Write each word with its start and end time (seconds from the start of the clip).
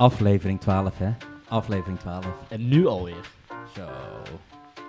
Aflevering 0.00 0.60
12, 0.60 0.98
hè? 0.98 1.10
Aflevering 1.48 1.98
12. 1.98 2.26
En 2.48 2.68
nu 2.68 2.86
alweer. 2.86 3.30
Zo. 3.74 3.82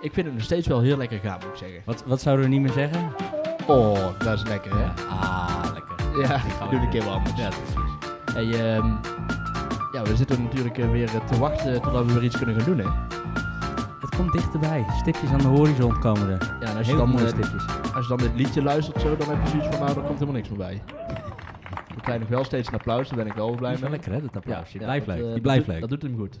Ik 0.00 0.12
vind 0.12 0.26
het 0.26 0.34
nog 0.34 0.44
steeds 0.44 0.66
wel 0.66 0.80
heel 0.80 0.96
lekker 0.96 1.18
gaan, 1.18 1.38
moet 1.42 1.52
ik 1.52 1.56
zeggen. 1.56 1.82
Wat, 1.84 2.04
wat 2.06 2.20
zouden 2.20 2.44
we 2.44 2.50
niet 2.50 2.60
meer 2.60 2.72
zeggen? 2.72 3.12
Oh, 3.66 3.98
dat 4.18 4.38
is 4.38 4.42
lekker, 4.48 4.72
hè? 4.76 4.82
Ja. 4.82 4.94
Ah, 5.08 5.70
lekker. 5.74 6.20
Ja, 6.20 6.40
doe 6.70 6.80
een 6.80 6.88
keer 6.90 7.04
wat 7.04 7.14
anders. 7.14 7.36
Ja, 7.36 7.48
precies. 7.48 7.92
Hey, 8.34 8.74
ehm, 8.76 8.86
ja, 9.92 10.02
we 10.02 10.16
zitten 10.16 10.42
natuurlijk 10.42 10.78
eh, 10.78 10.90
weer 10.90 11.10
te 11.26 11.38
wachten 11.38 11.82
totdat 11.82 12.04
we 12.06 12.12
weer 12.12 12.22
iets 12.24 12.36
kunnen 12.36 12.54
gaan 12.60 12.64
doen, 12.64 12.78
hè? 12.78 12.90
Het 14.00 14.16
komt 14.16 14.32
dichterbij. 14.32 14.84
Stipjes 15.00 15.30
aan 15.30 15.38
de 15.38 15.46
horizon 15.48 15.98
komen 15.98 16.30
er. 16.30 16.56
Ja, 16.60 16.66
en 16.70 16.76
als 16.76 16.86
je, 16.86 16.92
Heel 16.92 17.00
dan, 17.00 17.08
mooie 17.10 17.24
eh, 17.24 17.28
stipjes. 17.32 17.64
als 17.94 18.08
je 18.08 18.16
dan 18.16 18.18
dit 18.18 18.34
liedje 18.34 18.62
luistert 18.62 19.00
zo, 19.00 19.16
dan 19.16 19.28
heb 19.28 19.42
je 19.42 19.48
zoiets 19.48 19.68
van, 19.68 19.78
nou, 19.86 19.88
er 19.98 20.04
komt 20.04 20.18
helemaal 20.18 20.34
niks 20.34 20.48
meer 20.48 20.58
bij. 20.58 20.82
We 22.10 22.16
krijgen 22.16 22.30
nog 22.30 22.38
wel 22.38 22.44
steeds 22.44 22.68
een 22.68 22.74
applaus, 22.74 23.08
daar 23.08 23.16
ben 23.18 23.26
ik 23.26 23.32
wel 23.32 23.54
blij 23.54 23.76
mee. 23.80 23.90
lekker, 23.90 24.12
hè, 24.12 24.20
dat 24.20 24.36
applaus. 24.36 24.70
Die 24.70 24.80
ja, 24.80 24.86
blijft 24.86 25.06
leuk. 25.06 25.24
eh, 25.26 25.32
Die 25.32 25.40
blijft 25.40 25.64
doet- 25.64 25.72
leuk. 25.72 25.80
Dat 25.80 25.90
doet 25.90 26.02
hem 26.02 26.16
goed. 26.16 26.40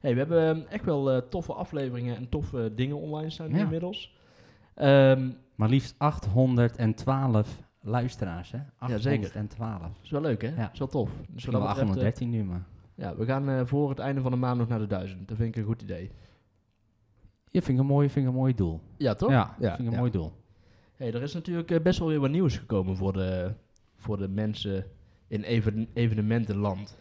Hey, 0.00 0.12
we 0.12 0.18
hebben 0.18 0.48
ehm, 0.48 0.60
echt 0.68 0.84
wel 0.84 1.10
eh, 1.10 1.22
toffe 1.28 1.52
afleveringen 1.52 2.16
en 2.16 2.28
toffe 2.28 2.72
dingen 2.74 2.96
online 2.96 3.30
staan 3.30 3.50
Ja. 3.50 3.58
inmiddels. 3.58 4.16
Ehm, 4.74 5.28
Maar 5.54 5.68
liefst 5.68 5.94
812 5.98 7.62
luisteraars, 7.80 8.50
hè? 8.50 8.58
Ja, 8.86 8.98
zeker. 8.98 9.24
812. 9.26 9.98
is 10.02 10.10
wel 10.10 10.20
leuk, 10.20 10.42
hè? 10.42 10.48
Ja. 10.56 10.70
Is 10.72 10.78
wel 10.78 10.88
tof. 10.88 11.10
Dus 11.10 11.44
dat 11.44 11.52
betreft, 11.54 11.62
eh, 11.62 11.68
813 11.68 12.30
nu, 12.30 12.44
maar... 12.44 12.62
Ja, 12.94 13.16
we 13.16 13.24
gaan 13.24 13.66
voor 13.68 13.88
het 13.88 13.98
einde 13.98 14.20
van 14.20 14.30
de 14.30 14.36
maand 14.36 14.58
nog 14.58 14.68
naar 14.68 14.78
de 14.78 14.86
duizend. 14.86 15.28
Dat 15.28 15.36
vind 15.36 15.48
ik 15.48 15.56
een 15.62 15.68
goed 15.68 15.82
idee. 15.82 16.10
Ja, 17.44 17.60
vind 17.60 17.68
ik 17.68 17.78
een 17.78 17.86
mooi, 17.90 18.10
vind 18.10 18.26
ik 18.26 18.32
een 18.32 18.38
mooi 18.38 18.54
doel. 18.54 18.80
Ja, 18.96 19.14
toch? 19.14 19.30
Ja, 19.30 19.54
Ja, 19.58 19.68
vind 19.68 19.78
ik 19.80 19.86
een 19.86 19.92
ja. 19.92 19.98
mooi 19.98 20.10
doel. 20.10 20.32
Hey, 20.96 21.12
er 21.14 21.22
is 21.22 21.34
natuurlijk 21.34 21.82
best 21.82 21.98
wel 21.98 22.08
weer 22.08 22.20
wat 22.20 22.30
nieuws 22.30 22.56
gekomen 22.58 22.96
voor 22.96 23.12
de, 23.12 23.52
voor 23.96 24.16
de 24.18 24.28
mensen 24.28 24.84
in 25.30 25.42
even, 25.42 25.88
evenementenland. 25.94 26.96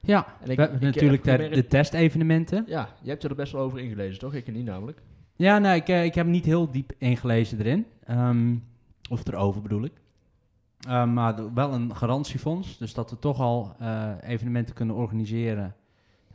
Ja, 0.00 0.26
En 0.40 0.50
ik- 0.50 0.56
we 0.58 0.62
ik, 0.64 0.70
eh, 0.72 0.80
natuurlijk 0.80 1.24
de, 1.24 1.66
testevenementen. 1.66 2.64
Ja, 2.66 2.88
je 3.02 3.08
hebt 3.08 3.24
er 3.24 3.34
best 3.34 3.52
wel 3.52 3.62
over 3.62 3.78
ingelezen, 3.78 4.18
toch? 4.18 4.34
Ik 4.34 4.52
niet 4.52 4.64
namelijk. 4.64 5.02
Ja, 5.36 5.58
nou, 5.58 5.76
ik, 5.76 5.88
eh, 5.88 6.04
ik 6.04 6.14
heb 6.14 6.26
niet 6.26 6.44
heel 6.44 6.70
diep 6.70 6.92
ingelezen 6.98 7.58
erin. 7.58 7.86
Ehm, 8.04 8.54
of 9.10 9.26
erover 9.26 9.62
bedoel 9.62 9.84
ik. 9.84 9.92
Ehm, 10.88 11.12
maar 11.12 11.54
wel 11.54 11.72
een 11.72 11.96
garantiefonds. 11.96 12.78
Dus 12.78 12.94
dat 12.94 13.10
we 13.10 13.18
toch 13.18 13.40
al 13.40 13.74
eh, 13.78 14.10
evenementen 14.22 14.74
kunnen 14.74 14.94
organiseren. 14.96 15.74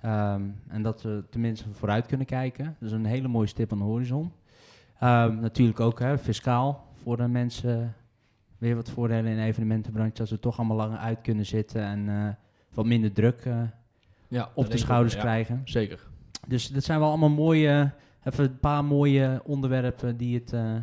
Ehm, 0.01 0.41
en 0.67 0.81
dat 0.81 1.01
we 1.01 1.23
tenminste 1.29 1.65
vooruit 1.71 2.05
kunnen 2.05 2.25
kijken. 2.27 2.75
Dus 2.79 2.91
een 2.91 3.05
hele 3.05 3.27
mooie 3.27 3.47
stip 3.47 3.71
aan 3.71 3.77
de 3.77 3.83
horizon. 3.83 4.31
Natuurlijk 5.39 5.79
ook 5.79 5.99
hè, 5.99 6.17
fiscaal 6.17 6.87
voor 7.03 7.17
de 7.17 7.27
mensen 7.27 7.95
weer 8.65 8.75
wat 8.75 8.89
voordelen 8.89 9.31
in 9.31 9.37
de 9.37 9.43
evenementenbranche. 9.43 10.13
Dat 10.13 10.27
ze 10.27 10.39
toch 10.39 10.57
allemaal 10.57 10.77
langer 10.77 10.97
uit 10.97 11.21
kunnen 11.21 11.45
zitten 11.45 11.81
en 11.81 12.09
eh, 12.09 12.33
wat 12.73 12.85
minder 12.85 13.11
druk 13.11 13.41
eh, 13.45 13.61
Ja, 14.27 14.51
op 14.53 14.71
de 14.71 14.77
schouders 14.77 15.17
krijgen. 15.17 15.61
Zeker. 15.65 16.07
Dus 16.47 16.67
dat 16.67 16.83
zijn 16.83 16.99
wel 16.99 17.07
allemaal 17.07 17.29
mooie, 17.29 17.91
even 18.23 18.43
een 18.43 18.59
paar 18.59 18.85
mooie 18.85 19.41
onderwerpen 19.43 20.17
die 20.17 20.35
het 20.39 20.53
eh, 20.53 20.75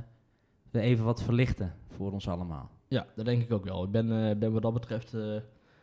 weer 0.70 0.83
even 0.83 1.05
wat 1.05 1.22
verlichten 1.22 1.75
voor 1.97 2.12
ons 2.12 2.28
allemaal. 2.28 2.70
Ja, 2.88 3.06
dat 3.14 3.25
denk 3.25 3.42
ik 3.42 3.53
ook 3.53 3.64
wel. 3.64 3.84
Ik 3.84 3.91
ben, 3.91 4.38
ben 4.38 4.53
wat 4.53 4.62
dat 4.62 4.72
betreft 4.72 5.12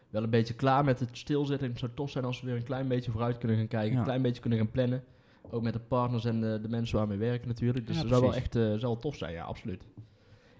wel 0.10 0.24
een 0.24 0.30
beetje 0.30 0.54
klaar 0.54 0.84
met 0.84 1.00
het 1.00 1.18
stilzitten. 1.18 1.70
Het 1.70 1.80
zou 1.80 1.92
tof 1.96 2.10
zijn 2.10 2.26
als 2.26 2.42
we 2.42 2.48
weer 2.48 2.56
een 2.56 2.64
klein 2.64 2.88
beetje 2.88 3.12
vooruit 3.12 3.38
kunnen 3.38 3.58
gaan 3.58 3.68
kijken. 3.68 3.92
Ja. 3.92 3.98
Een 3.98 4.04
klein 4.04 4.22
beetje 4.22 4.42
kunnen 4.42 4.60
gaan 4.60 4.72
plannen. 4.72 5.04
Ook 5.50 5.62
met 5.62 5.74
de 5.74 5.80
partners 5.80 6.26
en 6.26 6.42
de, 6.42 6.60
de 6.62 6.70
mensen 6.70 6.98
waarmee 6.98 7.18
we 7.18 7.26
werken 7.26 7.48
natuurlijk. 7.48 7.88
Dus 7.88 7.96
Ja, 7.96 8.02
dat 8.02 8.12
zou 8.12 8.22
wel 8.22 8.34
echt 8.34 8.54
zou 8.54 8.80
wel 8.80 8.98
tof 8.98 9.16
zijn, 9.16 9.34
ja, 9.34 9.44
absoluut. 9.44 9.84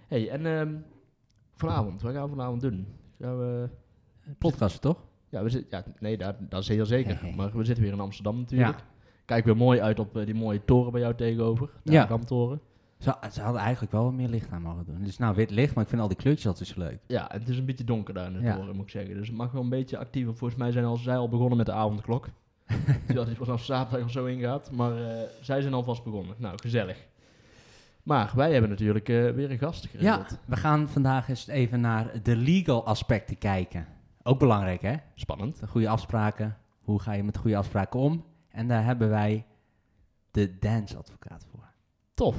hey, 0.08 0.30
en 0.30 0.46
ehm, 0.46 0.76
vanavond, 1.60 2.02
wat 2.02 2.14
gaan 2.14 2.24
we 2.24 2.30
vanavond 2.30 2.62
doen? 2.62 2.88
Gaan 3.22 3.38
we, 3.40 3.70
Podcasten 4.38 4.82
toch? 4.82 4.98
ja, 5.30 5.44
we 5.44 5.66
ja, 5.70 5.84
nee, 6.00 6.18
dat, 6.18 6.36
dat 6.40 6.62
is 6.62 6.68
heel 6.68 6.86
zeker. 6.86 7.20
Maar 7.38 7.58
we 7.58 7.64
zitten 7.64 7.84
weer 7.84 7.94
in 7.94 8.00
Amsterdam 8.00 8.38
natuurlijk. 8.38 8.78
Ja. 8.78 8.84
Kijk 9.26 9.46
weer 9.46 9.58
mooi 9.58 9.82
uit 9.82 10.00
op 10.00 10.18
eh, 10.18 10.26
die 10.26 10.36
mooie 10.36 10.66
toren 10.66 10.92
bij 10.92 11.02
jou 11.02 11.16
tegenover. 11.16 11.70
De 11.84 11.92
Ja. 11.92 12.20
Ze, 13.00 13.16
ze 13.32 13.42
hadden 13.42 13.62
eigenlijk 13.62 13.92
wel 13.92 14.04
wat 14.04 14.14
meer 14.14 14.28
licht 14.28 14.52
aan 14.52 14.62
mogen 14.62 14.86
doen. 14.86 14.96
Het 15.00 15.08
is 15.08 15.18
nou 15.18 15.36
wit 15.36 15.50
licht, 15.50 15.74
maar 15.76 15.84
ik 15.84 15.90
vind 15.90 16.02
al 16.02 16.08
die 16.08 16.18
kleurtjes 16.18 16.48
altijd 16.48 16.68
zo 16.70 16.80
leuk. 16.80 17.00
Ja, 17.08 17.28
het 17.32 17.50
is 17.50 17.58
een 17.58 17.66
beetje 17.66 17.84
donker 17.84 18.14
daar 18.14 18.26
in 18.28 18.34
de 18.34 18.40
Ja. 18.42 18.56
toren, 18.56 18.76
moet 18.76 18.86
ik 18.86 18.90
zeggen. 18.92 19.16
Dus 19.16 19.28
het 19.28 19.38
mag 19.38 19.52
wel 19.52 19.62
een 19.62 19.70
beetje 19.70 19.98
actiever. 19.98 20.36
Volgens 20.36 20.60
mij 20.60 20.72
zijn 20.72 20.86
al, 20.86 20.98
zij 20.98 21.18
al 21.18 21.30
begonnen 21.30 21.58
met 21.58 21.66
de 21.66 21.72
avondklok. 21.72 22.28
Die 23.08 23.18
had 23.18 23.28
iets 23.28 23.38
vanaf 23.38 23.64
zaterdag 23.64 24.06
of 24.06 24.12
zo 24.12 24.26
ingaat. 24.26 24.72
Maar 24.72 24.92
eh, 25.10 25.22
zij 25.42 25.62
zijn 25.62 25.74
alvast 25.74 26.04
begonnen. 26.04 26.36
Nou, 26.38 26.58
gezellig. 26.62 27.08
Maar 28.10 28.32
wij 28.36 28.52
hebben 28.52 28.70
natuurlijk 28.70 29.10
eh, 29.10 29.30
weer 29.30 29.52
een 29.52 29.58
gast 29.58 29.88
Ja, 29.98 30.26
we 30.46 30.56
gaan 30.56 30.90
vandaag 30.90 31.30
eens 31.30 31.48
even 31.48 31.82
naar 31.82 32.24
de 32.24 32.36
legal 32.36 32.86
aspecten 32.86 33.38
kijken. 33.38 33.88
Ook 34.24 34.40
belangrijk 34.40 34.82
hè? 34.82 34.96
Spannend. 35.16 35.60
De 35.60 35.68
goede 35.68 35.90
afspraken. 35.90 36.58
Hoe 36.82 37.00
ga 37.00 37.14
je 37.14 37.24
met 37.24 37.38
goede 37.38 37.58
afspraken 37.58 38.00
om? 38.00 38.26
En 38.50 38.68
daar 38.68 38.84
hebben 38.84 39.10
wij 39.10 39.46
de 40.32 40.60
dansadvocaat 40.60 41.46
voor. 41.52 41.72
Tof. 42.14 42.36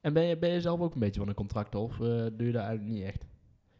En 0.00 0.12
ben 0.12 0.22
je, 0.22 0.38
ben 0.38 0.50
je 0.50 0.60
zelf 0.60 0.80
ook 0.80 0.94
een 0.94 1.00
beetje 1.00 1.20
van 1.20 1.28
een 1.28 1.34
contract 1.34 1.74
of 1.74 1.92
eh, 1.92 1.98
doe 2.06 2.46
je 2.46 2.52
dat 2.52 2.62
eigenlijk 2.62 2.94
niet 2.94 3.02
echt? 3.02 3.26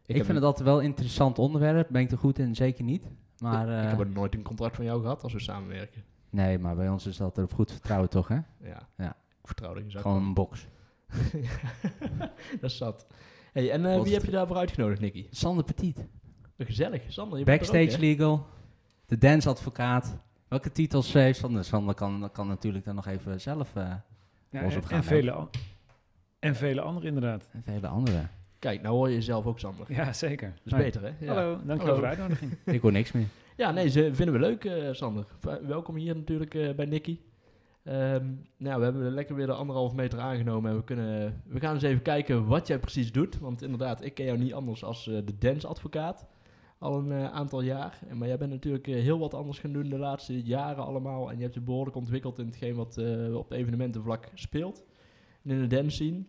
Ik, 0.05 0.15
vind 0.15 0.37
het 0.37 0.43
altijd 0.43 0.67
wel 0.67 0.79
een 0.79 0.85
interessant 0.85 1.39
onderwerp. 1.39 1.87
Ben 1.91 2.01
ik 2.01 2.11
er 2.11 2.17
goed 2.17 2.39
in? 2.39 2.55
Zeker 2.55 2.83
niet. 2.83 3.07
Maar, 3.37 3.67
ik, 3.67 3.77
ik 3.77 3.83
eh, 3.83 3.89
heb 3.89 3.99
er 3.99 4.07
nooit 4.07 4.33
een 4.33 4.43
contract 4.43 4.75
van 4.75 4.85
jou 4.85 5.01
gehad 5.01 5.23
als 5.23 5.33
we 5.33 5.39
samenwerken. 5.39 6.03
Nee, 6.29 6.59
maar 6.59 6.75
bij 6.75 6.89
ons 6.89 7.05
is 7.05 7.17
dat 7.17 7.37
er 7.37 7.43
op 7.43 7.53
goed 7.53 7.71
vertrouwen 7.71 8.09
toch, 8.09 8.27
hè? 8.27 8.39
Ja. 8.61 8.87
Ja. 8.97 9.09
Ik 9.41 9.47
vertrouw 9.51 9.73
dat 9.73 9.83
je 9.83 9.89
zou 9.91 10.03
Gewoon 10.03 10.23
een 10.23 10.33
box. 10.33 10.67
dat 12.61 12.69
is 12.71 12.77
zat. 12.77 13.07
Hey, 13.53 13.71
en 13.71 13.85
eh, 13.85 14.01
wie 14.01 14.13
heb 14.13 14.25
je 14.25 14.31
daarvoor 14.31 14.57
uitgenodigd, 14.57 15.01
Nicky? 15.01 15.25
Sander 15.29 15.63
Petit. 15.63 16.05
Gezellig. 16.57 17.01
Sander, 17.07 17.39
je 17.39 17.45
bent 17.45 17.61
er 17.61 17.65
ook, 17.67 17.71
Backstage? 17.73 17.99
Legal. 18.01 18.45
De 19.05 19.17
dansadvocaat. 19.17 20.17
Welke 20.47 20.71
titels 20.71 21.13
heeft 21.13 21.39
Sander? 21.39 21.63
Sander 21.63 21.95
kan, 21.95 22.29
kan 22.33 22.47
natuurlijk 22.47 22.85
dan 22.85 22.95
nog 22.95 23.07
even 23.07 23.41
zelf... 23.41 23.75
eh, 23.75 23.93
Ja, 24.49 24.61
Los 24.63 24.73
en, 24.73 24.79
op 24.79 24.85
gaan, 24.85 24.97
en, 24.97 25.03
vele, 25.03 25.47
en 26.39 26.55
vele 26.55 26.81
anderen 26.81 27.07
inderdaad. 27.07 27.47
en 27.51 27.63
vele 27.63 27.87
andere. 27.87 28.27
Kijk, 28.59 28.81
nou 28.81 28.95
hoor 28.95 29.07
je 29.09 29.13
jezelf 29.15 29.45
ook, 29.45 29.59
Sander. 29.59 29.85
Ja, 29.93 30.13
zeker. 30.13 30.53
Dat 30.63 30.73
is 30.73 30.79
beter, 30.85 31.01
hè? 31.01 31.11
Ja. 31.19 31.33
Hallo, 31.33 31.59
dankjewel 31.65 31.93
voor 31.95 32.03
de 32.03 32.09
uitnodiging. 32.09 32.51
Ik 32.65 32.81
hoor 32.81 32.91
niks 32.91 33.11
meer. 33.11 33.25
Ja, 33.57 33.71
nee, 33.71 33.89
ze 33.89 34.09
vinden 34.13 34.33
we 34.35 34.41
leuk, 34.41 34.65
eh, 34.65 34.93
Sander. 34.93 35.25
V- 35.39 35.67
welkom 35.67 35.95
hier 35.95 36.15
natuurlijk 36.15 36.53
eh, 36.55 36.73
bij 36.75 36.85
Nicky. 36.85 37.19
Ehm, 37.85 38.33
nou, 38.57 38.77
we 38.79 38.83
hebben 38.83 39.11
lekker 39.11 39.35
weer 39.35 39.45
de 39.45 39.53
anderhalf 39.53 39.93
meter 39.93 40.19
aangenomen 40.19 40.71
en 40.71 40.77
we, 40.77 40.83
kunnen, 40.83 41.41
we 41.47 41.59
gaan 41.59 41.73
eens 41.73 41.83
even 41.83 42.01
kijken 42.01 42.45
wat 42.45 42.67
jij 42.67 42.79
precies 42.79 43.11
doet. 43.11 43.39
Want 43.39 43.61
inderdaad, 43.61 44.03
ik 44.03 44.13
ken 44.13 44.25
jou 44.25 44.37
niet 44.37 44.53
anders 44.53 44.83
als 44.83 45.07
eh, 45.07 45.17
de 45.25 45.37
dansadvocaat. 45.37 46.25
Al 46.77 46.97
een 46.97 47.11
eh, 47.11 47.31
aantal 47.31 47.61
jaar. 47.61 47.99
En, 48.07 48.17
maar 48.17 48.27
jij 48.27 48.37
bent 48.37 48.51
natuurlijk 48.51 48.87
eh, 48.87 48.95
heel 49.01 49.19
wat 49.19 49.33
anders 49.33 49.59
gaan 49.59 49.71
doen 49.73 49.89
de 49.89 49.97
laatste 49.97 50.41
jaren 50.43 50.85
allemaal. 50.85 51.29
En 51.29 51.35
je 51.35 51.41
hebt 51.41 51.53
je 51.53 51.61
behoorlijk 51.61 51.95
ontwikkeld 51.95 52.39
in 52.39 52.45
hetgeen 52.45 52.75
wat 52.75 52.97
op 53.33 53.51
evenementenvlak 53.51 54.29
speelt. 54.33 54.83
En 55.43 55.51
in 55.51 55.61
de 55.61 55.75
dance 55.75 55.89
scene. 55.89 56.23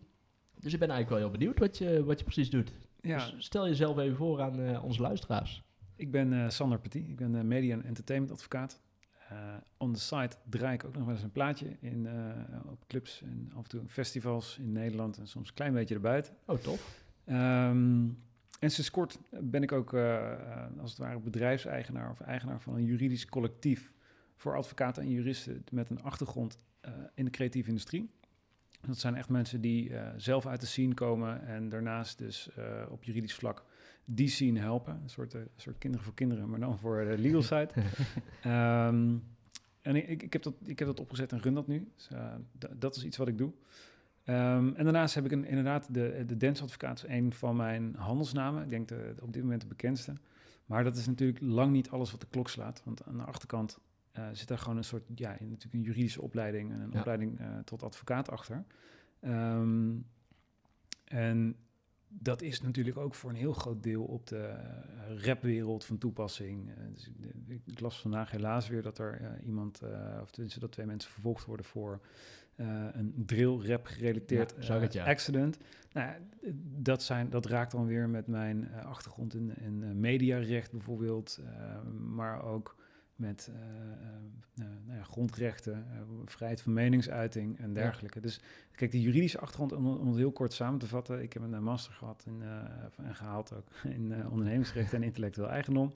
Dus 0.61 0.73
ik 0.73 0.79
ben 0.79 0.91
eigenlijk 0.91 1.09
wel 1.21 1.31
heel 1.31 1.39
benieuwd 1.39 1.59
wat 1.59 1.79
je, 1.79 2.05
wat 2.05 2.19
je 2.19 2.25
precies 2.25 2.51
doet. 2.51 2.73
Ja, 3.01 3.17
Dus 3.31 3.45
stel 3.45 3.67
jezelf 3.67 3.99
even 3.99 4.17
voor 4.17 4.41
aan 4.43 4.83
onze 4.83 5.03
luisteraars. 5.03 5.63
ik 5.97 6.11
ben 6.11 6.53
Sander 6.53 6.79
Petit. 6.79 7.09
Ik 7.09 7.17
ben 7.17 7.49
media- 7.49 7.75
en 7.75 7.85
entertainment 7.85 8.33
advocaat. 8.33 8.81
Eh, 9.29 9.37
on 9.77 9.93
the 9.93 10.01
site 10.01 10.37
draai 10.49 10.75
ik 10.75 10.85
ook 10.85 10.95
nog 10.95 11.05
wel 11.05 11.15
eens 11.15 11.23
een 11.23 11.33
plaatje 11.33 11.77
in, 11.81 12.07
eh, 12.07 12.71
op 12.71 12.85
clubs 12.87 13.23
en 13.23 13.51
af 13.55 13.63
en 13.63 13.69
toe 13.69 13.83
festivals 13.89 14.59
in 14.59 14.73
Nederland 14.73 15.19
en 15.19 15.27
soms 15.27 15.49
een 15.49 15.55
klein 15.55 15.73
beetje 15.73 15.95
erbuiten. 15.95 16.35
Oh, 16.45 16.59
tof. 16.59 17.05
Ehm, 17.25 18.09
en 18.59 18.71
sinds 18.71 18.91
kort 18.91 19.19
ben 19.31 19.63
ik 19.63 19.73
ook 19.73 19.93
eh, 19.93 20.33
als 20.81 20.91
het 20.91 20.99
ware 20.99 21.19
bedrijfseigenaar 21.19 22.11
of 22.11 22.21
eigenaar 22.21 22.61
van 22.61 22.75
een 22.75 22.85
juridisch 22.85 23.27
collectief 23.27 23.93
voor 24.37 24.57
advocaten 24.57 25.03
en 25.03 25.11
juristen 25.11 25.65
met 25.71 25.91
een 25.91 26.03
achtergrond 26.03 26.59
in 27.15 27.25
de 27.25 27.31
creatieve 27.31 27.69
industrie. 27.69 28.11
Dat 28.81 28.99
zijn 28.99 29.15
echt 29.15 29.29
mensen 29.29 29.61
die 29.61 29.93
zelf 30.17 30.47
uit 30.47 30.61
de 30.61 30.67
scene 30.67 30.95
komen 30.95 31.47
en 31.47 31.69
daarnaast 31.69 32.19
dus 32.19 32.51
op 32.89 33.05
juridisch 33.05 33.35
vlak 33.35 33.65
die 34.09 34.29
scene 34.29 34.61
helpen. 34.61 35.01
Een 35.03 35.09
soort, 35.11 35.35
eh, 35.35 35.41
een 35.41 35.49
soort 35.57 35.79
kinderen 35.79 36.05
voor 36.07 36.15
kinderen, 36.15 36.49
maar 36.51 36.61
dan 36.61 36.79
voor 36.79 37.05
de 37.05 37.19
legal 37.19 37.43
side. 37.53 37.69
Ehm, 38.43 39.17
en 39.83 39.97
ik, 39.97 40.23
ik, 40.23 40.33
heb 40.33 40.43
dat, 40.43 40.55
ik 40.65 40.79
heb 40.79 40.89
dat 40.89 41.01
opgezet 41.01 41.33
en 41.33 41.41
run 41.41 41.55
dat 41.55 41.67
nu. 41.67 41.89
Dus, 41.95 42.09
eh, 42.09 42.35
dat 42.79 42.97
is 42.97 43.05
iets 43.05 43.17
wat 43.17 43.29
ik 43.29 43.39
doe. 43.39 43.53
Ehm, 44.25 44.73
en 44.75 44.85
daarnaast 44.85 45.15
heb 45.15 45.25
ik 45.25 45.33
een, 45.33 45.45
inderdaad 45.45 45.95
de, 45.95 46.25
de 46.27 46.37
dansadvocaat, 46.37 46.97
is 47.05 47.11
een 47.11 47.33
van 47.33 47.57
mijn 47.57 47.95
handelsnamen. 47.95 48.63
Ik 48.63 48.71
denk 48.71 48.89
de, 48.89 49.15
op 49.23 49.33
dit 49.33 49.43
moment 49.43 49.61
de 49.61 49.67
bekendste. 49.67 50.13
Maar 50.67 50.85
dat 50.85 50.97
is 50.97 51.07
natuurlijk 51.07 51.41
lang 51.41 51.73
niet 51.73 51.91
alles 51.91 52.11
wat 52.11 52.21
de 52.21 52.27
klok 52.31 52.49
slaat. 52.49 52.83
Want 52.85 53.05
aan 53.05 53.17
de 53.17 53.23
achterkant 53.25 53.79
eh, 54.13 54.29
zit 54.33 54.49
daar 54.49 54.59
gewoon 54.59 54.77
een 54.77 54.85
soort, 54.85 55.03
ja, 55.15 55.29
natuurlijk 55.31 55.73
een 55.75 55.83
juridische 55.83 56.23
opleiding 56.23 56.73
en 56.73 56.81
een 56.81 56.91
Ja. 56.93 56.99
opleiding 56.99 57.41
tot 57.65 57.83
advocaat 57.83 58.31
achter. 58.31 58.65
Ehm, 59.21 59.95
en 61.05 61.57
dat 62.09 62.43
is 62.43 62.61
natuurlijk 62.61 62.97
ook 62.97 63.15
voor 63.15 63.31
een 63.31 63.37
heel 63.37 63.53
groot 63.53 63.83
deel 63.83 64.05
op 64.05 64.27
de 64.27 64.37
eh, 64.39 65.25
rapwereld 65.25 65.85
van 65.85 65.99
toepassing. 65.99 66.69
Eh, 66.71 66.75
dus 66.95 67.11
ik- 67.67 67.81
las 67.81 68.01
vandaag 68.01 68.31
helaas 68.31 68.69
weer 68.69 68.83
dat 68.83 68.99
er 68.99 69.21
eh, 69.21 69.47
iemand, 69.47 69.83
of 70.23 70.31
tenminste 70.31 70.61
dat 70.61 70.73
twee 70.73 70.87
mensen 70.87 71.11
vervolgd 71.11 71.45
worden 71.45 71.67
voor 71.67 72.01
een 72.57 73.13
gerelateerd 73.89 74.51
Ja, 74.51 74.57
eh, 74.75 74.81
het, 74.81 74.93
ja. 74.93 75.05
accident. 75.05 75.59
Nou, 75.93 76.13
dat, 76.79 77.03
zijn, 77.03 77.31
dat 77.31 77.47
raakt 77.47 77.73
dan 77.73 77.87
weer 77.87 78.09
met 78.09 78.27
mijn 78.27 78.73
achtergrond 78.75 79.35
in, 79.35 79.57
in 79.57 80.01
mediarecht 80.01 80.73
bijvoorbeeld, 80.73 81.41
maar 82.09 82.43
ook 82.45 82.77
met 83.17 83.51
eh, 83.53 83.61
eh, 84.65 84.73
nou 84.85 84.99
ja, 84.99 85.03
grondrechten, 85.03 85.87
eh, 85.93 86.01
vrijheid 86.25 86.61
van 86.63 86.73
meningsuiting 86.73 87.59
en 87.59 87.73
dergelijke. 87.73 88.21
Dus 88.21 88.41
kijk, 88.73 88.91
die 88.91 89.03
juridische 89.03 89.39
achtergrond, 89.39 89.73
om, 89.73 89.87
om 89.87 90.07
het 90.07 90.17
heel 90.17 90.33
kort 90.33 90.53
samen 90.53 90.79
te 90.79 90.87
vatten, 90.87 91.23
ik 91.23 91.33
heb 91.33 91.43
een 91.43 91.63
master 91.63 91.93
gehad 91.93 92.25
in, 92.27 92.43
en 92.97 93.15
gehaald 93.15 93.53
ook 93.53 93.69
in 93.97 94.29
ondernemingsrecht 94.31 94.93
en 94.93 95.03
intellectueel 95.03 95.49
eigendom. 95.49 95.93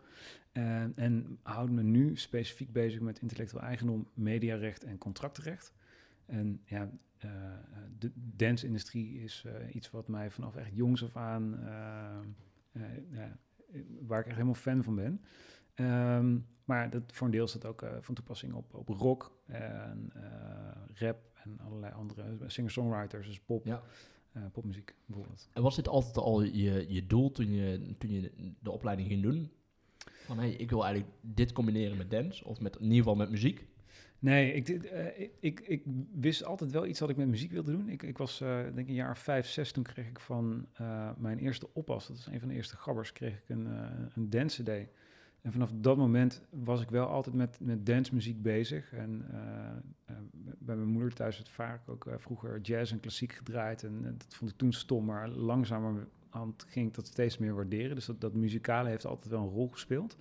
en 0.94 1.38
houd 1.42 1.70
me 1.70 1.82
nu 1.82 2.16
specifiek 2.16 2.72
bezig 2.72 3.00
met 3.00 3.18
intellectueel 3.18 3.62
eigendom, 3.62 4.08
mediarecht 4.14 4.84
en 4.84 4.98
contractenrecht. 4.98 5.72
En 6.26 6.60
ja, 6.64 6.90
de 7.98 8.12
dance-industrie 8.14 9.22
is 9.22 9.44
iets 9.72 9.90
wat 9.90 10.08
mij 10.08 10.30
vanaf 10.30 10.56
echt 10.56 10.70
jongs 10.72 11.04
af 11.04 11.16
aan, 11.16 11.60
waar 14.00 14.20
ik 14.20 14.26
echt 14.26 14.34
helemaal 14.34 14.54
fan 14.54 14.82
van 14.82 14.94
ben. 14.94 15.20
Ehm, 15.80 16.38
maar 16.64 16.90
dat, 16.90 17.02
voor 17.06 17.26
een 17.26 17.32
deel 17.32 17.44
is 17.44 17.52
dat 17.52 17.64
ook 17.64 17.82
uh, 17.82 17.90
van 18.00 18.14
toepassing 18.14 18.54
op, 18.54 18.74
op 18.74 18.88
rock 18.88 19.32
en 19.46 20.12
uh, 20.16 20.22
rap 20.94 21.18
en 21.42 21.58
allerlei 21.60 21.92
andere 21.92 22.24
singer-songwriters, 22.46 23.26
dus 23.26 23.40
pop, 23.40 23.64
ja. 23.64 23.82
uh, 24.36 24.42
popmuziek 24.52 24.94
bijvoorbeeld. 25.06 25.48
En 25.52 25.62
was 25.62 25.76
dit 25.76 25.88
altijd 25.88 26.16
al 26.16 26.42
je, 26.42 26.92
je 26.92 27.06
doel 27.06 27.30
toen 27.30 27.52
je, 27.52 27.94
toen 27.98 28.10
je 28.10 28.32
de 28.58 28.70
opleiding 28.70 29.08
ging 29.08 29.22
doen? 29.22 29.50
Van 30.04 30.38
hey, 30.38 30.50
ik 30.50 30.70
wil 30.70 30.84
eigenlijk 30.84 31.14
dit 31.20 31.52
combineren 31.52 31.96
met 31.96 32.10
dance 32.10 32.44
of 32.44 32.60
met, 32.60 32.76
in 32.76 32.82
ieder 32.82 32.96
geval 32.96 33.14
met 33.14 33.30
muziek? 33.30 33.66
Nee, 34.18 34.52
ik, 34.52 34.68
ik, 34.68 35.30
ik, 35.40 35.60
ik, 35.60 35.82
wist 36.12 36.44
altijd 36.44 36.70
wel 36.72 36.86
iets 36.86 37.00
wat 37.00 37.10
ik 37.10 37.16
met 37.16 37.28
muziek 37.28 37.50
wilde 37.50 37.72
doen. 37.72 37.88
Ik, 37.88 38.02
ik 38.02 38.18
was 38.18 38.38
denk 38.38 38.78
ik 38.78 38.88
een 38.88 38.94
jaar 38.94 39.18
vijf, 39.18 39.46
zes, 39.46 39.72
toen 39.72 39.82
kreeg 39.82 40.08
ik 40.08 40.18
van 40.18 40.66
mijn 41.18 41.38
eerste 41.38 41.68
oppas, 41.72 42.06
dat 42.06 42.16
is 42.16 42.26
een 42.26 42.40
van 42.40 42.48
de 42.48 42.54
eerste 42.54 42.76
gabbers, 42.76 43.12
kreeg 43.12 43.34
ik 43.34 43.48
een, 43.48 43.66
een 44.14 44.30
dance 44.30 44.62
day. 44.62 44.88
En 45.42 45.52
vanaf 45.52 45.70
dat 45.74 45.96
moment 45.96 46.42
was 46.50 46.82
ik 46.82 46.90
wel 46.90 47.06
altijd 47.06 47.34
met, 47.34 47.58
met 47.60 47.86
dancemuziek 47.86 48.42
bezig. 48.42 48.92
En 48.92 49.24
uh, 49.30 49.38
uh, 50.10 50.16
bij 50.58 50.76
mijn 50.76 50.88
moeder 50.88 51.14
thuis 51.14 51.36
werd 51.36 51.48
vaak 51.48 51.88
ook 51.88 52.06
uh, 52.06 52.14
vroeger 52.16 52.60
jazz 52.60 52.92
en 52.92 53.00
klassiek 53.00 53.32
gedraaid. 53.32 53.82
En 53.82 54.02
dat 54.02 54.34
vond 54.34 54.50
ik 54.50 54.56
toen 54.56 54.72
stom, 54.72 55.04
maar 55.04 55.28
langzamer 55.28 56.08
ging 56.66 56.88
ik 56.88 56.94
dat 56.94 57.06
steeds 57.06 57.38
meer 57.38 57.54
waarderen. 57.54 57.94
Dus 57.94 58.06
dat, 58.06 58.20
dat 58.20 58.34
muzikale 58.34 58.88
heeft 58.88 59.06
altijd 59.06 59.32
wel 59.32 59.42
een 59.42 59.48
rol 59.48 59.68
gespeeld. 59.68 60.16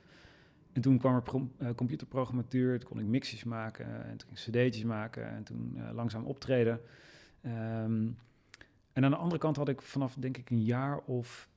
En 0.73 0.81
toen 0.81 0.97
kwam 0.97 1.21
er 1.57 1.75
computerprogrammatuur, 1.75 2.79
toen 2.79 2.89
kon 2.89 2.99
ik 2.99 3.05
mixjes 3.05 3.43
maken 3.43 4.05
en 4.05 4.17
toen 4.17 4.29
ging 4.33 4.39
cd'tjes 4.39 4.83
maken 4.83 5.29
en 5.29 5.43
toen 5.43 5.77
langzaam 5.93 6.25
optreden. 6.25 6.81
Um, 7.45 8.17
en 8.93 9.03
aan 9.03 9.11
de 9.11 9.17
andere 9.17 9.41
kant 9.41 9.55
had 9.55 9.69
ik 9.69 9.81
vanaf 9.81 10.15
denk 10.19 10.37
ik 10.37 10.49
een 10.49 10.63
jaar 10.63 10.99
of 10.99 11.49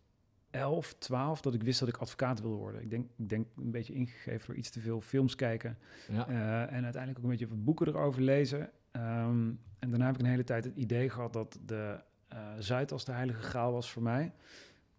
11, 0.52 0.94
12 0.98 1.40
dat 1.40 1.54
ik 1.54 1.62
wist 1.62 1.80
dat 1.80 1.88
ik 1.88 1.96
advocaat 1.96 2.40
wilde 2.40 2.56
worden. 2.56 2.82
Ik 2.82 2.90
denk, 2.90 3.06
ik 3.16 3.28
denk 3.28 3.46
een 3.56 3.70
beetje 3.70 3.94
ingegeven 3.94 4.46
door 4.46 4.56
iets 4.56 4.70
te 4.70 4.80
veel 4.80 5.00
films 5.00 5.34
kijken. 5.34 5.78
Ja. 6.08 6.28
Uh, 6.28 6.60
en 6.60 6.84
uiteindelijk 6.84 7.18
ook 7.18 7.24
een 7.24 7.38
beetje 7.38 7.46
boeken 7.46 7.88
erover 7.88 8.22
lezen. 8.22 8.70
Um, 8.92 9.60
en 9.78 9.90
daarna 9.90 10.06
heb 10.06 10.14
ik 10.14 10.20
een 10.20 10.26
hele 10.26 10.44
tijd 10.44 10.64
het 10.64 10.76
idee 10.76 11.10
gehad 11.10 11.32
dat 11.32 11.58
de 11.66 12.00
uh, 12.32 12.38
Zuid 12.58 12.92
als 12.92 13.04
de 13.04 13.12
heilige 13.12 13.42
graal 13.42 13.72
was 13.72 13.90
voor 13.90 14.02
mij. 14.02 14.32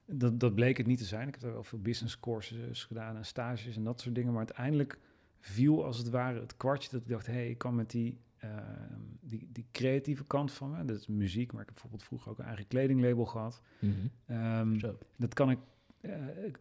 Dat, 0.06 0.40
dat 0.40 0.56
bleek 0.56 0.78
het 0.78 0.88
niet 0.88 0.98
te 0.98 1.06
zijn. 1.06 1.28
Ik 1.28 1.34
heb 1.34 1.44
er 1.44 1.54
wel 1.54 1.64
veel 1.64 1.82
business 1.82 2.20
courses 2.20 2.84
gedaan 2.84 3.16
en 3.16 3.26
stages 3.26 3.76
en 3.76 3.84
dat 3.84 4.02
soort 4.02 4.16
dingen. 4.16 4.30
Maar 4.30 4.46
uiteindelijk 4.46 5.00
viel 5.40 5.86
als 5.86 5.98
het 5.98 6.10
ware 6.10 6.40
het 6.40 6.58
kwartje 6.58 6.90
dat 6.92 7.02
ik 7.02 7.08
dacht... 7.08 7.26
hé, 7.26 7.34
hey, 7.34 7.50
ik 7.50 7.58
kan 7.58 7.76
met 7.76 7.92
die 7.92 8.20
Ehm, 8.44 9.02
die, 9.22 9.50
die 9.52 9.66
creatieve 9.72 10.26
kant 10.26 10.52
van 10.52 10.72
me. 10.72 10.86
Dat 10.86 10.98
is 10.98 11.08
muziek, 11.08 11.52
maar 11.52 11.62
ik 11.62 11.68
heb 11.68 11.74
bijvoorbeeld 11.74 12.04
vroeger 12.04 12.32
ook 12.32 12.40
een 12.40 12.46
eigen 12.46 12.68
kledinglabel 12.68 13.26
gehad. 13.26 13.62
Mm 13.80 14.12
dat 15.18 15.34
kan 15.34 15.52
ik, 15.52 15.60
uh, 16.02 16.14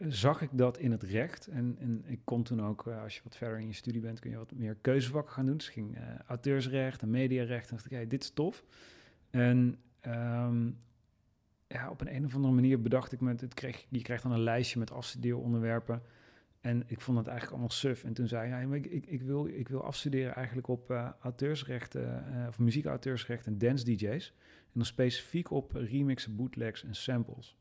zag 0.08 0.42
ik 0.42 0.48
dat 0.52 0.78
in 0.78 0.90
het 0.90 1.02
recht. 1.02 1.46
En, 1.46 1.76
en 1.80 2.02
ik 2.06 2.20
kon 2.24 2.42
toen 2.42 2.62
ook, 2.62 2.86
uh, 2.86 3.02
als 3.02 3.16
je 3.16 3.20
wat 3.24 3.36
verder 3.36 3.58
in 3.58 3.66
je 3.66 3.72
studie 3.72 4.00
bent, 4.00 4.18
kun 4.18 4.30
je 4.30 4.36
wat 4.36 4.52
meer 4.54 4.76
keuzevakken 4.80 5.32
gaan 5.32 5.46
doen. 5.46 5.56
Dus 5.56 5.66
ik 5.66 5.72
ging 5.72 5.96
uh, 5.96 6.18
auteursrecht 6.26 7.02
en 7.02 7.10
mediarecht. 7.10 7.68
En 7.68 7.74
dacht 7.76 7.84
ik, 7.84 7.92
hey, 7.92 8.06
dit 8.06 8.22
is 8.22 8.30
tof. 8.30 8.64
En 9.30 9.76
um, 10.06 10.78
ja, 11.66 11.90
op 11.90 12.00
een, 12.00 12.14
een 12.14 12.24
of 12.24 12.34
andere 12.34 12.54
manier 12.54 12.82
bedacht 12.82 13.12
ik 13.12 13.20
me, 13.20 13.34
het 13.36 13.54
kreeg, 13.54 13.86
je 13.88 14.02
krijgt 14.02 14.22
dan 14.22 14.32
een 14.32 14.42
lijstje 14.42 14.78
met 14.78 14.90
afstudeeronderwerpen. 14.90 16.02
En 16.62 16.82
ik 16.86 17.00
vond 17.00 17.18
het 17.18 17.26
eigenlijk 17.26 17.56
allemaal 17.58 17.76
suf. 17.76 18.04
En 18.04 18.12
toen 18.12 18.28
zei 18.28 18.48
hij, 18.48 18.66
ja, 18.66 18.74
ik, 18.74 18.86
ik, 18.86 19.06
ik, 19.06 19.22
wil, 19.22 19.46
ik 19.46 19.68
wil 19.68 19.84
afstuderen 19.84 20.34
eigenlijk 20.34 20.68
op 20.68 20.90
uh, 20.90 21.08
auteursrechten, 21.20 22.24
uh, 22.34 22.46
of 22.48 22.58
muziekauteursrechten 22.58 23.52
en 23.52 23.58
dance 23.58 23.84
DJ's. 23.84 24.34
En 24.46 24.72
dan 24.72 24.84
specifiek 24.84 25.50
op 25.50 25.72
remixen, 25.72 26.36
bootlegs 26.36 26.84
en 26.84 26.94
samples. 26.94 27.56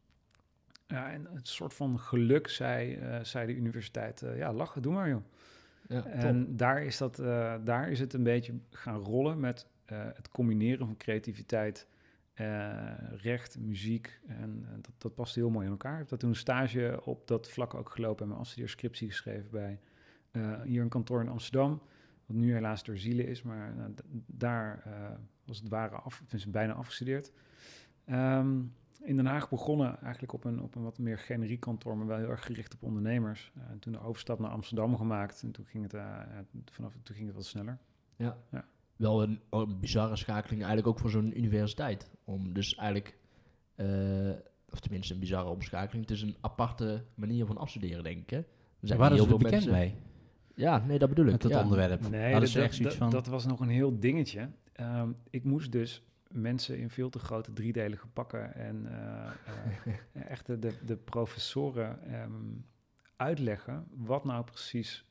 Ja, 0.88 1.12
en 1.12 1.28
het 1.34 1.48
soort 1.48 1.74
van 1.74 2.00
geluk 2.00 2.48
zei, 2.48 2.98
uh, 2.98 3.20
zei 3.24 3.48
de 3.48 3.56
universiteit, 3.56 4.24
ja, 4.36 4.54
lachen, 4.54 4.82
doe 4.82 4.94
maar 4.94 5.10
joh. 5.10 5.24
Ja, 5.88 6.06
en 6.06 6.58
daar 6.58 6.84
is, 6.84 6.98
dat, 6.98 7.16
daar 7.66 7.90
is 7.90 8.00
het 8.00 8.14
een 8.14 8.24
beetje 8.24 8.54
gaan 8.70 9.00
rollen 9.00 9.40
met 9.40 9.68
het 9.86 10.30
combineren 10.30 10.86
van 10.86 10.98
creativiteit 10.98 11.88
uh, 12.36 12.92
recht, 13.22 13.60
muziek. 13.60 14.20
En 14.28 14.60
uh, 14.62 14.70
dat, 14.82 14.94
dat 14.98 15.16
past 15.16 15.36
heel 15.36 15.50
mooi 15.50 15.66
in 15.66 15.72
elkaar. 15.72 15.94
Ik 15.94 16.00
heb 16.00 16.10
dat 16.10 16.20
toen 16.20 16.30
een 16.30 16.36
stage 16.36 17.02
op 17.04 17.28
dat 17.28 17.50
vlak 17.50 17.74
ook 17.74 17.90
gelopen 17.90 18.22
en 18.22 18.28
mijn 18.28 18.40
afstudeerscriptie 18.40 19.08
geschreven 19.08 19.52
bij 19.52 19.80
uh, 20.32 20.62
hier 20.62 20.82
een 20.82 20.90
kantoor 20.90 21.22
in 21.22 21.30
Amsterdam. 21.30 21.82
Wat 22.26 22.38
nu 22.38 22.54
helaas 22.54 22.84
door 22.84 22.98
zielen 22.98 23.28
is, 23.28 23.42
maar 23.42 23.74
daar 24.26 24.84
was 25.46 25.58
het 25.58 25.70
ware 25.70 25.96
af, 25.96 26.24
bijna 26.48 26.74
afgestudeerd. 26.74 27.32
Um, 28.10 28.74
in 29.00 29.16
Den 29.16 29.26
Haag 29.26 29.50
begonnen 29.50 30.02
eigenlijk 30.02 30.34
op 30.34 30.44
een, 30.44 30.62
op 30.62 30.76
een 30.76 30.84
wat 30.84 30.98
meer 30.98 31.18
generiek 31.18 31.60
kantoor, 31.60 31.98
maar 31.98 32.08
wel 32.08 32.18
heel 32.18 32.30
erg 32.30 32.46
gericht 32.46 32.74
op 32.74 32.84
ondernemers. 32.84 33.52
en 33.70 33.80
toen 33.80 33.94
de 33.94 34.00
overstap 34.00 34.40
naar 34.40 34.52
Amsterdam 34.52 34.98
gemaakt 34.98 35.42
en 35.44 35.52
toen 35.52 35.66
ging 35.66 35.92
het, 35.92 36.02
vanaf 36.72 36.94
toen 37.04 37.16
ging 37.16 37.28
het 37.28 37.36
wat 37.36 37.46
sneller. 37.46 37.78
Ja. 38.16 38.38
ja 38.52 38.66
wel 39.02 39.24
een, 39.24 39.40
een, 39.50 39.80
bizarre 39.80 40.16
schakeling 40.16 40.60
eigenlijk 40.60 40.88
ook 40.88 41.00
voor 41.00 41.10
zo'n 41.10 41.38
universiteit. 41.38 42.10
Om 42.24 42.54
dus 42.54 42.76
eigenlijk, 42.76 43.18
uh, 43.76 44.30
of 44.70 44.80
tenminste 44.80 45.14
een 45.14 45.20
bizarre 45.20 45.50
omschakeling. 45.50 46.08
Het 46.08 46.16
is 46.16 46.22
een 46.22 46.36
aparte 46.42 47.04
manier 47.16 47.46
van 47.46 47.58
afstuderen, 47.58 48.04
denk 48.04 48.18
ik. 48.18 48.30
Hè? 48.30 48.38
Er 48.38 48.46
zijn 48.88 49.00
Waar 49.00 49.12
heel 49.12 49.26
veel 49.26 49.38
bekend 49.38 49.54
mensen. 49.54 49.72
mee? 49.72 49.96
Ja, 50.56 50.84
nee, 50.88 51.00
dat 51.00 51.10
bedoel 51.10 51.26
ik. 51.26 51.32
Met 51.32 51.44
het 51.44 51.52
ja. 51.52 51.64
onderwerp. 51.64 52.10
Nee, 52.10 52.40
dat, 52.40 52.52
dat, 52.52 52.78
dat, 52.78 52.96
van... 52.96 53.10
dat, 53.10 53.28
was 53.28 53.46
nog 53.46 53.60
een 53.60 53.70
heel 53.70 54.00
dingetje. 54.00 54.50
Um, 54.80 55.16
ik 55.30 55.44
moest 55.44 55.72
dus 55.72 56.04
mensen 56.28 56.78
in 56.78 56.90
veel 56.90 57.10
te 57.10 57.20
grote 57.20 57.54
driedelige 57.54 58.08
pakken 58.08 58.56
en 58.56 58.86
uh, 58.86 59.32
uh, 59.88 59.94
echt 60.34 60.46
de, 60.46 60.74
de 60.86 60.96
professoren 60.96 62.22
um, 62.22 62.66
uitleggen 63.16 63.88
wat 63.96 64.26
nou 64.26 64.44
precies 64.44 65.06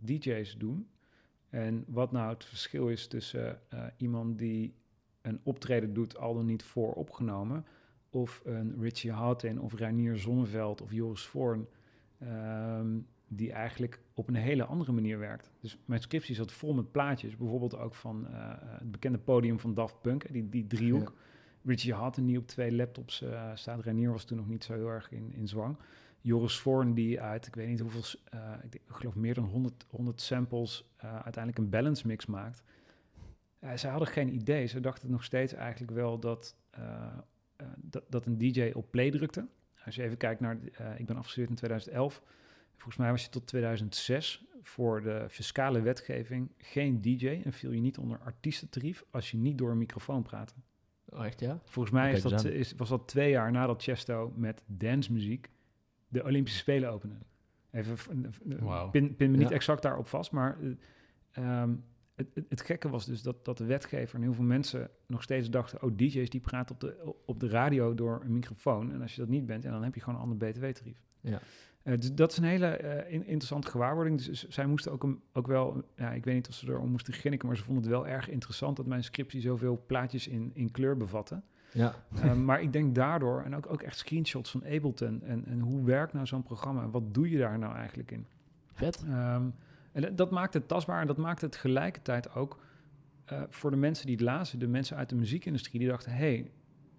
DJ's 0.00 0.56
doen 0.56 0.88
en 1.56 1.84
wat 1.86 2.12
nou 2.12 2.28
het 2.28 2.44
verschil 2.44 2.88
is 2.88 3.06
tussen 3.06 3.60
uh, 3.74 3.84
iemand 3.96 4.38
die 4.38 4.74
een 5.20 5.40
optreden 5.42 5.94
doet, 5.94 6.18
al 6.18 6.34
dan 6.34 6.46
niet 6.46 6.62
vooropgenomen, 6.62 7.66
of 8.10 8.42
een 8.44 8.76
Richie 8.80 9.12
Houghton 9.12 9.58
of 9.58 9.74
Reinier 9.74 10.16
Zonneveld 10.16 10.82
of 10.82 10.92
Joris 10.92 11.26
Voorn, 11.26 11.66
um, 12.22 13.06
die 13.28 13.52
eigenlijk 13.52 14.00
op 14.14 14.28
een 14.28 14.34
hele 14.34 14.64
andere 14.64 14.92
manier 14.92 15.18
werkt. 15.18 15.50
Dus 15.60 15.78
mijn 15.84 16.00
scriptie 16.00 16.34
zat 16.34 16.52
vol 16.52 16.74
met 16.74 16.90
plaatjes, 16.90 17.36
bijvoorbeeld 17.36 17.76
ook 17.76 17.94
van 17.94 18.26
uh, 18.30 18.52
het 18.60 18.90
bekende 18.90 19.18
podium 19.18 19.58
van 19.58 19.74
Daft 19.74 20.00
Punk, 20.00 20.32
die, 20.32 20.48
die 20.48 20.66
driehoek. 20.66 21.12
Ja. 21.16 21.24
Richie 21.70 21.94
Houghton 21.94 22.26
die 22.26 22.38
op 22.38 22.46
twee 22.46 22.72
laptops 22.72 23.22
uh, 23.22 23.50
staat. 23.54 23.80
Reinier 23.80 24.12
was 24.12 24.24
toen 24.24 24.36
nog 24.36 24.48
niet 24.48 24.64
zo 24.64 24.74
heel 24.74 24.88
erg 24.88 25.10
in, 25.10 25.32
in 25.32 25.48
zwang. 25.48 25.76
Joris 26.26 26.58
Voorn 26.58 26.94
die 26.94 27.20
uit, 27.20 27.46
ik 27.46 27.54
weet 27.54 27.68
niet 27.68 27.80
hoeveel, 27.80 28.20
uh, 28.34 28.52
ik, 28.70 28.80
geloof 28.86 29.14
meer 29.14 29.34
dan 29.34 29.44
100, 29.44 29.86
100 29.90 30.20
samples 30.20 30.84
uh, 31.04 31.12
uiteindelijk 31.12 31.58
een 31.58 31.70
balance 31.70 32.06
mix 32.06 32.26
maakt. 32.26 32.62
Uh, 33.60 33.70
zij 33.74 33.90
hadden 33.90 34.08
geen 34.08 34.34
idee. 34.34 34.66
Ze 34.66 34.80
dachten 34.80 35.10
nog 35.10 35.24
steeds 35.24 35.52
eigenlijk 35.52 35.92
wel 35.92 36.18
dat, 36.18 36.56
dat, 37.76 38.04
dat, 38.08 38.26
een 38.26 38.38
DJ 38.38 38.70
op 38.74 38.90
play 38.90 39.10
drukte. 39.10 39.46
Als 39.84 39.94
je 39.94 40.02
even 40.02 40.16
kijkt 40.16 40.40
naar, 40.40 40.58
ik 40.96 41.06
ben 41.06 41.16
afgestudeerd 41.16 41.50
in 41.50 41.56
2011. 41.56 42.22
Volgens 42.72 42.96
mij 42.96 43.10
was 43.10 43.22
je 43.24 43.30
tot 43.30 43.46
2006 43.46 44.44
voor 44.62 45.02
de 45.02 45.26
fiscale 45.28 45.80
wetgeving 45.80 46.52
geen 46.58 47.00
DJ 47.00 47.40
en 47.44 47.52
viel 47.52 47.70
je 47.70 47.80
niet 47.80 47.98
onder 47.98 48.18
artiestentarief 48.18 49.04
als 49.10 49.30
je 49.30 49.36
niet 49.36 49.58
door 49.58 49.70
een 49.70 49.78
microfoon 49.78 50.22
praatte. 50.22 50.54
Oh, 51.04 51.24
echt 51.24 51.40
ja? 51.40 51.60
Volgens 51.64 51.94
mij 51.94 52.12
is 52.12 52.22
dat, 52.22 52.44
is, 52.44 52.72
was 52.76 52.88
dat 52.88 53.08
twee 53.08 53.30
jaar 53.30 53.52
nadat 53.52 53.82
Chesto 53.82 54.32
met 54.36 54.62
dancemuziek 54.66 55.50
de 56.16 56.24
Olympische 56.24 56.58
Spelen 56.58 56.90
openen. 56.90 57.22
Even, 57.70 57.96
wow. 58.58 58.90
pin, 58.90 59.16
pin 59.16 59.30
me 59.30 59.36
niet 59.36 59.50
exact 59.50 59.82
daarop 59.82 60.06
vast, 60.06 60.30
maar 60.30 60.58
um, 61.38 61.84
het, 62.14 62.26
het, 62.34 62.44
het, 62.48 62.60
gekke 62.60 62.88
was 62.88 63.06
dus 63.06 63.22
dat, 63.22 63.44
dat 63.44 63.58
de 63.58 63.64
wetgever 63.64 64.14
en 64.14 64.22
heel 64.22 64.34
veel 64.34 64.44
mensen 64.44 64.90
nog 65.06 65.22
steeds 65.22 65.50
dachten... 65.50 65.82
oh, 65.82 65.96
DJ's 65.96 66.30
die 66.30 66.40
praten 66.40 66.74
op 66.74 66.80
de, 66.80 67.14
op 67.26 67.40
de 67.40 67.48
radio 67.48 67.94
door 67.94 68.20
een 68.24 68.32
microfoon. 68.32 68.92
En 68.92 69.02
als 69.02 69.14
je 69.14 69.20
dat 69.20 69.30
niet 69.30 69.46
bent, 69.46 69.64
en 69.64 69.70
dan 69.70 69.82
heb 69.82 69.94
je 69.94 70.00
gewoon 70.00 70.14
een 70.14 70.30
ander 70.30 70.50
btw-tarief. 70.50 71.02
Ja. 71.20 71.40
Uh, 71.84 71.96
dus 71.96 72.12
dat 72.12 72.30
is 72.30 72.38
een 72.38 72.44
hele 72.44 72.80
uh, 72.82 73.12
in, 73.12 73.26
interessante 73.26 73.70
gewaarwording. 73.70 74.22
Dus 74.22 74.48
zij 74.48 74.66
moesten 74.66 74.92
ook, 74.92 75.02
een, 75.02 75.20
ook 75.32 75.46
wel, 75.46 75.84
ja, 75.96 76.12
ik 76.12 76.24
weet 76.24 76.34
niet 76.34 76.48
of 76.48 76.54
ze 76.54 76.68
erom 76.68 76.90
moesten 76.90 77.12
ginniken, 77.12 77.48
maar 77.48 77.56
ze 77.56 77.62
vonden 77.62 77.82
het 77.82 77.92
wel 77.92 78.06
erg 78.06 78.28
interessant 78.28 78.76
dat 78.76 78.86
mijn 78.86 79.04
scriptie 79.04 79.40
zoveel 79.40 79.84
plaatjes 79.86 80.28
in, 80.28 80.50
in 80.54 80.70
kleur 80.70 80.96
bevatte. 80.96 81.42
Ja. 81.76 81.94
Um, 82.24 82.44
maar 82.44 82.62
ik 82.62 82.72
denk 82.72 82.94
daardoor, 82.94 83.42
en 83.42 83.56
ook, 83.56 83.70
ook 83.72 83.82
echt 83.82 83.98
screenshots 83.98 84.50
van 84.50 84.64
Ableton. 84.64 85.22
En, 85.22 85.44
en 85.46 85.60
hoe 85.60 85.84
werkt 85.84 86.12
nou 86.12 86.26
zo'n 86.26 86.42
programma? 86.42 86.82
En 86.82 86.90
wat 86.90 87.14
doe 87.14 87.30
je 87.30 87.38
daar 87.38 87.58
nou 87.58 87.74
eigenlijk 87.74 88.10
in? 88.10 88.26
Vet. 88.72 89.02
Um, 89.08 89.54
En 89.92 90.14
dat- 90.16 90.30
maakt 90.30 90.54
het 90.54 90.68
tastbaar 90.68 91.00
en 91.00 91.06
dat 91.06 91.16
maakt 91.16 91.40
het 91.40 91.52
tegelijkertijd 91.52 92.34
ook 92.34 92.58
eh, 93.24 93.42
voor 93.48 93.70
de 93.70 93.76
mensen 93.76 94.06
die 94.06 94.14
het 94.14 94.24
lazen, 94.24 94.58
de 94.58 94.66
mensen 94.66 94.96
uit 94.96 95.08
de 95.08 95.14
muziekindustrie, 95.14 95.80
die 95.80 95.88
dachten, 95.88 96.12
hey, 96.12 96.50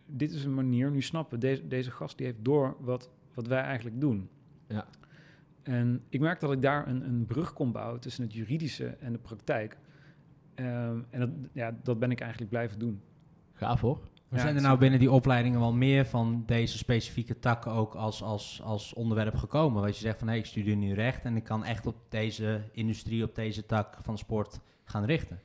dit 0.05 0.31
is 0.31 0.43
een 0.43 0.53
manier, 0.53 0.91
nu 0.91 1.01
snappen 1.01 1.39
we, 1.39 1.46
deze, 1.46 1.67
deze 1.67 1.91
gast 1.91 2.17
die 2.17 2.25
heeft 2.25 2.39
door 2.41 2.75
wat, 2.79 3.10
wat 3.34 3.48
wij 3.48 3.62
eigenlijk 3.62 4.01
doen. 4.01 4.29
Ja. 4.67 4.86
En 5.63 6.03
ik 6.10 6.19
merk 6.19 6.39
dat 6.39 6.51
ik 6.51 6.62
daar 6.62 6.88
een, 6.88 7.05
een 7.05 7.25
brug 7.25 7.53
kon 7.53 7.72
bouwen 7.72 8.00
tussen 8.00 8.24
het 8.24 8.34
juridische 8.34 8.88
en 8.88 9.12
de 9.12 9.17
praktijk. 9.19 9.77
Ehm, 10.55 11.00
en 11.10 11.19
dat, 11.19 11.29
ja, 11.51 11.75
dat 11.84 12.00
ben 12.00 12.12
ik 12.12 12.19
eigenlijk 12.19 12.51
blijven 12.51 12.79
doen. 12.79 13.01
Gaaf 13.53 13.81
hoor. 13.81 14.00
Maar 14.27 14.39
Ja, 14.39 14.46
zijn 14.46 14.55
er 14.55 14.62
nou 14.62 14.77
binnen 14.79 15.00
die 15.00 15.12
opleidingen 15.12 15.60
wel 15.60 15.74
meer 15.74 16.05
van 16.05 16.43
deze 16.46 16.77
specifieke 16.77 17.39
takken 17.39 17.72
ook 17.72 17.96
als, 17.96 18.24
als, 18.24 18.62
als 18.63 18.93
onderwerp 18.93 19.36
gekomen? 19.36 19.81
Wat 19.81 19.96
je 19.96 20.01
zegt 20.01 20.19
van, 20.19 20.27
hé, 20.27 20.36
ik 20.36 20.46
studeer 20.46 20.75
nu 20.75 20.93
recht 20.93 21.24
en 21.24 21.36
ik 21.36 21.43
kan 21.43 21.63
echt 21.63 21.86
op 21.88 21.96
deze 22.10 22.62
industrie, 22.72 23.24
op 23.24 23.36
deze 23.36 23.65
tak 23.65 23.98
van 24.01 24.17
sport 24.17 24.60
gaan 24.84 25.05
richten. 25.05 25.39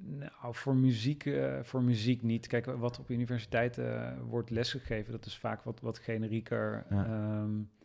Nou, 0.00 0.54
voor 0.54 0.76
muziek, 0.76 1.26
eh, 1.26 1.58
voor 1.62 1.82
muziek 1.82 2.22
niet. 2.22 2.46
Kijk, 2.46 2.66
wat 2.66 2.98
op 2.98 3.10
universiteiten 3.10 4.06
eh, 4.06 4.20
wordt 4.28 4.50
lesgegeven, 4.50 5.12
dat 5.12 5.26
is 5.26 5.38
vaak 5.38 5.62
wat, 5.62 5.80
wat 5.80 5.98
generieker. 5.98 6.86
Ja. 6.90 7.04
ehm, 7.04 7.50
eh, 7.50 7.77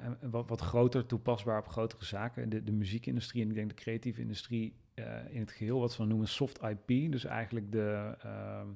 en 0.00 0.30
wat, 0.30 0.48
wat 0.48 0.60
groter 0.60 1.06
toepasbaar 1.06 1.58
op 1.58 1.68
grotere 1.68 2.04
zaken. 2.04 2.48
De, 2.48 2.62
de 2.64 2.72
muziekindustrie 2.72 3.42
en 3.42 3.48
ik 3.48 3.54
denk 3.54 3.68
de 3.68 3.74
creatieve 3.74 4.20
industrie 4.20 4.74
eh, 4.94 5.04
in 5.30 5.40
het 5.40 5.52
geheel, 5.52 5.80
wat 5.80 5.94
dan 5.98 6.08
noemen 6.08 6.28
soft 6.28 6.62
IP. 6.62 7.12
Dus 7.12 7.24
eigenlijk 7.24 7.72
de, 7.72 8.14
ehm, 8.22 8.66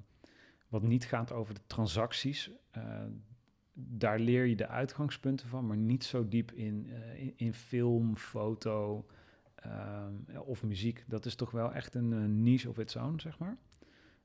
wat 0.68 0.82
niet 0.82 1.04
gaat 1.04 1.32
over 1.32 1.54
de 1.54 1.66
transacties. 1.66 2.50
eh, 2.70 3.04
daar 3.74 4.18
leer 4.18 4.44
je 4.44 4.56
de 4.56 4.68
uitgangspunten 4.68 5.48
van, 5.48 5.66
maar 5.66 5.76
niet 5.76 6.04
zo 6.04 6.28
diep 6.28 6.52
in, 6.52 6.90
eh, 6.90 7.30
in, 7.36 7.54
film, 7.54 8.16
foto, 8.16 9.06
Ehm, 9.62 10.38
of 10.38 10.62
muziek, 10.62 11.04
dat 11.06 11.26
is 11.26 11.34
toch 11.34 11.50
wel 11.50 11.72
echt 11.72 11.94
een 11.94 12.12
eh, 12.12 12.24
niche 12.24 12.68
of 12.68 12.78
its 12.78 12.96
own, 12.96 13.20
zeg 13.20 13.38
maar. 13.38 13.56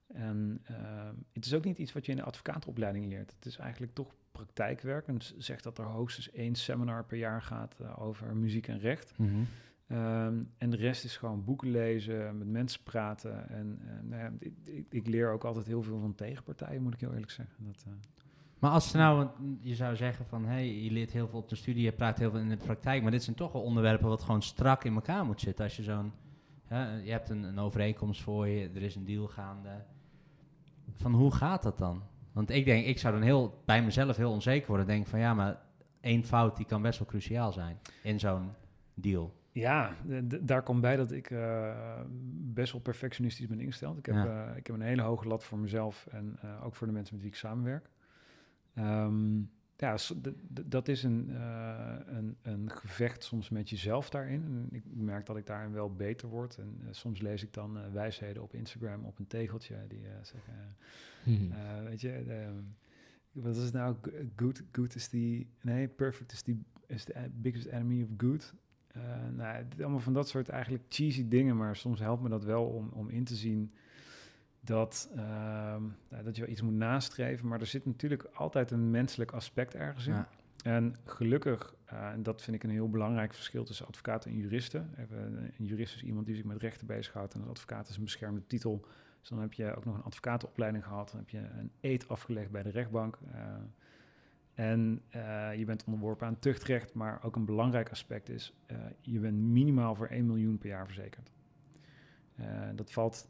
En 0.07 0.59
ehm, 0.63 1.15
het 1.33 1.45
is 1.45 1.53
ook 1.53 1.63
niet 1.63 1.77
iets 1.77 1.93
wat 1.93 2.05
je 2.05 2.11
in 2.11 2.17
de 2.17 2.23
advocaatopleiding 2.23 3.05
leert. 3.05 3.33
Het 3.35 3.45
is 3.45 3.57
eigenlijk 3.57 3.93
toch 3.93 4.15
praktijkwerk. 4.38 5.08
En 5.08 5.17
zegt 5.38 5.63
dat 5.63 5.77
er 5.77 5.86
hoogstens 5.86 6.32
één 6.32 6.56
seminar 6.56 7.06
per 7.06 7.17
jaar 7.17 7.41
gaat 7.41 7.75
eh, 7.82 8.01
over 8.01 8.36
muziek 8.36 8.67
en 8.67 8.79
recht. 8.79 9.13
Ehm, 9.88 10.44
en 10.58 10.70
de 10.70 10.77
rest 10.77 11.03
is 11.03 11.17
gewoon 11.17 11.44
boeken 11.44 11.72
lezen, 11.72 12.38
met 12.38 12.48
mensen 12.48 12.84
praten. 12.84 13.50
En 13.50 13.79
eh, 13.82 14.10
nou 14.10 14.22
ja, 14.22 14.32
ik, 14.39 14.53
ik, 14.63 14.86
ik 14.89 15.08
leer 15.08 15.32
ook 15.32 15.44
altijd 15.44 15.65
heel 15.65 15.84
veel 15.84 16.00
van 16.00 16.15
tegenpartijen, 16.15 16.82
moet 16.82 16.94
ik 16.94 17.00
heel 17.00 17.13
eerlijk 17.13 17.32
zeggen. 17.32 17.56
Dat, 17.65 17.84
eh, 17.88 17.94
Maar 18.60 18.72
als 18.72 18.89
ze 18.89 18.98
nou, 18.98 19.27
je 19.62 19.75
zou 19.75 19.96
zeggen 19.96 20.25
van, 20.25 20.46
hé, 20.46 20.50
hey, 20.50 20.82
je 20.84 20.91
leert 20.91 21.12
heel 21.12 21.27
veel 21.27 21.39
op 21.39 21.50
de 21.50 21.56
studie, 21.56 21.84
je 21.84 21.91
praat 21.91 22.17
heel 22.17 22.32
veel 22.32 22.39
in 22.39 22.50
de 22.50 22.58
praktijk, 22.58 23.01
maar 23.01 23.12
dit 23.12 23.24
zijn 23.24 23.36
toch 23.36 23.51
wel 23.51 23.62
onderwerpen 23.62 24.08
wat 24.08 24.24
gewoon 24.24 24.41
strak 24.41 24.84
in 24.84 24.94
elkaar 24.94 25.25
moet 25.25 25.41
zitten. 25.41 25.65
Als 25.65 25.75
je 25.75 25.84
zo'n, 25.84 26.12
je 27.03 27.12
hebt 27.12 27.29
een, 27.29 27.44
een 27.44 27.60
overeenkomst 27.60 28.22
voor 28.22 28.48
je, 28.48 28.70
er 28.75 28.82
is 28.82 28.96
een 28.96 29.06
deal 29.06 29.27
gaande. 29.27 29.84
Van 30.96 31.13
hoe 31.13 31.32
gaat 31.32 31.63
dat 31.63 31.77
dan? 31.77 32.03
Want 32.38 32.50
ik 32.50 32.65
denk, 32.65 32.86
ik 32.86 33.00
zou 33.00 33.13
dan 33.13 33.24
heel, 33.24 33.62
bij 33.65 33.84
mezelf 33.84 34.15
heel 34.17 34.32
onzeker 34.32 34.67
worden. 34.67 34.86
Denk 34.88 35.08
van, 35.08 35.20
ja, 35.20 35.34
maar 35.34 35.62
één 36.01 36.24
fout 36.24 36.58
die 36.58 36.65
kan 36.65 36.82
best 36.82 37.00
wel 37.00 37.08
cruciaal 37.08 37.51
zijn 37.51 37.79
in 38.03 38.20
zo'n 38.20 38.50
deal. 38.94 39.34
Ja, 39.51 39.96
daar 40.41 40.63
komt 40.63 40.82
bij 40.82 40.96
dat 40.96 41.12
ik 41.12 41.32
eh, 41.32 42.01
best 42.53 42.72
wel 42.72 42.82
perfectionistisch 42.82 43.48
ben 43.48 43.60
ingesteld. 43.60 43.98
Ik 43.98 44.06
heb, 44.06 44.15
Ja. 44.15 44.50
eh, 44.51 44.58
ik 44.58 44.67
heb 44.67 44.75
een 44.75 44.82
hele 44.82 45.01
hoge 45.01 45.27
lat 45.27 45.44
voor 45.44 45.58
mezelf 45.58 46.08
en 46.12 46.38
eh, 46.41 46.65
ook 46.65 46.75
voor 46.75 46.88
de 46.88 46.94
mensen 46.94 47.13
met 47.15 47.24
wie 47.24 47.32
ik 47.34 47.38
samenwerk. 47.38 47.89
Ehm, 48.74 49.38
ja, 49.77 49.96
dat 50.65 50.88
is 50.88 51.03
een, 51.03 51.29
een, 52.15 52.38
een 52.41 52.72
gevecht 52.72 53.24
soms 53.24 53.50
met 53.50 53.70
jezelf 53.70 54.10
daarin. 54.10 54.44
En 54.44 54.67
ik 54.72 54.84
merk 54.94 55.25
dat 55.25 55.38
ik 55.38 55.46
daarin 55.46 55.72
wel 55.74 55.96
beter 55.96 56.27
word. 56.27 56.58
En 56.58 56.82
soms 56.91 57.22
lees 57.22 57.44
ik 57.44 57.53
dan 57.53 57.91
wijsheden 57.91 58.44
op 58.44 58.53
Instagram 58.53 59.06
op 59.06 59.20
een 59.20 59.27
tegeltje 59.27 59.75
die 59.88 60.06
zeggen... 60.22 60.75
Hmm. 61.36 61.51
eh, 61.51 61.84
weet 61.84 62.01
je, 62.01 62.24
de, 62.25 62.50
wat 63.31 63.55
is 63.55 63.63
het 63.63 63.74
nou? 63.74 63.96
Good, 64.36 64.63
good 64.72 64.96
is 64.96 65.10
die... 65.10 65.50
Nee, 65.62 65.88
perfect 65.88 66.31
is 66.31 66.43
die 66.43 66.63
is 66.88 67.03
the 67.03 67.29
biggest 67.34 67.65
enemy 67.65 68.03
of 68.03 68.10
good. 68.17 68.53
Eh, 68.88 69.01
nou, 69.36 69.65
allemaal 69.79 70.00
van 70.00 70.13
dat 70.13 70.27
soort 70.27 70.50
eigenlijk 70.50 70.84
cheesy 70.89 71.27
dingen, 71.27 71.57
maar 71.57 71.75
soms 71.75 72.00
helpt 72.00 72.24
me 72.24 72.29
dat 72.29 72.43
wel 72.43 72.65
om, 72.65 72.89
om 72.93 73.10
in 73.10 73.24
te 73.24 73.36
zien 73.36 73.74
dat, 74.60 75.10
ehm, 75.15 75.81
nou, 76.10 76.24
dat 76.24 76.36
je 76.36 76.41
wel 76.41 76.51
iets 76.51 76.62
moet 76.62 76.74
nastreven, 76.74 77.48
maar 77.48 77.60
er 77.60 77.65
zit 77.65 77.86
natuurlijk 77.86 78.24
altijd 78.34 78.72
een 78.72 78.91
menselijk 78.91 79.31
aspect 79.31 79.75
ergens 79.75 80.07
in. 80.07 80.13
Ja. 80.13 80.29
En 80.63 80.96
gelukkig, 81.05 81.75
eh, 81.86 82.10
en 82.10 82.24
dat 82.24 82.41
vind 82.41 82.55
ik 82.55 82.63
een 82.63 82.69
heel 82.69 82.89
belangrijk 82.89 83.34
verschil 83.34 83.63
tussen 83.63 83.88
advocaten 83.88 84.31
en 84.31 84.38
juristen. 84.38 84.89
Even, 84.98 85.17
een 85.57 85.65
jurist 85.65 85.96
is 85.96 86.03
iemand 86.03 86.25
die 86.25 86.36
zich 86.36 86.43
met 86.43 86.62
rechten 86.62 86.88
bezighoudt 86.88 87.34
en 87.34 87.41
een 87.41 87.48
advocaat 87.48 87.89
is 87.89 87.98
een 87.98 88.03
beschermde 88.03 88.41
titel. 88.48 88.86
Dus 89.27 89.36
dan 89.36 89.46
heb 89.46 89.53
je 89.53 89.75
ook 89.75 89.86
nog 89.86 89.96
een 89.96 90.03
advocatenopleiding 90.03 90.84
gehad, 90.84 91.10
dan 91.12 91.19
heb 91.19 91.29
je 91.29 91.38
een 91.38 91.72
eed 91.79 92.07
afgelegd 92.07 92.51
bij 92.51 92.63
de 92.63 92.69
rechtbank. 92.69 93.19
eh, 93.31 93.41
en 94.53 95.01
eh, 95.10 95.55
je 95.55 95.65
bent 95.65 95.84
onderworpen 95.84 96.27
aan 96.27 96.39
tuchtrecht, 96.39 96.93
maar 96.93 97.24
ook 97.24 97.36
een 97.36 97.46
belangrijk 97.46 97.89
aspect 97.89 98.29
is, 98.29 98.53
eh, 98.65 98.77
je 99.01 99.19
bent 99.19 99.38
minimaal 99.38 99.96
voor 99.96 100.07
1 100.07 100.25
miljoen 100.25 100.57
per 100.57 100.69
jaar 100.69 100.86
verzekerd. 100.86 101.31
Dat 102.75 102.91
valt 102.91 103.29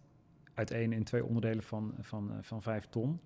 uiteen 0.54 0.94
in 0.94 1.04
twee 1.04 1.26
onderdelen 1.26 1.64
van, 1.64 1.94
van, 2.00 2.38
van 2.42 2.62
5 2.62 2.86
ton. 2.86 3.20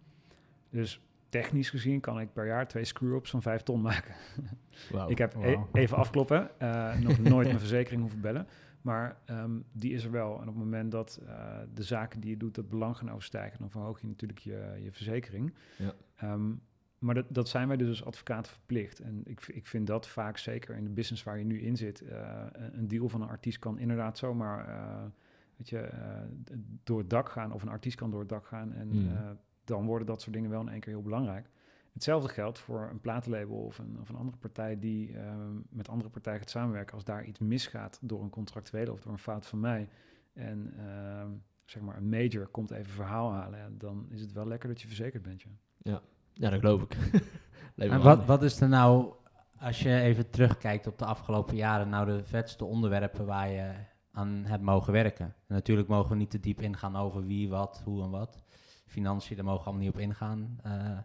Dus 0.70 1.02
technisch 1.30 1.70
gezien 1.70 2.00
kan 2.00 2.20
ik 2.20 2.34
per 2.34 2.46
jaar 2.46 2.68
twee 2.68 2.86
screw-ups 2.86 3.30
van 3.30 3.42
5 3.42 3.64
ton 3.64 3.82
maken. 3.82 4.16
Ik 5.08 5.18
heb 5.18 5.36
e- 5.36 5.58
even 5.72 5.98
afkloppen, 5.98 6.52
nog 7.00 7.20
nooit 7.20 7.48
mijn 7.48 7.60
verzekering 7.66 8.02
hoeven 8.02 8.22
bellen. 8.22 8.48
Maar 8.82 9.18
ehm, 9.26 9.60
die 9.72 9.94
is 9.94 10.04
er 10.04 10.12
wel. 10.12 10.34
En 10.34 10.42
op 10.48 10.56
het 10.56 10.64
moment 10.64 10.92
dat 10.92 11.20
eh, 11.28 11.60
de 11.74 11.84
zaken 11.84 12.20
die 12.20 12.30
je 12.30 12.38
doet 12.38 12.56
dat 12.56 12.70
belang 12.70 12.98
gaan 12.98 13.12
overstijgen, 13.12 13.60
dan 13.60 13.70
verhoog 13.70 14.02
je 14.02 14.08
natuurlijk 14.08 14.40
je, 14.40 14.80
je 14.84 14.92
verzekering. 14.92 15.54
Ja. 15.78 15.94
Ehm, 16.16 16.52
maar 17.00 17.16
dat, 17.16 17.26
dat 17.30 17.50
zijn 17.50 17.68
wij 17.68 17.78
dus 17.78 17.88
als 17.90 18.04
advocaten 18.06 18.52
verplicht. 18.52 19.00
En 19.00 19.22
ik, 19.26 19.48
ik 19.48 19.68
vind 19.68 19.88
dat 19.88 20.08
vaak 20.08 20.38
zeker 20.38 20.76
in 20.76 20.84
de 20.84 20.90
business 20.90 21.24
waar 21.24 21.38
je 21.38 21.46
nu 21.46 21.62
in 21.62 21.78
zit. 21.78 22.02
eh, 22.02 22.46
een 22.52 22.88
deal 22.88 23.10
van 23.10 23.22
een 23.22 23.28
artiest 23.30 23.60
kan 23.60 23.80
inderdaad 23.80 24.18
zomaar 24.18 24.68
eh, 24.68 25.04
weet 25.58 25.70
je, 25.70 25.90
door 26.84 27.00
het 27.00 27.10
dak 27.10 27.30
gaan. 27.30 27.52
Of 27.52 27.62
een 27.62 27.70
artiest 27.70 27.98
kan 27.98 28.12
door 28.12 28.20
het 28.20 28.30
dak 28.30 28.46
gaan. 28.48 28.74
En 28.74 28.88
Mm. 28.88 29.08
eh, 29.16 29.30
dan 29.64 29.86
worden 29.86 30.08
dat 30.08 30.22
soort 30.22 30.34
dingen 30.36 30.50
wel 30.50 30.62
in 30.62 30.70
één 30.70 30.80
keer 30.80 30.94
heel 30.94 31.02
belangrijk. 31.02 31.50
Hetzelfde 31.94 32.30
geldt 32.30 32.60
voor 32.60 32.88
een 32.92 33.00
platenlabel 33.00 33.56
of 33.56 33.78
een, 33.78 33.98
of 34.02 34.10
een 34.10 34.16
andere 34.16 34.38
partij 34.38 34.80
die 34.80 35.18
eh, 35.18 35.34
met 35.70 35.90
andere 35.90 36.10
partijen 36.10 36.40
gaat 36.40 36.50
samenwerken. 36.50 36.94
Als 36.94 37.04
daar 37.04 37.26
iets 37.26 37.40
misgaat 37.40 38.00
door 38.02 38.22
een 38.22 38.30
contractuele 38.30 38.92
of 38.92 39.02
door 39.02 39.12
een 39.12 39.18
fout 39.18 39.46
van 39.46 39.60
mij. 39.60 39.90
En 40.34 40.74
eh, 40.78 41.26
zeg 41.66 41.82
maar 41.82 41.98
een 41.98 42.10
major 42.10 42.48
komt 42.48 42.72
even 42.72 42.92
verhaal 42.92 43.32
halen. 43.32 43.60
ja, 43.60 43.70
dan 43.72 44.06
is 44.10 44.22
het 44.22 44.32
wel 44.32 44.48
lekker 44.48 44.70
dat 44.70 44.82
je 44.82 44.88
verzekerd 44.88 45.24
bent. 45.24 45.44
Ja. 45.78 46.02
Ja, 46.34 46.50
dat 46.50 46.60
geloof 46.60 46.82
ik. 46.82 46.98
En 47.76 48.02
wat, 48.02 48.26
wat 48.26 48.44
is 48.44 48.62
er 48.62 48.70
nou, 48.70 49.14
als 49.60 49.80
je 49.80 50.00
even 50.00 50.30
terugkijkt 50.30 50.88
op 50.88 50.98
de 50.98 51.06
afgelopen 51.06 51.56
jaren, 51.56 51.90
nou 51.90 52.06
de 52.06 52.24
vetste 52.24 52.66
onderwerpen 52.66 53.26
waar 53.26 53.50
je 53.50 53.74
aan 54.12 54.46
hebt 54.46 54.64
mogen 54.64 54.94
werken? 54.94 55.26
En 55.26 55.56
natuurlijk 55.56 55.88
mogen 55.88 56.10
we 56.10 56.16
niet 56.16 56.30
te 56.30 56.40
diep 56.40 56.62
ingaan 56.62 56.96
over 56.96 57.26
wie, 57.26 57.50
wat, 57.50 57.82
hoe 57.84 58.04
en 58.04 58.10
wat. 58.10 58.44
Financiën, 58.86 59.36
daar 59.36 59.46
mogen 59.46 59.60
we 59.60 59.66
allemaal 59.66 59.86
niet 59.86 59.96
op 59.96 60.02
ingaan. 60.02 60.60
Eh, 60.64 60.98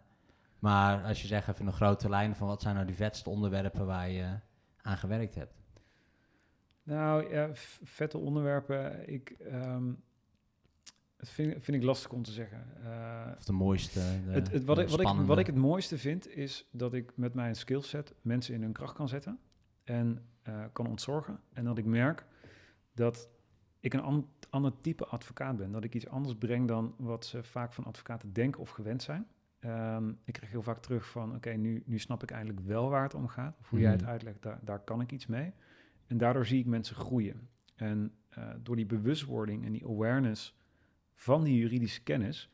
maar 0.59 1.03
als 1.03 1.21
je 1.21 1.27
zegt 1.27 1.47
even 1.47 1.67
een 1.67 1.73
grote 1.73 2.09
lijn 2.09 2.35
van 2.35 2.47
wat 2.47 2.61
zijn 2.61 2.75
nou 2.75 2.87
die 2.87 2.95
vetste 2.95 3.29
onderwerpen 3.29 3.85
waar 3.85 4.09
je 4.09 4.39
aan 4.81 4.97
gewerkt 4.97 5.35
hebt? 5.35 5.53
Nou, 6.83 7.29
ja, 7.33 7.49
vette 7.83 8.17
onderwerpen. 8.17 9.09
Ik, 9.13 9.29
ehm, 9.29 9.91
het 11.17 11.29
vind, 11.29 11.63
vind 11.63 11.77
ik 11.77 11.83
lastig 11.83 12.11
om 12.11 12.23
te 12.23 12.31
zeggen. 12.31 12.65
Eh, 12.83 13.31
Of 13.37 13.43
de 13.45 13.51
mooiste, 13.51 13.99
de, 13.99 14.31
het, 14.31 14.51
het, 14.51 14.63
wat, 14.63 14.79
ik, 14.79 14.87
wat, 14.89 14.99
ik, 14.99 15.07
wat 15.07 15.37
ik 15.37 15.45
het 15.45 15.55
mooiste 15.55 15.97
vind, 15.97 16.27
is 16.35 16.67
dat 16.71 16.93
ik 16.93 17.11
met 17.15 17.33
mijn 17.33 17.55
skillset 17.55 18.13
mensen 18.21 18.53
in 18.53 18.61
hun 18.61 18.71
kracht 18.73 18.93
kan 18.93 19.07
zetten 19.09 19.39
en 19.83 20.25
eh, 20.43 20.63
kan 20.73 20.87
ontzorgen. 20.87 21.39
En 21.53 21.63
dat 21.63 21.77
ik 21.77 21.85
merk 21.85 22.25
dat 22.93 23.29
ik 23.79 23.93
een 23.93 24.01
an- 24.01 24.29
ander 24.49 24.81
type 24.81 25.05
advocaat 25.05 25.57
ben. 25.57 25.71
Dat 25.71 25.83
ik 25.83 25.95
iets 25.95 26.07
anders 26.07 26.35
breng 26.35 26.67
dan 26.67 26.93
wat 26.97 27.25
ze 27.25 27.43
vaak 27.43 27.73
van 27.73 27.83
advocaten 27.83 28.33
denken 28.33 28.61
of 28.61 28.69
gewend 28.69 29.03
zijn. 29.03 29.27
Ehm, 29.67 30.09
ik 30.23 30.33
krijg 30.33 30.51
heel 30.51 30.61
vaak 30.61 30.79
terug 30.79 31.09
van, 31.09 31.35
oké, 31.35 31.49
nu, 31.49 31.83
nu 31.85 31.99
snap 31.99 32.23
ik 32.23 32.31
eindelijk 32.31 32.59
wel 32.65 32.89
waar 32.89 33.03
het 33.03 33.13
om 33.13 33.27
gaat. 33.27 33.57
Of 33.59 33.69
hoe 33.69 33.79
jij 33.79 33.91
het 33.91 34.01
Mhm. 34.01 34.09
uitlegt, 34.09 34.41
daar, 34.41 34.59
daar 34.63 34.79
kan 34.79 35.01
ik 35.01 35.11
iets 35.11 35.25
mee. 35.27 35.53
En 36.07 36.17
daardoor 36.17 36.45
zie 36.45 36.59
ik 36.59 36.65
mensen 36.65 36.95
groeien. 36.95 37.49
En 37.75 38.11
eh, 38.29 38.49
door 38.63 38.75
die 38.75 38.85
bewustwording 38.85 39.65
en 39.65 39.71
die 39.71 39.85
awareness 39.85 40.55
van 41.15 41.43
die 41.43 41.57
juridische 41.57 42.03
kennis, 42.03 42.51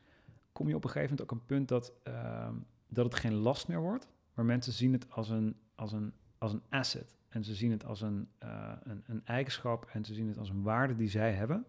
kom 0.52 0.68
je 0.68 0.74
op 0.74 0.84
een 0.84 0.90
gegeven 0.90 1.10
moment 1.16 1.32
ook 1.32 1.38
een 1.40 1.46
punt 1.46 1.68
dat, 1.68 1.92
ehm, 2.02 2.54
dat 2.88 3.04
het 3.04 3.14
geen 3.14 3.34
last 3.34 3.68
meer 3.68 3.80
wordt. 3.80 4.08
Maar 4.34 4.44
mensen 4.44 4.72
zien 4.72 4.92
het 4.92 5.10
als 5.10 5.28
een, 5.30 5.56
als 5.74 5.92
een, 5.92 6.12
als 6.38 6.52
een 6.52 6.62
asset. 6.68 7.14
En 7.28 7.44
ze 7.44 7.54
zien 7.54 7.70
het 7.70 7.84
als 7.84 8.00
een, 8.00 8.28
eh, 8.38 8.72
een, 8.82 9.02
een 9.06 9.26
eigenschap 9.26 9.88
en 9.92 10.04
ze 10.04 10.14
zien 10.14 10.28
het 10.28 10.38
als 10.38 10.48
een 10.48 10.62
waarde 10.62 10.96
die 10.96 11.08
zij 11.08 11.32
hebben. 11.32 11.66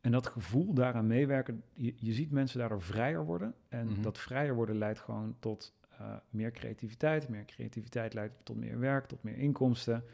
En 0.00 0.10
dat 0.10 0.26
gevoel 0.26 0.74
daaraan 0.74 1.06
meewerken, 1.06 1.62
je, 1.72 1.94
je 1.96 2.12
ziet 2.12 2.30
mensen 2.30 2.58
daardoor 2.58 2.82
vrijer 2.82 3.24
worden. 3.24 3.54
En 3.68 3.86
Mhm. 3.88 4.02
dat 4.02 4.18
vrijer 4.18 4.54
worden 4.54 4.78
leidt 4.78 4.98
gewoon 4.98 5.36
tot 5.38 5.76
eh, 5.98 6.16
meer 6.30 6.50
creativiteit. 6.50 7.28
Meer 7.28 7.44
creativiteit 7.44 8.14
leidt 8.14 8.34
tot 8.44 8.56
meer 8.56 8.78
werk, 8.78 9.06
tot 9.06 9.22
meer 9.22 9.36
inkomsten. 9.36 10.04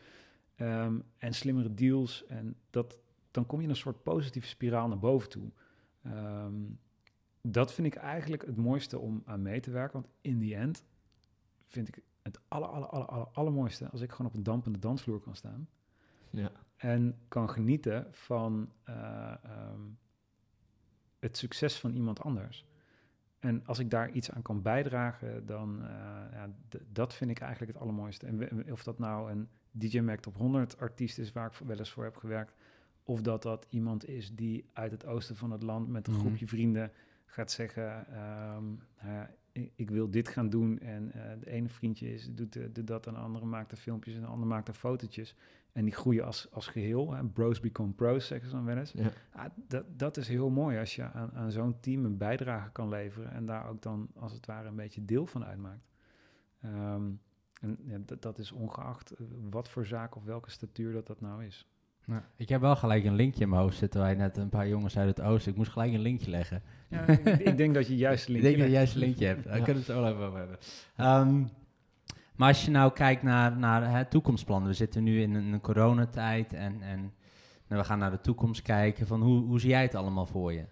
ehm, 0.56 0.98
en 1.18 1.34
slimmere 1.34 1.74
deals. 1.74 2.26
En 2.26 2.56
dat, 2.70 2.98
dan 3.30 3.46
kom 3.46 3.58
je 3.58 3.64
in 3.64 3.70
een 3.70 3.76
soort 3.76 4.02
positieve 4.02 4.48
spiraal 4.48 4.88
naar 4.88 4.98
boven 4.98 5.28
toe. 5.28 5.50
Ehm, 6.02 6.52
dat 7.42 7.72
vind 7.72 7.86
ik 7.86 7.94
eigenlijk 7.94 8.46
het 8.46 8.56
mooiste 8.56 8.98
om 8.98 9.22
aan 9.24 9.42
mee 9.42 9.60
te 9.60 9.70
werken. 9.70 10.00
Want 10.00 10.12
in 10.20 10.38
die 10.38 10.54
end 10.54 10.84
vind 11.66 11.88
ik 11.88 12.02
het 12.22 12.40
aller, 12.48 12.68
aller, 12.68 12.88
aller, 12.88 13.06
aller, 13.06 13.26
allermooiste 13.32 13.88
als 13.90 14.00
ik 14.00 14.10
gewoon 14.10 14.26
op 14.26 14.36
een 14.36 14.42
dampende 14.42 14.78
dansvloer 14.78 15.20
kan 15.20 15.34
staan. 15.36 15.68
Ja. 16.34 16.50
En 16.76 17.18
kan 17.28 17.50
genieten 17.50 18.06
van 18.10 18.72
eh, 18.84 19.34
ehm, 19.42 19.80
het 21.18 21.36
succes 21.36 21.78
van 21.78 21.92
iemand 21.92 22.20
anders. 22.20 22.66
En 23.38 23.66
als 23.66 23.78
ik 23.78 23.90
daar 23.90 24.10
iets 24.10 24.30
aan 24.30 24.42
kan 24.42 24.62
bijdragen, 24.62 25.46
dan 25.46 25.78
uh, 25.80 25.88
ja, 26.32 26.54
dat 26.92 27.14
vind 27.14 27.30
ik 27.30 27.38
eigenlijk 27.38 27.72
het 27.72 27.80
allermooiste. 27.80 28.26
En 28.26 28.72
of 28.72 28.82
dat 28.82 28.98
nou 28.98 29.30
een 29.30 29.48
DJ 29.70 30.00
Mac 30.00 30.20
Top 30.20 30.36
100 30.36 30.78
artiest 30.78 31.18
is 31.18 31.32
waar 31.32 31.46
ik 31.46 31.66
wel 31.66 31.78
eens 31.78 31.90
voor 31.90 32.04
heb 32.04 32.16
gewerkt, 32.16 32.54
of 33.02 33.20
dat 33.20 33.42
dat 33.42 33.66
iemand 33.68 34.08
is 34.08 34.34
die 34.34 34.70
uit 34.72 34.90
het 34.90 35.06
oosten 35.06 35.36
van 35.36 35.50
het 35.50 35.62
land 35.62 35.88
met 35.88 36.06
een 36.06 36.12
mhm. 36.12 36.22
groepje 36.22 36.46
vrienden 36.46 36.92
gaat 37.24 37.50
zeggen: 37.50 38.06
ehm, 38.06 38.64
ik, 39.74 39.90
wil 39.90 40.10
dit 40.10 40.28
gaan 40.28 40.50
doen. 40.50 40.78
En 40.78 41.12
uh, 41.16 41.22
de 41.40 41.50
ene 41.50 41.68
vriendje 41.68 42.12
is, 42.14 42.34
doet, 42.34 42.74
doet 42.74 42.86
dat, 42.86 43.06
en 43.06 43.12
de 43.12 43.18
andere 43.18 43.46
maakt 43.46 43.70
er 43.72 43.78
filmpjes 43.78 44.14
en 44.14 44.20
de 44.20 44.26
andere 44.26 44.48
maakt 44.48 44.68
er 44.68 44.74
fotootjes. 44.74 45.36
En 45.74 45.84
die 45.84 45.94
groeien 45.94 46.24
als, 46.24 46.48
als 46.52 46.66
geheel. 46.66 47.12
Hè. 47.12 47.24
Bros 47.24 47.60
become 47.60 47.92
pros, 47.92 48.26
zeggen 48.26 48.48
ze 48.48 48.54
dan 48.54 48.64
wel 48.64 48.76
eens. 48.76 48.92
Ja. 48.92 49.10
Ah, 49.32 49.44
dat, 49.68 49.84
dat 49.98 50.16
is 50.16 50.28
heel 50.28 50.50
mooi 50.50 50.78
als 50.78 50.96
je 50.96 51.02
aan, 51.02 51.32
aan 51.32 51.50
zo'n 51.50 51.80
team 51.80 52.04
een 52.04 52.16
bijdrage 52.16 52.70
kan 52.70 52.88
leveren. 52.88 53.32
En 53.32 53.46
daar 53.46 53.68
ook 53.68 53.82
dan 53.82 54.08
als 54.16 54.32
het 54.32 54.46
ware 54.46 54.68
een 54.68 54.76
beetje 54.76 55.04
deel 55.04 55.26
van 55.26 55.44
uitmaakt. 55.44 55.86
Um, 56.64 57.20
en 57.60 57.78
ja, 57.84 57.98
dat, 58.06 58.22
dat 58.22 58.38
is 58.38 58.52
ongeacht 58.52 59.10
eh, 59.10 59.26
wat 59.50 59.68
voor 59.68 59.86
zaak 59.86 60.16
of 60.16 60.24
welke 60.24 60.50
statuur 60.50 60.92
dat 60.92 61.06
dat 61.06 61.20
nou 61.20 61.44
is. 61.44 61.68
Nou, 62.06 62.22
ik 62.36 62.48
heb 62.48 62.60
wel 62.60 62.76
gelijk 62.76 63.04
een 63.04 63.14
linkje 63.14 63.42
in 63.42 63.48
mijn 63.48 63.62
hoofd 63.62 63.76
zitten. 63.76 64.00
Wij 64.00 64.14
net 64.14 64.36
een 64.36 64.48
paar 64.48 64.68
jongens 64.68 64.98
uit 64.98 65.16
het 65.16 65.26
oosten. 65.26 65.50
Ik 65.50 65.56
moest 65.56 65.70
gelijk 65.70 65.92
een 65.92 66.00
linkje 66.00 66.30
leggen. 66.30 66.62
Ja, 66.88 67.06
ik, 67.06 67.56
denk 67.56 67.74
dat 67.74 67.86
je 67.86 67.96
juist 67.96 68.26
een 68.26 68.32
linkje 68.32 68.50
Ik 68.50 68.56
denk 68.56 68.58
dat 68.58 68.66
je 68.66 68.72
juist 68.72 68.94
een 68.94 69.00
linkje 69.06 69.26
hebt. 69.26 69.44
Daar 69.44 69.54
kunnen 69.54 69.84
we 69.86 69.92
het 69.92 69.98
zo 69.98 70.06
even 70.06 70.26
over 70.26 70.38
hebben. 70.38 70.58
Um, 71.30 71.48
maar 72.36 72.48
als 72.48 72.64
je 72.64 72.70
nou 72.70 72.92
kijkt 72.92 73.22
naar, 73.22 73.56
naar 73.56 73.90
hè, 73.90 74.04
toekomstplannen. 74.04 74.68
We 74.68 74.74
zitten 74.74 75.02
nu 75.02 75.22
in 75.22 75.34
een, 75.34 75.52
een 75.52 75.60
coronatijd 75.60 76.52
en, 76.52 76.82
en 76.82 77.00
nou, 77.68 77.80
we 77.80 77.84
gaan 77.84 77.98
naar 77.98 78.10
de 78.10 78.20
toekomst 78.20 78.62
kijken. 78.62 79.06
Van 79.06 79.22
hoe, 79.22 79.44
hoe 79.44 79.60
zie 79.60 79.70
jij 79.70 79.82
het 79.82 79.94
allemaal 79.94 80.26
voor 80.26 80.52
je? 80.52 80.64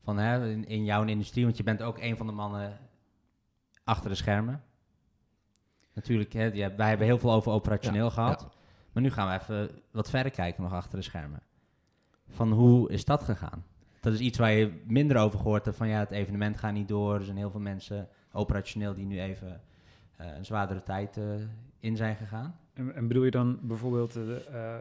Van, 0.00 0.18
hè, 0.18 0.50
in, 0.50 0.66
in 0.66 0.84
jouw 0.84 1.04
industrie, 1.04 1.44
want 1.44 1.56
je 1.56 1.62
bent 1.62 1.82
ook 1.82 1.98
een 1.98 2.16
van 2.16 2.26
de 2.26 2.32
mannen 2.32 2.78
achter 3.84 4.10
de 4.10 4.16
schermen. 4.16 4.62
Natuurlijk, 5.94 6.32
hè, 6.32 6.50
wij 6.76 6.88
hebben 6.88 7.06
heel 7.06 7.18
veel 7.18 7.32
over 7.32 7.52
operationeel 7.52 8.10
gehad. 8.10 8.48
Maar 8.92 9.02
nu 9.02 9.10
gaan 9.10 9.28
we 9.28 9.34
even 9.34 9.82
wat 9.90 10.10
verder 10.10 10.32
kijken 10.32 10.62
nog 10.62 10.72
achter 10.72 10.98
de 10.98 11.04
schermen. 11.04 11.42
Van 12.28 12.52
hoe 12.52 12.90
is 12.90 13.04
dat 13.04 13.22
gegaan? 13.22 13.64
Dat 14.00 14.12
is 14.12 14.18
iets 14.18 14.38
waar 14.38 14.52
je 14.52 14.82
minder 14.86 15.16
over 15.16 15.38
gehoord 15.38 15.64
hebt 15.64 15.76
van 15.76 15.88
ja, 15.88 15.98
het 15.98 16.10
evenement 16.10 16.56
gaat 16.56 16.72
niet 16.72 16.88
door. 16.88 17.14
Er 17.14 17.24
zijn 17.24 17.36
heel 17.36 17.50
veel 17.50 17.60
mensen 17.60 18.08
operationeel 18.32 18.94
die 18.94 19.06
nu 19.06 19.20
even 19.20 19.60
een 20.18 20.44
zwaardere 20.44 20.82
tijd 20.82 21.16
uh, 21.16 21.24
in 21.80 21.96
zijn 21.96 22.16
gegaan. 22.16 22.54
En, 22.72 22.94
en, 22.94 23.08
bedoel 23.08 23.24
je 23.24 23.30
dan 23.30 23.58
bijvoorbeeld 23.62 24.16
uh, 24.16 24.74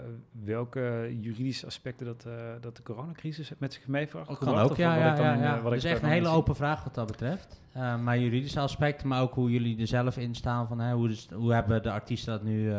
welke 0.44 1.16
juridische 1.20 1.66
aspecten 1.66 2.06
dat, 2.06 2.28
dat 2.62 2.76
de 2.76 2.84
coronacrisis 2.84 3.52
met 3.58 3.74
zich 3.74 3.88
meebracht? 3.88 4.28
Dat 4.28 4.38
kan 4.38 4.58
ook, 4.58 4.76
ja. 4.76 4.96
ja, 4.96 5.16
ja, 5.16 5.34
ja. 5.34 5.64
Het 5.64 5.74
is 5.74 5.84
echt 5.84 6.04
een 6.04 6.10
hele 6.10 6.28
open 6.28 6.56
vraag 6.56 6.84
wat 6.84 6.96
dat 6.96 7.08
betreft. 7.08 7.62
maar 7.74 8.20
juridische 8.20 8.60
aspecten, 8.60 9.08
maar 9.08 9.22
ook 9.22 9.34
hoe 9.34 9.52
jullie 9.52 9.80
er 9.80 9.88
zelf 9.88 10.18
in 10.18 10.36
staan. 10.36 10.68
Van, 10.68 10.92
hoe, 10.92 11.08
dus, 11.08 11.28
hoe 11.34 11.54
hebben 11.54 11.84
de 11.84 11.92
artiesten 11.92 12.34
dat 12.34 12.44
nu 12.44 12.72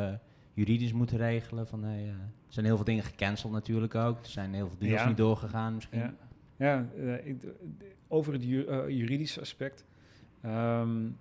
juridisch 0.59 0.93
moeten 0.93 1.17
regelen. 1.17 1.67
Van, 1.67 1.85
hey, 1.85 2.03
uh, 2.03 2.09
er 2.09 2.55
zijn 2.55 2.67
heel 2.67 2.77
veel 2.77 2.85
dingen 2.85 3.05
gecanceld 3.05 3.53
natuurlijk 3.53 3.95
ook. 3.95 4.19
Er 4.19 4.31
zijn 4.31 4.55
heel 4.55 4.69
veel 4.69 4.89
deals 4.89 5.07
niet 5.07 5.17
doorgegaan 5.17 5.75
misschien. 5.75 6.15
Ja, 6.57 6.87
ja 6.97 7.17
ik, 7.17 7.43
over 8.09 8.33
het 8.33 8.45
juridische 8.89 9.41
aspect. 9.41 9.85
Um, 10.47 11.17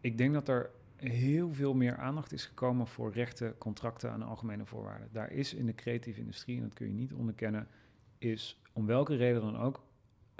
ik 0.00 0.18
denk 0.18 0.32
dat 0.34 0.48
er 0.48 0.70
heel 1.08 1.52
veel 1.52 1.74
meer 1.74 1.96
aandacht 1.96 2.32
is 2.32 2.44
gekomen 2.44 2.86
voor 2.86 3.12
rechten, 3.12 3.58
contracten 3.58 4.10
en 4.10 4.22
algemene 4.22 4.66
voorwaarden. 4.66 5.08
Daar 5.12 5.32
is 5.32 5.54
in 5.54 5.66
de 5.66 5.74
creatieve 5.74 6.20
industrie, 6.20 6.56
en 6.56 6.62
dat 6.62 6.74
kun 6.74 6.86
je 6.86 6.92
niet 6.92 7.12
onderkennen, 7.12 7.68
is 8.18 8.60
om 8.72 8.86
welke 8.86 9.16
reden 9.16 9.40
dan 9.40 9.58
ook 9.58 9.82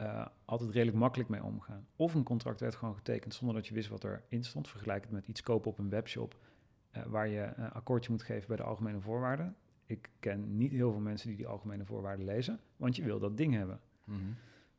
uh, 0.01 0.27
altijd 0.45 0.71
redelijk 0.71 0.97
makkelijk 0.97 1.29
mee 1.29 1.43
omgaan. 1.43 1.87
Of 1.97 2.15
een 2.15 2.23
contract 2.23 2.61
werd 2.61 2.75
gewoon 2.75 2.95
getekend 2.95 3.35
zonder 3.35 3.57
dat 3.57 3.67
je 3.67 3.75
wist 3.75 3.89
wat 3.89 4.05
erin 4.05 4.45
stond. 4.45 4.69
Vergelijk 4.69 5.03
het 5.03 5.13
met 5.13 5.27
iets 5.27 5.43
kopen 5.43 5.71
op 5.71 5.79
een 5.79 5.89
webshop 5.89 6.37
uh, 6.97 7.03
waar 7.03 7.29
je 7.29 7.53
een 7.57 7.71
akkoordje 7.71 8.11
moet 8.11 8.23
geven 8.23 8.49
bij 8.49 8.57
de 8.57 8.63
algemene 8.63 9.01
voorwaarden. 9.01 9.57
Ik 9.87 10.11
ken 10.21 10.57
niet 10.57 10.73
heel 10.73 10.91
veel 10.91 11.01
mensen 11.01 11.29
die 11.29 11.37
die 11.37 11.47
algemene 11.47 11.85
voorwaarden 11.85 12.27
lezen, 12.27 12.61
want 12.77 12.97
je 12.97 13.03
wil 13.03 13.19
dat 13.19 13.37
ding 13.37 13.55
hebben. 13.55 13.81
Mm 14.05 14.37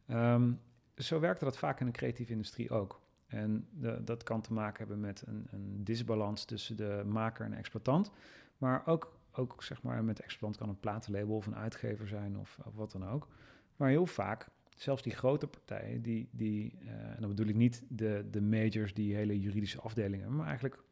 -hmm. 0.08 0.60
zo 0.96 1.20
werkte 1.20 1.46
dat 1.46 1.58
vaak 1.58 1.80
in 1.80 1.86
de 1.86 1.92
creatieve 1.92 2.32
industrie 2.32 2.70
ook. 2.70 3.01
En 3.32 3.68
de, 3.72 4.04
dat 4.04 4.24
kan 4.24 4.42
te 4.42 4.54
maken 4.54 4.78
hebben 4.78 5.00
met 5.00 5.24
een, 5.28 5.48
een, 5.52 5.84
disbalans 5.84 6.46
tussen 6.46 6.78
de 6.78 7.04
maker 7.06 7.46
en 7.46 7.54
exploitant. 7.54 8.12
Maar 8.58 8.86
ook, 8.86 9.18
ook 9.32 9.64
zeg 9.64 9.82
maar, 9.84 10.04
met 10.04 10.18
de 10.18 10.24
exploitant 10.24 10.64
kan 10.64 10.76
een 10.76 10.80
platenlabel 10.80 11.36
of 11.36 11.46
een 11.46 11.56
uitgever 11.56 12.08
zijn 12.08 12.38
of, 12.38 12.58
of 12.66 12.76
wat 12.76 12.92
dan 12.92 13.08
ook. 13.08 13.28
Maar 13.76 13.90
heel 13.90 14.06
vaak, 14.06 14.48
zelfs 14.76 15.04
die 15.04 15.16
grote 15.16 15.48
partijen, 15.48 16.02
die, 16.02 16.30
die 16.32 16.78
uh, 16.82 16.90
en 16.92 17.18
dan 17.20 17.30
bedoel 17.30 17.48
ik 17.48 17.56
niet 17.56 17.84
de, 17.88 18.26
de 18.32 18.42
majors 18.42 18.94
die 18.94 19.16
hele 19.16 19.40
juridische 19.40 19.82
afdelingen 19.82 20.36
maar 20.36 20.48
eigenlijk 20.48 20.84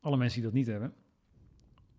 alle 0.00 0.16
mensen 0.16 0.40
die 0.40 0.50
dat 0.50 0.58
niet 0.58 0.66
hebben, 0.66 0.94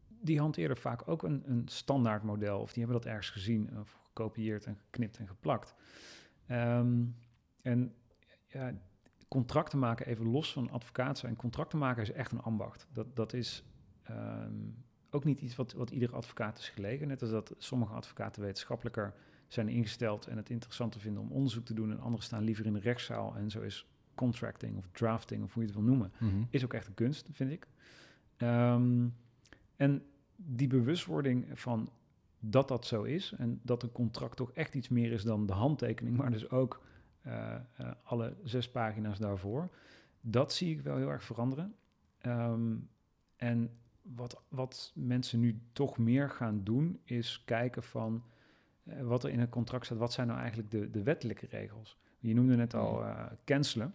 die 0.07 0.39
hanteren 0.39 0.77
vaak 0.77 1.07
ook 1.07 1.23
een, 1.23 1.43
een 1.45 1.67
standaard 1.67 2.23
model. 2.23 2.59
Of 2.59 2.73
die 2.73 2.83
hebben 2.83 3.01
dat 3.01 3.11
ergens 3.11 3.29
gezien 3.29 3.79
of 3.79 3.99
gekopieerd 4.03 4.65
en 4.65 4.77
geknipt 4.77 5.17
en 5.17 5.27
geplakt. 5.27 5.75
Um, 6.51 7.15
en 7.61 7.93
ja, 8.47 8.73
contracten 9.31 9.79
maken, 9.79 10.05
even 10.05 10.27
los 10.27 10.51
van 10.51 10.69
advocaat 10.69 11.17
zijn, 11.17 11.35
contracten 11.35 11.79
maken 11.79 12.01
is 12.01 12.11
echt 12.11 12.31
een 12.31 12.41
ambacht. 12.41 12.87
Dat, 12.93 13.15
dat 13.15 13.33
is 13.33 13.63
ehm, 14.03 14.53
ook 15.09 15.23
niet 15.23 15.39
iets 15.39 15.55
wat, 15.55 15.73
wat 15.73 15.89
iedere 15.89 16.15
advocaat 16.15 16.57
is 16.57 16.69
gelegen. 16.69 17.07
Net 17.07 17.21
als 17.21 17.31
dat 17.31 17.55
sommige 17.57 17.93
advocaten 17.93 18.41
wetenschappelijker 18.41 19.13
zijn 19.47 19.69
ingesteld 19.69 20.27
en 20.27 20.37
het 20.37 20.49
interessant 20.49 20.91
te 20.91 20.99
vinden 20.99 21.21
om 21.21 21.31
onderzoek 21.31 21.65
te 21.65 21.73
doen 21.73 21.91
en 21.91 21.99
anderen 21.99 22.25
staan 22.25 22.43
liever 22.43 22.65
in 22.65 22.73
de 22.73 22.79
rechtszaal. 22.79 23.35
En 23.35 23.49
zo 23.49 23.61
is 23.61 23.87
contracting 24.15 24.77
of 24.77 24.87
drafting, 24.91 25.43
of 25.43 25.53
hoe 25.53 25.63
je 25.63 25.69
het 25.69 25.77
wil 25.77 25.87
noemen, 25.87 26.11
mhm. 26.19 26.43
is 26.49 26.63
ook 26.63 26.73
echt 26.73 26.87
een 26.87 26.93
kunst, 26.93 27.27
vind 27.31 27.51
ik. 27.51 27.67
Ehm, 28.37 29.07
en 29.75 30.03
die 30.35 30.67
bewustwording 30.67 31.45
van 31.53 31.89
dat 32.39 32.67
dat 32.67 32.85
zo 32.85 33.03
is 33.03 33.33
en 33.37 33.59
dat 33.63 33.83
een 33.83 33.91
contract 33.91 34.35
toch 34.35 34.51
echt 34.51 34.75
iets 34.75 34.89
meer 34.89 35.11
is 35.11 35.23
dan 35.23 35.45
de 35.45 35.53
handtekening, 35.53 36.17
maar 36.17 36.31
dus 36.31 36.49
ook 36.49 36.81
alle 38.03 38.35
zes 38.43 38.69
pagina's 38.69 39.19
daarvoor. 39.19 39.69
Dat 40.21 40.53
zie 40.53 40.75
ik 40.77 40.81
wel 40.81 40.97
heel 40.97 41.09
erg 41.09 41.23
veranderen. 41.23 41.75
Ehm, 42.17 42.75
en 43.35 43.69
wat, 44.01 44.41
wat 44.47 44.91
mensen 44.95 45.39
nu 45.39 45.61
toch 45.71 45.97
meer 45.97 46.29
gaan 46.29 46.63
doen, 46.63 46.99
is 47.03 47.43
kijken 47.45 47.83
van 47.83 48.23
uh, 48.83 49.01
wat 49.01 49.23
er 49.23 49.29
in 49.29 49.39
het 49.39 49.49
contract 49.49 49.85
staat. 49.85 49.97
Wat 49.97 50.13
zijn 50.13 50.27
nou 50.27 50.39
eigenlijk 50.39 50.71
de, 50.71 50.89
de 50.89 51.03
wettelijke 51.03 51.47
regels? 51.49 51.97
Je 52.19 52.33
noemde 52.33 52.55
net 52.55 52.73
al 52.73 53.03
cancelen. 53.45 53.93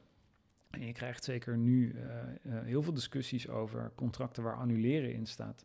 En 0.70 0.86
je 0.86 0.92
krijgt 0.92 1.24
zeker 1.24 1.56
nu 1.58 1.96
heel 2.48 2.82
veel 2.82 2.92
discussies 2.92 3.48
over 3.48 3.92
contracten 3.94 4.42
waar 4.42 4.56
annuleren 4.56 5.12
in 5.12 5.26
staat 5.26 5.64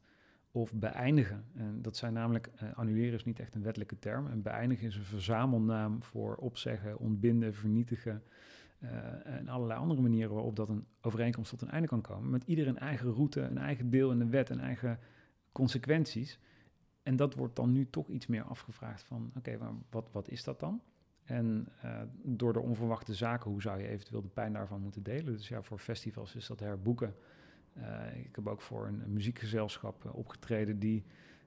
of 0.52 0.74
beëindigen. 0.74 1.46
En 1.54 1.82
dat 1.82 1.98
zijn 1.98 2.14
namelijk, 2.14 2.50
uh, 2.64 2.74
annuleren 2.74 3.14
is 3.14 3.26
niet 3.26 3.40
echt 3.40 3.56
een 3.56 3.64
wettelijke 3.64 4.00
term. 4.00 4.28
En 4.28 4.42
beëindigen 4.42 4.88
is 4.88 4.96
een 4.96 5.04
verzamelnaam 5.04 6.04
voor 6.04 6.36
opzeggen, 6.36 7.00
ontbinden, 7.00 7.54
vernietigen. 7.54 8.24
Uh, 8.80 8.90
en 9.26 9.48
allerlei 9.48 9.80
andere 9.80 10.02
manieren 10.02 10.34
waarop 10.34 10.56
dat 10.56 10.70
een 10.70 10.86
overeenkomst 11.02 11.50
tot 11.50 11.62
een 11.62 11.70
einde 11.70 11.88
kan 11.88 12.02
komen. 12.02 12.30
Met 12.30 12.44
ieder 12.44 12.68
een 12.68 12.78
eigen 12.78 13.12
route, 13.12 13.42
een 13.42 13.58
eigen 13.58 13.90
deel 13.90 14.12
in 14.12 14.20
de 14.20 14.26
wet 14.26 14.50
en 14.50 14.60
eigen 14.60 15.00
consequenties. 15.52 16.40
En 17.04 17.16
dat 17.16 17.34
wordt 17.34 17.56
dan 17.56 17.72
nu 17.72 17.90
toch 17.90 18.10
iets 18.10 18.28
meer 18.28 18.44
afgevraagd 18.44 19.04
van, 19.04 19.32
oké, 19.36 19.54
okay, 19.54 19.70
wat, 19.90 20.10
wat 20.12 20.30
is 20.30 20.44
dat 20.44 20.60
dan? 20.60 20.82
En 21.24 21.68
uh, 21.86 22.02
door 22.24 22.54
de 22.54 22.60
onverwachte 22.60 23.14
zaken, 23.14 23.52
hoe 23.52 23.62
zou 23.62 23.82
je 23.82 23.88
eventueel 23.88 24.22
de 24.22 24.28
pijn 24.28 24.54
daarvan 24.54 24.82
moeten 24.82 25.04
delen? 25.04 25.34
Dus 25.34 25.48
ja, 25.48 25.62
voor 25.62 25.78
festivals 25.80 26.36
is 26.36 26.48
dat 26.48 26.60
herboeken. 26.60 27.16
Uh, 27.78 28.18
ik 28.18 28.36
heb 28.36 28.48
ook 28.48 28.62
voor 28.62 28.88
een, 28.88 29.04
muziekgezelschap 29.08 30.04
uh, 30.06 30.16
opgetreden 30.16 30.80
die, 30.80 31.04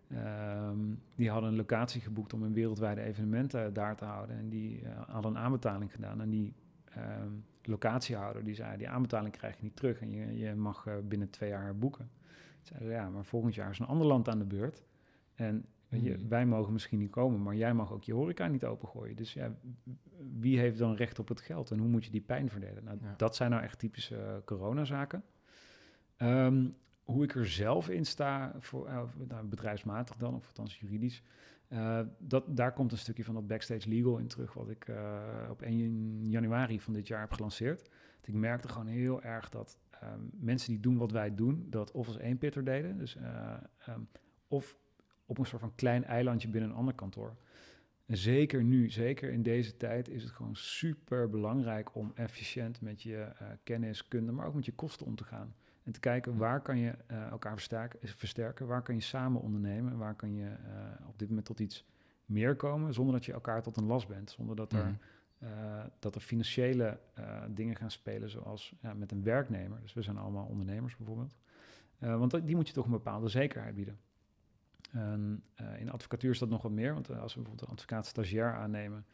uh, 0.08 0.70
die 1.14 1.30
hadden 1.30 1.50
een 1.50 1.56
locatie 1.56 2.00
geboekt 2.00 2.32
om 2.32 2.42
een 2.42 2.52
wereldwijde 2.52 3.00
evenement 3.00 3.54
uh, 3.54 3.66
daar 3.72 3.96
te 3.96 4.04
houden. 4.04 4.36
En 4.36 4.48
die 4.48 4.82
hadden 5.06 5.30
een 5.30 5.42
aanbetaling 5.42 5.92
gedaan. 5.92 6.20
En 6.20 6.30
die 6.30 6.54
ehm, 6.84 7.30
locatiehouder 7.62 8.44
die 8.44 8.54
zei, 8.54 8.76
die 8.76 8.88
aanbetaling 8.88 9.36
krijg 9.36 9.56
je 9.56 9.62
niet 9.62 9.76
terug 9.76 10.00
en 10.00 10.10
je, 10.10 10.38
je 10.38 10.54
mag 10.54 10.88
binnen 11.08 11.30
twee 11.30 11.48
jaar 11.48 11.76
boeken. 11.76 12.10
Zeiden 12.62 12.90
ja, 12.90 13.08
maar 13.08 13.24
volgend 13.24 13.54
jaar 13.54 13.70
is 13.70 13.78
een 13.78 13.86
ander 13.86 14.06
land 14.06 14.28
aan 14.28 14.38
de 14.38 14.44
beurt. 14.44 14.82
En 15.34 15.66
je, 15.88 16.14
hmm. 16.14 16.28
wij 16.28 16.46
mogen 16.46 16.72
misschien 16.72 16.98
niet 16.98 17.10
komen, 17.10 17.42
maar 17.42 17.54
jij 17.54 17.74
mag 17.74 17.92
ook 17.92 18.04
je 18.04 18.14
horeca 18.14 18.46
niet 18.46 18.64
opengooien. 18.64 19.16
Dus 19.16 19.32
ja, 19.32 19.54
wie 20.38 20.58
heeft 20.58 20.78
dan 20.78 20.94
recht 20.94 21.18
op 21.18 21.28
het 21.28 21.40
geld 21.40 21.70
en 21.70 21.78
hoe 21.78 21.88
moet 21.88 22.04
je 22.04 22.10
die 22.10 22.20
pijn 22.20 22.50
verdelen? 22.50 22.84
Nou, 22.84 22.98
Dat 23.16 23.36
zijn 23.36 23.50
nou 23.50 23.62
echt 23.62 23.78
typische 23.78 24.42
coronazaken. 24.44 25.22
Um, 26.18 26.76
hoe 27.04 27.24
ik 27.24 27.34
er 27.34 27.48
zelf 27.48 27.88
in 27.88 28.04
sta, 28.04 28.54
voor, 28.58 28.88
uh, 28.88 29.02
nou, 29.28 29.46
bedrijfsmatig 29.46 30.16
dan, 30.16 30.34
of 30.34 30.46
althans 30.46 30.78
juridisch, 30.78 31.22
uh, 31.68 32.00
dat, 32.18 32.56
daar 32.56 32.72
komt 32.72 32.92
een 32.92 32.98
stukje 32.98 33.24
van 33.24 33.34
dat 33.34 33.46
backstage 33.46 33.88
legal 33.88 34.18
in 34.18 34.26
terug, 34.26 34.52
wat 34.52 34.70
ik 34.70 34.88
uh, 34.88 35.22
op 35.50 35.62
1 35.62 36.30
januari 36.30 36.80
van 36.80 36.92
dit 36.92 37.06
jaar 37.06 37.20
heb 37.20 37.32
gelanceerd. 37.32 37.90
Ik 38.24 38.34
merkte 38.34 38.68
gewoon 38.68 38.86
heel 38.86 39.22
erg 39.22 39.48
dat 39.48 39.78
um, 40.02 40.30
mensen 40.32 40.70
die 40.70 40.80
doen 40.80 40.96
wat 40.96 41.10
wij 41.10 41.34
doen, 41.34 41.66
dat 41.70 41.90
of 41.90 42.06
als 42.06 42.18
één 42.18 42.38
pitter 42.38 42.64
deden, 42.64 42.98
dus, 42.98 43.16
um, 43.88 44.08
of 44.48 44.76
op 45.26 45.38
een 45.38 45.46
soort 45.46 45.60
van 45.60 45.74
klein 45.74 46.04
eilandje 46.04 46.48
binnen 46.48 46.70
een 46.70 46.76
ander 46.76 46.94
kantoor. 46.94 47.36
Zeker 48.06 48.64
nu, 48.64 48.90
zeker 48.90 49.30
in 49.30 49.42
deze 49.42 49.76
tijd, 49.76 50.08
is 50.08 50.22
het 50.22 50.32
gewoon 50.32 50.56
super 50.56 51.30
belangrijk 51.30 51.94
om 51.94 52.12
efficiënt 52.14 52.80
met 52.80 53.02
je 53.02 53.32
kennis, 53.62 54.08
kunde, 54.08 54.32
maar 54.32 54.46
ook 54.46 54.54
met 54.54 54.64
je 54.64 54.74
kosten 54.74 55.06
om 55.06 55.14
te 55.14 55.24
gaan. 55.24 55.54
En 55.84 55.92
te 55.92 56.00
kijken 56.00 56.36
waar 56.36 56.60
kan 56.60 56.78
je 56.78 56.94
uh, 57.10 57.26
elkaar 57.26 57.52
versterken, 57.52 58.08
versterken, 58.08 58.66
waar 58.66 58.82
kan 58.82 58.94
je 58.94 59.00
samen 59.00 59.40
ondernemen, 59.40 59.96
waar 59.96 60.14
kan 60.14 60.34
je 60.34 60.44
uh, 60.44 61.08
op 61.08 61.18
dit 61.18 61.28
moment 61.28 61.46
tot 61.46 61.60
iets 61.60 61.84
meer 62.24 62.56
komen, 62.56 62.94
zonder 62.94 63.14
dat 63.14 63.24
je 63.24 63.32
elkaar 63.32 63.62
tot 63.62 63.76
een 63.76 63.84
last 63.84 64.08
bent, 64.08 64.30
zonder 64.30 64.56
dat 64.56 64.72
er, 64.72 64.98
uh, 65.42 65.48
dat 65.98 66.14
er 66.14 66.20
financiële 66.20 66.98
dingen 67.48 67.76
gaan 67.76 67.90
spelen, 67.90 68.30
zoals 68.30 68.74
ja, 68.80 68.94
met 68.94 69.12
een 69.12 69.22
werknemer. 69.22 69.80
Dus 69.80 69.92
we 69.92 70.02
zijn 70.02 70.16
allemaal 70.16 70.46
ondernemers 70.46 70.96
bijvoorbeeld. 70.96 71.36
want 71.98 72.46
die 72.46 72.56
moet 72.56 72.68
je 72.68 72.74
toch 72.74 72.84
een 72.84 72.90
bepaalde 72.90 73.28
zekerheid 73.28 73.74
bieden. 73.74 73.98
En, 74.90 75.42
in 75.78 75.90
advocatuur 75.90 76.30
is 76.30 76.38
dat 76.38 76.48
nog 76.48 76.62
wat 76.62 76.72
meer, 76.72 76.92
want 76.92 77.08
als 77.08 77.34
we 77.34 77.40
bijvoorbeeld 77.40 77.68
een 77.68 77.74
advocaat 77.74 78.06
stagiair 78.06 78.54
aannemen, 78.54 79.06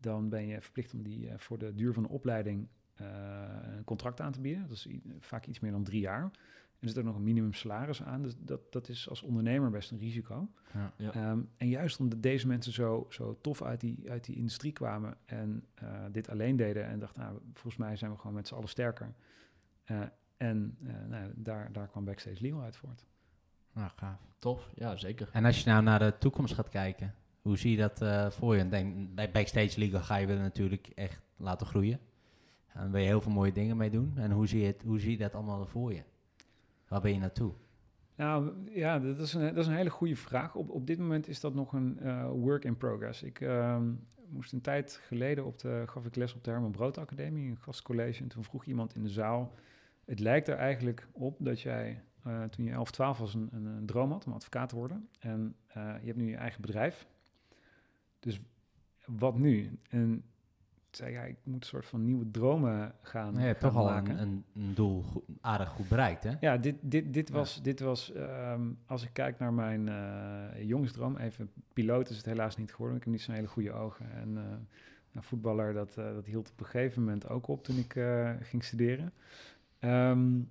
dan 0.00 0.28
ben 0.28 0.46
je 0.46 0.60
verplicht 0.60 0.94
om 0.94 1.02
die 1.02 1.30
voor 1.36 1.58
de 1.58 1.74
duur 1.74 1.92
van 1.92 2.02
de 2.02 2.08
opleiding 2.08 2.68
een 2.96 3.84
contract 3.84 4.20
aan 4.20 4.32
te 4.32 4.40
bieden. 4.40 4.68
Dat 4.68 4.76
is 4.76 4.88
vaak 5.20 5.46
iets 5.46 5.60
meer 5.60 5.72
dan 5.72 5.84
drie 5.84 6.00
jaar. 6.00 6.22
En 6.22 6.82
er 6.82 6.88
zit 6.88 6.98
ook 6.98 7.04
nog 7.04 7.16
een 7.16 7.22
minimum 7.22 7.52
salaris 7.52 8.02
aan. 8.02 8.22
Dus 8.22 8.34
dat, 8.38 8.72
dat 8.72 8.88
is 8.88 9.08
als 9.08 9.22
ondernemer 9.22 9.70
best 9.70 9.90
een 9.90 9.98
risico. 9.98 10.48
Ja, 10.74 10.92
ja. 10.96 11.30
Um, 11.30 11.48
en 11.56 11.68
juist 11.68 12.00
omdat 12.00 12.22
deze 12.22 12.46
mensen 12.46 12.72
zo, 12.72 13.06
zo 13.10 13.38
tof 13.40 13.62
uit 13.62 13.80
die, 13.80 14.10
uit 14.10 14.24
die 14.24 14.36
industrie 14.36 14.72
kwamen 14.72 15.16
en 15.26 15.64
uh, 15.82 16.04
dit 16.12 16.28
alleen 16.28 16.56
deden 16.56 16.86
en 16.86 16.98
dachten, 16.98 17.22
nou, 17.22 17.38
volgens 17.52 17.76
mij 17.76 17.96
zijn 17.96 18.10
we 18.10 18.16
gewoon 18.16 18.34
met 18.34 18.48
z'n 18.48 18.54
allen 18.54 18.68
sterker. 18.68 19.14
Uh, 19.86 20.00
en 20.36 20.76
nou, 21.08 21.32
daar, 21.34 21.72
daar 21.72 21.88
kwam 21.88 22.04
Backstage 22.04 22.42
Legal 22.42 22.62
uit 22.62 22.76
voort. 22.76 23.04
Nou, 23.72 23.90
gaaf. 23.96 24.20
Tof, 24.38 24.70
ja, 24.74 24.96
zeker. 24.96 25.28
En 25.32 25.44
als 25.44 25.62
je 25.62 25.70
nou 25.70 25.82
naar 25.82 25.98
de 25.98 26.14
toekomst 26.18 26.54
gaat 26.54 26.68
kijken, 26.68 27.14
hoe 27.40 27.58
zie 27.58 27.76
je 27.76 27.88
dat 27.88 28.32
voor 28.34 28.56
je? 28.56 28.68
Denk, 28.68 29.14
bij 29.14 29.30
Backstage 29.30 29.78
Legal 29.78 30.02
ga 30.02 30.16
je 30.16 30.26
willen 30.26 30.42
natuurlijk 30.42 30.86
echt 30.86 31.20
laten 31.36 31.66
groeien. 31.66 32.00
En 32.76 32.90
wil 32.90 33.00
je 33.00 33.06
heel 33.06 33.20
veel 33.20 33.32
mooie 33.32 33.52
dingen 33.52 33.76
mee 33.76 33.90
doen. 33.90 34.12
En 34.16 34.30
hoe 34.30 34.46
zie 34.46 34.60
je, 34.60 34.66
het, 34.66 34.82
hoe 34.82 35.00
zie 35.00 35.10
je 35.10 35.16
dat 35.16 35.34
allemaal 35.34 35.66
voor 35.66 35.92
je? 35.92 36.02
Waar 36.88 37.00
ben 37.00 37.12
je 37.12 37.18
naartoe? 37.18 37.52
Nou 38.16 38.52
ja, 38.70 38.98
dat 38.98 39.18
is 39.18 39.32
een, 39.32 39.54
dat 39.54 39.56
is 39.56 39.66
een 39.66 39.76
hele 39.76 39.90
goede 39.90 40.16
vraag. 40.16 40.54
Op, 40.54 40.70
op 40.70 40.86
dit 40.86 40.98
moment 40.98 41.28
is 41.28 41.40
dat 41.40 41.54
nog 41.54 41.72
een 41.72 41.98
uh, 42.02 42.30
work 42.30 42.64
in 42.64 42.76
progress. 42.76 43.22
Ik 43.22 43.40
uh, 43.40 43.78
moest 44.28 44.52
een 44.52 44.60
tijd 44.60 45.00
geleden 45.02 45.44
op 45.44 45.58
de, 45.58 45.82
gaf 45.86 46.06
ik 46.06 46.16
les 46.16 46.34
op 46.34 46.44
de 46.44 46.50
Herman 46.50 46.70
Brood 46.70 46.98
Academie, 46.98 47.50
een 47.50 47.56
gastcollege. 47.56 48.22
En 48.22 48.28
toen 48.28 48.44
vroeg 48.44 48.64
iemand 48.64 48.94
in 48.94 49.02
de 49.02 49.08
zaal: 49.08 49.54
Het 50.04 50.20
lijkt 50.20 50.48
er 50.48 50.56
eigenlijk 50.56 51.08
op 51.12 51.36
dat 51.38 51.60
jij 51.60 52.02
uh, 52.26 52.44
toen 52.44 52.64
je 52.64 52.70
11, 52.70 52.90
12 52.90 53.18
was 53.18 53.34
een, 53.34 53.48
een, 53.52 53.64
een, 53.64 53.86
droom 53.86 54.10
had 54.10 54.26
om 54.26 54.32
advocaat 54.32 54.68
te 54.68 54.76
worden. 54.76 55.08
En 55.18 55.56
eh, 55.66 55.94
je 56.00 56.06
hebt 56.06 56.18
nu 56.18 56.28
je 56.28 56.36
eigen 56.36 56.60
bedrijf. 56.60 57.06
Dus 58.18 58.40
wat 59.04 59.38
nu? 59.38 59.78
En 59.88 60.24
zei, 60.96 61.12
ja, 61.12 61.22
ik 61.22 61.36
moet 61.42 61.60
een 61.60 61.68
soort 61.68 61.86
van 61.86 62.04
nieuwe 62.04 62.30
dromen 62.30 62.94
gaan, 63.02 63.34
nee, 63.34 63.44
gaan 63.44 63.58
toch 63.58 63.84
maken. 63.84 64.16
al 64.16 64.22
een, 64.22 64.44
een, 64.54 64.74
doel 64.74 65.02
goed, 65.02 65.22
aardig 65.40 65.68
goed 65.68 65.88
bereikt, 65.88 66.24
hè? 66.24 66.32
Ja, 66.40 66.56
dit, 66.56 66.76
dit, 66.80 67.14
dit 67.14 67.30
was, 67.30 67.54
ja. 67.54 67.62
dit 67.62 67.80
was 67.80 68.12
um, 68.16 68.78
als 68.86 69.02
ik 69.02 69.10
kijk 69.12 69.38
naar 69.38 69.52
mijn 69.52 69.86
uh, 69.86 70.68
jongensdroom, 70.68 71.16
even 71.16 71.50
piloot 71.72 72.10
is 72.10 72.16
het 72.16 72.26
helaas 72.26 72.56
niet 72.56 72.72
geworden. 72.72 72.96
Ik 72.96 73.04
heb 73.04 73.12
niet 73.12 73.22
zo'n 73.22 73.34
hele 73.34 73.46
goede 73.46 73.72
ogen. 73.72 74.12
En 74.12 74.28
uh, 74.34 74.42
een 75.12 75.22
voetballer, 75.22 75.72
dat, 75.72 75.96
uh, 75.98 76.04
dat 76.04 76.26
hield 76.26 76.50
op 76.50 76.60
een 76.60 76.66
gegeven 76.66 77.02
moment 77.02 77.28
ook 77.28 77.48
op 77.48 77.64
toen 77.64 77.78
ik 77.78 78.00
ging 78.42 78.64
studeren. 78.64 79.12
Um, 79.80 80.50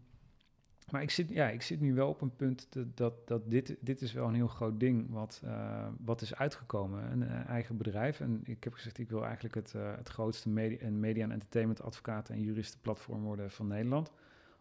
maar 0.92 1.02
ik 1.02 1.10
zit, 1.10 1.30
ja, 1.30 1.50
ik 1.50 1.62
zit 1.62 1.80
nu 1.80 1.94
wel 1.94 2.10
op 2.10 2.22
een 2.22 2.36
punt 2.36 2.68
dat, 2.70 2.98
dat, 2.98 3.28
dat 3.28 3.52
dit, 3.52 3.76
dit 3.80 4.02
is 4.02 4.14
wel 4.14 4.28
een 4.28 4.34
heel 4.34 4.48
groot 4.48 4.80
ding 4.80 5.10
wat, 5.10 5.42
uh, 5.46 5.88
wat 6.00 6.22
is 6.22 6.36
uitgekomen. 6.36 7.12
Een 7.12 7.22
uh, 7.22 7.50
eigen 7.50 7.78
bedrijf. 7.78 8.20
En 8.20 8.42
ik 8.44 8.64
heb 8.64 8.74
gezegd, 8.74 8.98
ik 8.98 9.10
wil 9.10 9.24
eigenlijk 9.24 9.56
het, 9.56 9.74
uh, 9.76 9.96
het 9.96 10.10
grootste 10.10 10.50
media, 10.50 10.90
media 10.90 11.24
en 11.24 11.32
entertainment 11.32 11.82
advocaten 11.82 12.36
en 12.36 12.42
juristenplatform 12.42 13.24
worden 13.24 13.52
van 13.52 13.68
Nederland. 13.68 14.12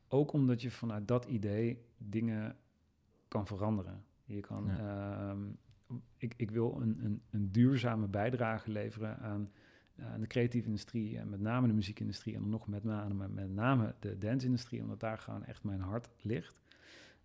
Ook 0.09 0.33
omdat 0.33 0.63
je 0.63 0.71
vanuit 0.71 1.09
dat 1.09 1.25
idee 1.25 1.85
dingen 1.99 2.57
kan 3.29 3.47
veranderen. 3.47 4.05
Je 4.25 4.41
kan, 4.41 4.65
ja. 4.67 5.37
ik, 6.17 6.35
ik 6.37 6.51
wil 6.51 6.79
een, 6.81 6.99
een, 7.05 7.23
een 7.31 7.53
duurzame 7.53 8.07
bijdrage 8.07 8.71
leveren 8.71 9.19
aan 9.19 9.51
aan 9.99 10.21
de 10.21 10.27
creatieve 10.27 10.67
industrie 10.67 11.19
en 11.19 11.29
met 11.29 11.41
name 11.41 11.67
de 11.67 11.73
muziekindustrie 11.73 12.35
en 12.35 12.49
nog 12.49 12.67
met 12.67 12.85
name, 12.85 13.29
met 13.29 13.51
name 13.51 13.95
de 13.99 14.19
dance-industrie, 14.19 14.83
omdat 14.83 15.01
daar 15.01 15.19
gewoon 15.19 15.45
echt 15.45 15.65
mijn 15.65 15.81
hart 15.81 16.09
ligt. 16.21 16.63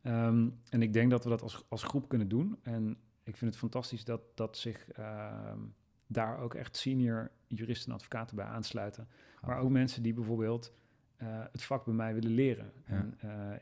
Um, 0.03 0.59
en 0.69 0.81
ik 0.81 0.93
denk 0.93 1.11
dat 1.11 1.23
we 1.23 1.29
dat 1.29 1.41
als, 1.41 1.65
als 1.69 1.83
groep 1.83 2.09
kunnen 2.09 2.27
doen. 2.27 2.59
En 2.61 2.97
ik 3.23 3.37
vind 3.37 3.51
het 3.51 3.59
fantastisch 3.59 4.03
dat, 4.03 4.21
dat 4.35 4.57
zich 4.57 4.87
um, 4.99 5.73
daar 6.07 6.39
ook 6.39 6.53
echt 6.53 6.77
senior 6.77 7.31
juristen 7.47 7.89
en 7.89 7.95
advocaten 7.95 8.35
bij 8.35 8.45
aansluiten. 8.45 9.07
Oh. 9.41 9.47
Maar 9.47 9.59
ook 9.59 9.69
mensen 9.69 10.03
die 10.03 10.13
bijvoorbeeld 10.13 10.73
uh, 11.21 11.43
het 11.51 11.63
vak 11.63 11.85
bij 11.85 11.93
mij 11.93 12.13
willen 12.13 12.31
leren. 12.31 12.71
Ja. 12.87 12.93
En 12.93 13.17
uh, 13.25 13.55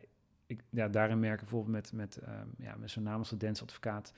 ik, 0.46 0.64
ja, 0.70 0.88
daarin 0.88 1.20
merken 1.20 1.40
bijvoorbeeld 1.40 1.74
met, 1.74 1.94
met, 1.94 2.28
um, 2.28 2.54
ja, 2.58 2.76
met 2.76 2.92
zo'n 2.92 3.04
naam 3.04 3.20
als 3.20 3.30
de 3.30 3.38
dance-advocaat 3.38 4.14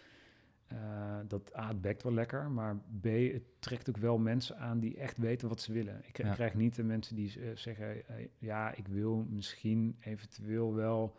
uh, 0.73 1.17
dat 1.27 1.55
A, 1.55 1.67
het 1.67 1.82
bekt 1.82 2.03
wel 2.03 2.13
lekker, 2.13 2.51
maar 2.51 2.77
B, 3.01 3.05
het 3.05 3.43
trekt 3.60 3.89
ook 3.89 3.97
wel 3.97 4.17
mensen 4.17 4.58
aan 4.58 4.79
die 4.79 4.97
echt 4.97 5.17
weten 5.17 5.49
wat 5.49 5.62
ze 5.62 5.73
willen. 5.73 6.01
Ik, 6.08 6.17
ja. 6.17 6.34
krijg 6.34 6.53
niet 6.53 6.75
de 6.75 6.84
mensen 6.84 7.15
die 7.15 7.39
uh, 7.39 7.55
zeggen, 7.55 7.95
uh, 7.95 8.03
ja, 8.38 8.73
ik 8.73 8.88
wil 8.88 9.25
misschien 9.29 9.95
eventueel 9.99 10.75
wel, 10.75 11.15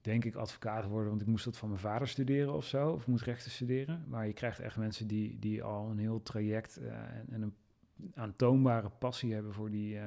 denk 0.00 0.24
ik, 0.24 0.34
advocaat 0.34 0.86
worden, 0.86 1.08
want 1.08 1.20
ik 1.20 1.26
moest 1.26 1.44
dat 1.44 1.56
van 1.56 1.68
mijn 1.68 1.80
vader 1.80 2.08
studeren 2.08 2.54
of 2.54 2.64
zo, 2.64 2.90
of 2.90 3.06
moest 3.06 3.24
rechten 3.24 3.50
studeren. 3.50 4.04
Maar 4.08 4.26
je 4.26 4.32
krijgt 4.32 4.58
echt 4.58 4.76
mensen 4.76 5.06
die, 5.06 5.38
die 5.38 5.62
al 5.62 5.90
een 5.90 5.98
heel 5.98 6.22
traject 6.22 6.76
en, 6.76 7.26
en, 7.30 7.42
een 7.42 7.54
aantoonbare 8.14 8.88
passie 8.88 9.34
hebben 9.34 9.52
voor 9.52 9.70
die, 9.70 9.98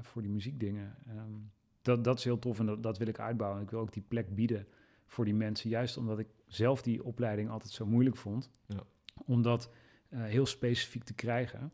voor 0.00 0.22
die 0.22 0.30
muziekdingen. 0.30 0.94
Um, 1.08 1.50
dat, 1.82 2.04
dat 2.04 2.18
is 2.18 2.24
heel 2.24 2.38
tof 2.38 2.58
en 2.58 2.66
dat, 2.66 2.82
dat 2.82 2.98
wil 2.98 3.06
ik 3.06 3.18
uitbouwen. 3.18 3.62
Ik 3.62 3.70
wil 3.70 3.80
ook 3.80 3.92
die 3.92 4.04
plek 4.08 4.34
bieden 4.34 4.66
voor 5.06 5.24
die 5.24 5.34
mensen, 5.34 5.70
juist 5.70 5.96
omdat 5.96 6.18
ik 6.18 6.26
zelf 6.46 6.82
die 6.82 7.04
opleiding 7.04 7.50
altijd 7.50 7.72
zo 7.72 7.86
moeilijk 7.86 8.16
vond. 8.16 8.50
Ja. 8.66 8.80
Om 9.24 9.42
dat 9.42 9.70
uh, 10.10 10.24
heel 10.24 10.46
specifiek 10.46 11.04
te 11.04 11.14
krijgen, 11.14 11.72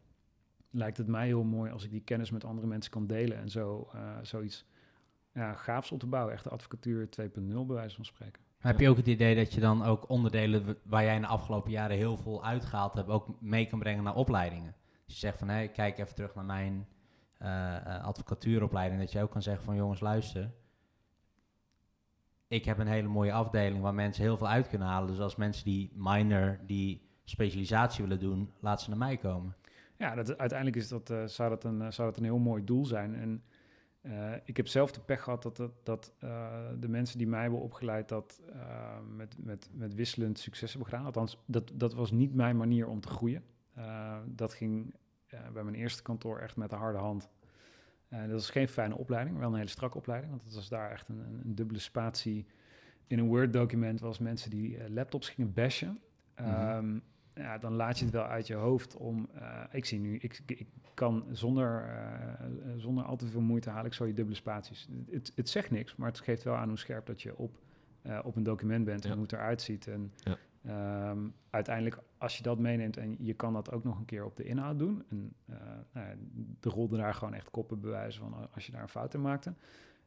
lijkt 0.70 0.96
het 0.96 1.06
mij 1.06 1.26
heel 1.26 1.44
mooi 1.44 1.70
als 1.70 1.84
ik 1.84 1.90
die 1.90 2.02
kennis 2.04 2.30
met 2.30 2.44
andere 2.44 2.66
mensen 2.66 2.92
kan 2.92 3.06
delen 3.06 3.38
en 3.38 3.48
zo 3.48 3.90
uh, 3.94 4.16
zoiets 4.22 4.66
ja, 5.32 5.54
gaafs 5.54 5.92
op 5.92 5.98
te 5.98 6.06
bouwen. 6.06 6.34
Echt 6.34 6.44
de 6.44 6.50
advocatuur 6.50 7.08
2.0 7.20 7.32
bij 7.42 7.66
wijze 7.66 7.96
van 7.96 8.04
spreken. 8.04 8.42
Maar 8.60 8.72
heb 8.72 8.80
je 8.80 8.88
ook 8.88 8.96
het 8.96 9.06
idee 9.06 9.34
dat 9.34 9.52
je 9.52 9.60
dan 9.60 9.84
ook 9.84 10.08
onderdelen 10.08 10.76
waar 10.82 11.02
jij 11.02 11.14
in 11.14 11.20
de 11.20 11.26
afgelopen 11.26 11.70
jaren 11.70 11.96
heel 11.96 12.16
veel 12.16 12.44
uitgehaald 12.44 12.94
hebt, 12.94 13.08
ook 13.08 13.40
mee 13.40 13.66
kan 13.66 13.78
brengen 13.78 14.04
naar 14.04 14.14
opleidingen? 14.14 14.74
Dus 15.04 15.14
je 15.14 15.20
zegt 15.20 15.38
van, 15.38 15.48
hé, 15.48 15.54
hey, 15.54 15.68
kijk 15.68 15.98
even 15.98 16.14
terug 16.14 16.34
naar 16.34 16.44
mijn 16.44 16.86
uh, 17.42 18.04
advocatuuropleiding. 18.04 19.00
Dat 19.00 19.12
je 19.12 19.22
ook 19.22 19.30
kan 19.30 19.42
zeggen 19.42 19.64
van, 19.64 19.76
jongens, 19.76 20.00
luister, 20.00 20.52
ik 22.52 22.64
heb 22.64 22.78
een 22.78 22.86
hele 22.86 23.08
mooie 23.08 23.32
afdeling 23.32 23.82
waar 23.82 23.94
mensen 23.94 24.22
heel 24.22 24.36
veel 24.36 24.48
uit 24.48 24.68
kunnen 24.68 24.88
halen. 24.88 25.08
Dus 25.08 25.20
als 25.20 25.36
mensen 25.36 25.64
die 25.64 25.90
minor, 25.94 26.58
die 26.66 27.02
specialisatie 27.24 28.02
willen 28.02 28.20
doen, 28.20 28.50
laat 28.60 28.82
ze 28.82 28.88
naar 28.88 28.98
mij 28.98 29.16
komen. 29.16 29.56
Ja, 29.96 30.14
dat, 30.14 30.38
uiteindelijk 30.38 30.78
is 30.78 30.88
dat, 30.88 31.10
uh, 31.10 31.24
zou, 31.24 31.50
dat 31.50 31.64
een, 31.64 31.80
uh, 31.80 31.90
zou 31.90 32.08
dat 32.08 32.18
een 32.18 32.24
heel 32.24 32.38
mooi 32.38 32.64
doel 32.64 32.86
zijn. 32.86 33.14
En 33.14 33.42
uh, 34.02 34.32
ik 34.44 34.56
heb 34.56 34.66
zelf 34.66 34.92
de 34.92 35.00
pech 35.00 35.22
gehad 35.22 35.42
dat, 35.42 35.56
dat, 35.56 35.72
dat 35.82 36.14
de 36.80 36.88
mensen 36.88 37.18
die 37.18 37.26
mij 37.26 37.42
hebben 37.42 37.60
opgeleid 37.60 38.08
dat 38.08 38.40
met, 39.16 39.36
met, 39.38 39.68
met 39.72 39.94
wisselend 39.94 40.38
succes 40.38 40.72
hebben 40.72 40.90
gedaan. 40.90 41.06
Althans, 41.06 41.38
dat, 41.46 41.72
dat 41.74 41.94
was 41.94 42.10
niet 42.10 42.34
mijn 42.34 42.56
manier 42.56 42.88
om 42.88 43.00
te 43.00 43.08
groeien. 43.08 43.44
dat 44.26 44.54
ging 44.54 44.94
bij 45.52 45.62
mijn 45.62 45.74
eerste 45.76 46.02
kantoor 46.02 46.38
echt 46.38 46.56
met 46.56 46.70
de 46.70 46.76
harde 46.76 46.98
hand. 46.98 47.30
Uh, 48.12 48.28
dat 48.28 48.40
is 48.40 48.50
geen 48.50 48.68
fijne 48.68 48.96
opleiding, 48.96 49.38
wel 49.38 49.48
een 49.48 49.54
hele 49.54 49.68
strakke 49.68 49.98
opleiding. 49.98 50.30
Want 50.30 50.44
het 50.44 50.54
was 50.54 50.68
daar 50.68 50.90
echt 50.90 51.08
een, 51.08 51.40
een, 51.44 51.54
dubbele 51.54 51.78
spatie 51.78 52.46
in 53.06 53.18
een 53.18 53.26
Word-document... 53.26 54.00
was 54.00 54.18
mensen 54.18 54.50
die 54.50 54.76
uh, 54.76 54.88
laptops 54.88 55.28
gingen 55.28 55.52
bashen. 55.52 56.00
Mm 56.38 56.44
-hmm. 56.44 56.76
um, 56.76 57.02
ja, 57.34 57.58
dan 57.58 57.72
laat 57.72 57.98
je 57.98 58.04
het 58.04 58.14
wel 58.14 58.24
uit 58.24 58.46
je 58.46 58.54
hoofd 58.54 58.96
om... 58.96 59.28
Uh, 59.34 59.64
ik 59.70 59.84
zie 59.84 59.98
nu, 59.98 60.16
ik, 60.16 60.40
ik 60.46 60.66
kan 60.94 61.24
zonder, 61.30 61.88
zonder 62.76 63.04
al 63.04 63.16
te 63.16 63.26
veel 63.26 63.40
moeite 63.40 63.70
haal 63.70 63.84
ik 63.84 63.94
zo 63.94 64.06
je 64.06 64.14
dubbele 64.14 64.36
spaties. 64.36 64.88
Het, 65.10 65.32
het 65.34 65.48
zegt 65.48 65.70
niks, 65.70 65.96
maar 65.96 66.08
het 66.08 66.20
geeft 66.20 66.42
wel 66.42 66.54
aan 66.54 66.68
hoe 66.68 66.78
scherp 66.78 67.06
dat 67.06 67.22
je 67.22 67.36
op, 67.36 67.58
op 68.22 68.36
een 68.36 68.42
document 68.42 68.84
bent... 68.84 69.02
en 69.02 69.08
ja. 69.08 69.14
hoe 69.14 69.24
het 69.24 69.32
eruit 69.32 69.62
ziet. 69.62 69.86
En 69.86 70.12
ja. 70.16 70.38
Um, 70.68 71.34
uiteindelijk, 71.50 71.98
als 72.18 72.36
je 72.36 72.42
dat 72.42 72.58
meeneemt 72.58 72.96
en 72.96 73.16
je 73.18 73.34
kan 73.34 73.52
dat 73.52 73.72
ook 73.72 73.84
nog 73.84 73.98
een 73.98 74.04
keer 74.04 74.24
op 74.24 74.36
de 74.36 74.44
inhoud 74.44 74.78
doen. 74.78 75.04
En 75.08 75.32
uh, 75.50 75.56
nou 75.92 76.06
ja, 76.06 76.14
de 76.60 76.68
rolde 76.68 76.96
daar 76.96 77.14
gewoon 77.14 77.34
echt 77.34 77.50
koppen 77.50 77.80
bewijzen 77.80 78.20
van 78.22 78.48
als 78.54 78.66
je 78.66 78.72
daar 78.72 78.82
een 78.82 78.88
fout 78.88 79.14
in 79.14 79.20
maakte. 79.20 79.54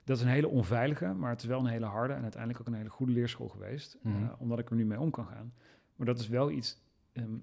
Dat 0.04 0.18
is 0.18 0.24
een 0.24 0.30
hele 0.30 0.48
onveilige, 0.48 1.14
maar 1.14 1.30
het 1.30 1.42
is 1.42 1.48
wel 1.48 1.60
een 1.60 1.66
hele 1.66 1.86
harde 1.86 2.14
en 2.14 2.22
uiteindelijk 2.22 2.62
ook 2.62 2.68
een 2.68 2.74
hele 2.74 2.90
goede 2.90 3.12
leerschool 3.12 3.48
geweest. 3.50 3.98
Mhm. 4.02 4.24
eh, 4.24 4.30
omdat 4.38 4.60
ik 4.60 4.70
er 4.70 4.76
nu 4.76 4.86
mee 4.86 5.00
om 5.00 5.12
kan 5.12 5.26
gaan. 5.26 5.54
Maar 5.96 6.06
dat 6.06 6.20
is 6.20 6.28
wel 6.28 6.52
iets, 6.52 6.82
ehm, 7.12 7.36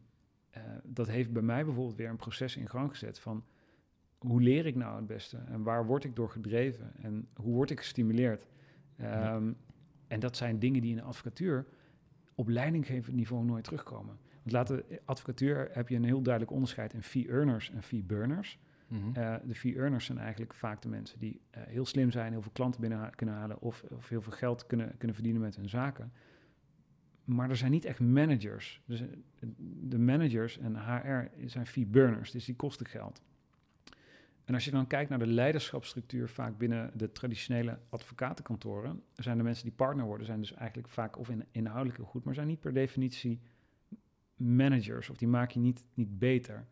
eh, 0.51 0.63
dat 0.85 1.07
heeft 1.09 1.33
bij 1.33 1.43
mij 1.43 1.65
bijvoorbeeld 1.65 1.97
weer 1.97 2.09
een 2.09 2.17
proces 2.17 2.57
in 2.57 2.69
gang 2.69 2.91
gezet 2.91 3.19
van 3.19 3.45
hoe 4.19 4.41
leer 4.41 4.67
ik 4.67 4.75
nou 4.75 4.97
het 4.97 5.07
beste 5.07 5.37
en 5.37 5.63
waar 5.63 5.87
word 5.87 6.05
ik 6.05 6.17
door 6.17 6.31
gedreven 6.31 6.93
en 7.03 7.29
hoe 7.35 7.55
word 7.55 7.71
ik 7.71 7.79
gestimuleerd. 7.79 8.47
Ja. 8.97 9.35
Ehm, 9.35 9.53
En 10.07 10.21
dat 10.21 10.37
zijn 10.37 10.59
dingen 10.59 10.81
die 10.81 10.91
in 10.91 10.97
de 10.97 11.03
advocatuur 11.03 11.67
op 12.43 12.49
leidinggevend 12.49 13.17
niveau 13.17 13.45
nooit 13.45 13.65
terugkomen. 13.65 14.19
Want 14.43 14.53
laten 14.53 14.85
advocatuur 15.05 15.69
heb 15.73 15.89
je 15.89 15.97
een 15.97 16.05
heel 16.05 16.23
duidelijk 16.23 16.53
onderscheid 16.53 16.93
in 16.93 17.03
fee 17.03 17.29
earners 17.29 17.71
en 17.71 17.83
fee 17.83 18.03
burners. 18.03 18.59
Mhm. 18.89 19.13
Eh, 19.13 19.35
de 19.45 19.55
fee 19.55 19.77
earners 19.77 20.05
zijn 20.05 20.19
eigenlijk 20.19 20.55
vaak 20.55 20.83
de 20.83 20.89
mensen 20.89 21.19
die 21.19 21.41
eh, 21.51 21.63
heel 21.67 21.87
slim 21.87 22.11
zijn, 22.11 22.33
heel 22.33 22.43
veel 22.43 22.53
klanten 22.53 22.81
binnen 22.81 23.15
kunnen 23.15 23.35
halen 23.35 23.61
of, 23.61 23.85
of 23.91 24.09
heel 24.09 24.23
veel 24.23 24.33
geld 24.33 24.67
kunnen, 24.67 24.97
kunnen 24.99 25.15
verdienen 25.17 25.43
met 25.43 25.57
hun 25.57 25.69
zaken. 25.69 26.13
Maar 27.25 27.51
er 27.51 27.57
zijn 27.57 27.71
niet 27.71 27.85
echt 27.85 28.01
managers. 28.01 28.83
Dus 28.87 29.01
eh, 29.01 29.09
de 29.81 29.99
managers 29.99 30.59
en 30.59 30.77
HR 30.77 31.31
zijn 31.47 31.67
fee 31.67 31.87
burners, 31.87 32.31
dus 32.31 32.45
die 32.45 32.57
kosten 32.57 32.87
geld. 32.87 33.23
En 34.45 34.55
als 34.55 34.65
je 34.65 34.71
dan 34.71 34.87
kijkt 34.87 35.11
naar 35.11 35.19
de 35.19 35.27
leiderschapsstructuur 35.27 36.29
vaak 36.29 36.59
binnen 36.59 36.91
de 36.95 37.13
traditionele 37.13 37.79
advocatenkantoren, 37.89 39.03
zijn 39.15 39.37
de 39.37 39.43
mensen 39.43 39.65
die 39.65 39.73
partner 39.73 40.05
worden, 40.05 40.27
zijn 40.27 40.41
dus 40.41 40.53
eigenlijk 40.53 40.89
vaak 40.89 41.19
of 41.19 41.29
in, 41.29 41.45
inhoudelijk 41.51 41.97
heel 41.97 42.07
goed, 42.07 42.25
maar 42.25 42.35
zijn 42.35 42.47
niet 42.47 42.61
per 42.61 42.73
definitie 42.73 43.41
managers 44.37 45.11
of 45.11 45.17
die 45.17 45.29
maak 45.29 45.51
je 45.51 45.61
niet, 45.61 45.85
niet 45.95 46.19
beter. 46.19 46.67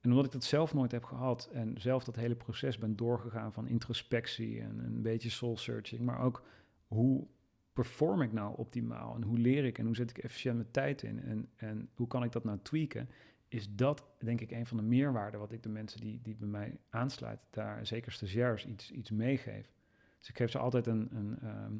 En 0.00 0.10
omdat 0.10 0.26
ik 0.26 0.32
dat 0.32 0.44
zelf 0.44 0.74
nooit 0.74 0.92
heb 0.92 1.04
gehad 1.04 1.48
en 1.52 1.80
zelf 1.80 2.04
dat 2.04 2.16
hele 2.16 2.34
proces 2.34 2.78
ben 2.78 2.96
doorgegaan 2.96 3.52
van 3.52 3.68
introspectie 3.68 4.60
en 4.60 4.78
een 4.78 5.02
beetje 5.02 5.30
soul 5.30 5.56
searching, 5.56 6.00
maar 6.00 6.20
ook 6.20 6.42
hoe 6.86 7.26
perform 7.72 8.22
ik 8.22 8.32
nou 8.32 8.56
optimaal 8.56 9.14
en 9.14 9.22
hoe 9.22 9.38
leer 9.38 9.64
ik 9.64 9.78
en 9.78 9.86
hoe 9.86 9.96
zet 9.96 10.10
ik 10.10 10.18
efficiënt 10.18 10.56
mijn 10.56 10.70
tijd 10.70 11.02
in 11.02 11.22
en, 11.22 11.48
en 11.56 11.88
hoe 11.94 12.06
kan 12.06 12.22
ik 12.22 12.32
dat 12.32 12.44
nou 12.44 12.58
tweaken, 12.62 13.08
is 13.48 13.74
dat 13.74 14.04
denk 14.18 14.40
ik 14.40 14.50
een 14.50 14.66
van 14.66 14.76
de 14.76 14.82
meerwaarden 14.82 15.40
wat 15.40 15.52
ik 15.52 15.62
de 15.62 15.68
mensen 15.68 16.00
die, 16.00 16.20
die 16.22 16.36
bij 16.36 16.48
mij 16.48 16.78
aansluiten, 16.90 17.46
daar 17.50 17.86
zeker 17.86 18.12
stagiairs 18.12 18.66
iets, 18.66 18.90
iets 18.90 19.10
meegeef. 19.10 19.72
Dus 20.18 20.28
ik 20.28 20.36
geef 20.36 20.50
ze 20.50 20.58
altijd 20.58 20.86
een, 20.86 21.08
een 21.12 21.38
ehm, 21.42 21.72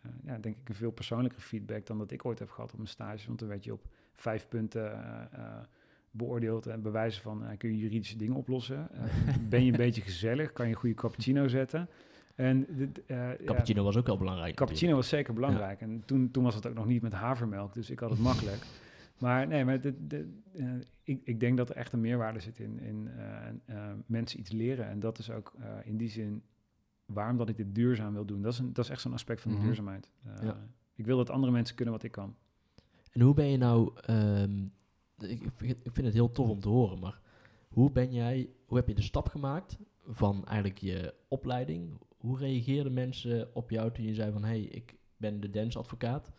eh, 0.00 0.10
ja, 0.24 0.38
denk 0.38 0.56
ik 0.56 0.68
een 0.68 0.74
veel 0.74 0.90
persoonlijkere 0.90 1.42
feedback 1.42 1.86
dan 1.86 1.98
dat 1.98 2.10
ik 2.10 2.24
ooit 2.24 2.38
heb 2.38 2.50
gehad 2.50 2.70
op 2.70 2.76
mijn 2.76 2.88
stage, 2.88 3.26
want 3.26 3.38
dan 3.38 3.48
werd 3.48 3.64
je 3.64 3.72
op 3.72 3.86
vijf 4.14 4.48
punten 4.48 4.92
eh, 4.92 5.22
eh, 5.32 5.62
beoordeeld 6.10 6.66
en 6.66 6.82
bewijzen 6.82 7.22
van 7.22 7.56
kun 7.56 7.70
je 7.70 7.78
juridische 7.78 8.16
dingen 8.16 8.36
oplossen, 8.36 8.88
ben 9.48 9.64
je 9.64 9.70
een 9.70 9.76
beetje 9.76 10.02
gezellig, 10.02 10.52
kan 10.52 10.66
je 10.66 10.72
een 10.72 10.78
goede 10.78 10.94
cappuccino 10.94 11.48
zetten. 11.48 11.88
En 12.34 12.66
ja, 13.06 13.36
Cappuccino 13.44 13.82
was 13.82 13.96
ook 13.96 14.06
wel 14.06 14.18
belangrijk. 14.18 14.54
Cappuccino 14.54 14.94
was 14.94 15.08
zeker 15.08 15.34
belangrijk. 15.34 15.80
En 15.80 16.02
toen, 16.04 16.30
toen 16.30 16.44
was 16.44 16.54
het 16.54 16.66
ook 16.66 16.74
nog 16.74 16.86
niet 16.86 17.02
met 17.02 17.12
havermelk, 17.12 17.74
dus 17.74 17.90
ik 17.90 17.98
had 17.98 18.10
het 18.10 18.18
makkelijk. 18.18 18.62
Maar 19.18 19.46
nee, 19.46 19.64
maar 19.64 19.80
de, 19.80 20.06
de, 20.06 20.28
eh, 20.52 20.66
ik, 21.02 21.20
ik 21.24 21.40
denk 21.40 21.56
dat 21.56 21.70
er 21.70 21.76
echt 21.76 21.92
een 21.92 22.00
meerwaarde 22.00 22.40
zit 22.40 22.58
in, 22.58 22.78
in 22.80 23.08
eh, 23.08 23.48
eh, 23.64 23.94
mensen 24.06 24.40
iets 24.40 24.50
leren. 24.50 24.88
En 24.88 25.00
dat 25.00 25.18
is 25.18 25.30
ook 25.30 25.54
in 25.84 25.96
die 25.96 26.08
zin 26.08 26.42
waarom 27.06 27.36
dat 27.36 27.48
ik 27.48 27.56
dit 27.56 27.74
duurzaam 27.74 28.12
wil 28.12 28.24
doen. 28.24 28.42
Dat 28.42 28.52
is, 28.52 28.58
een, 28.58 28.72
dat 28.72 28.84
is 28.84 28.90
echt 28.90 29.00
zo'n 29.00 29.12
aspect 29.12 29.40
van 29.40 29.50
de 29.50 29.56
Mhm. 29.56 29.66
duurzaamheid. 29.66 30.10
Ja. 30.42 30.56
Ik 30.94 31.06
wil 31.06 31.16
dat 31.16 31.30
andere 31.30 31.52
mensen 31.52 31.76
kunnen 31.76 31.94
wat 31.94 32.02
ik 32.02 32.10
kan. 32.12 32.36
En 33.12 33.20
hoe 33.20 33.34
ben 33.34 33.46
je 33.46 33.56
nou... 33.56 33.90
ehm, 34.00 34.64
ik, 35.18 35.42
ik 35.62 35.92
vind 35.92 36.06
het 36.06 36.14
heel 36.14 36.30
tof 36.30 36.48
om 36.48 36.60
te 36.60 36.68
horen, 36.68 36.98
maar 36.98 37.20
hoe 37.68 37.90
ben 37.92 38.12
jij... 38.12 38.48
Hoe 38.66 38.76
heb 38.76 38.88
je 38.88 38.94
de 38.94 39.02
stap 39.02 39.28
gemaakt 39.28 39.78
van 40.06 40.44
eigenlijk 40.44 40.78
je 40.80 41.14
opleiding? 41.28 41.98
Hoe 42.16 42.38
reageerden 42.38 42.92
mensen 42.92 43.54
op 43.54 43.70
jou 43.70 43.92
toen 43.92 44.04
je 44.04 44.14
zei 44.14 44.32
van... 44.32 44.44
hey, 44.44 44.60
ik 44.60 44.96
ben 45.16 45.40
de 45.40 45.50
dansadvocaat. 45.50 46.30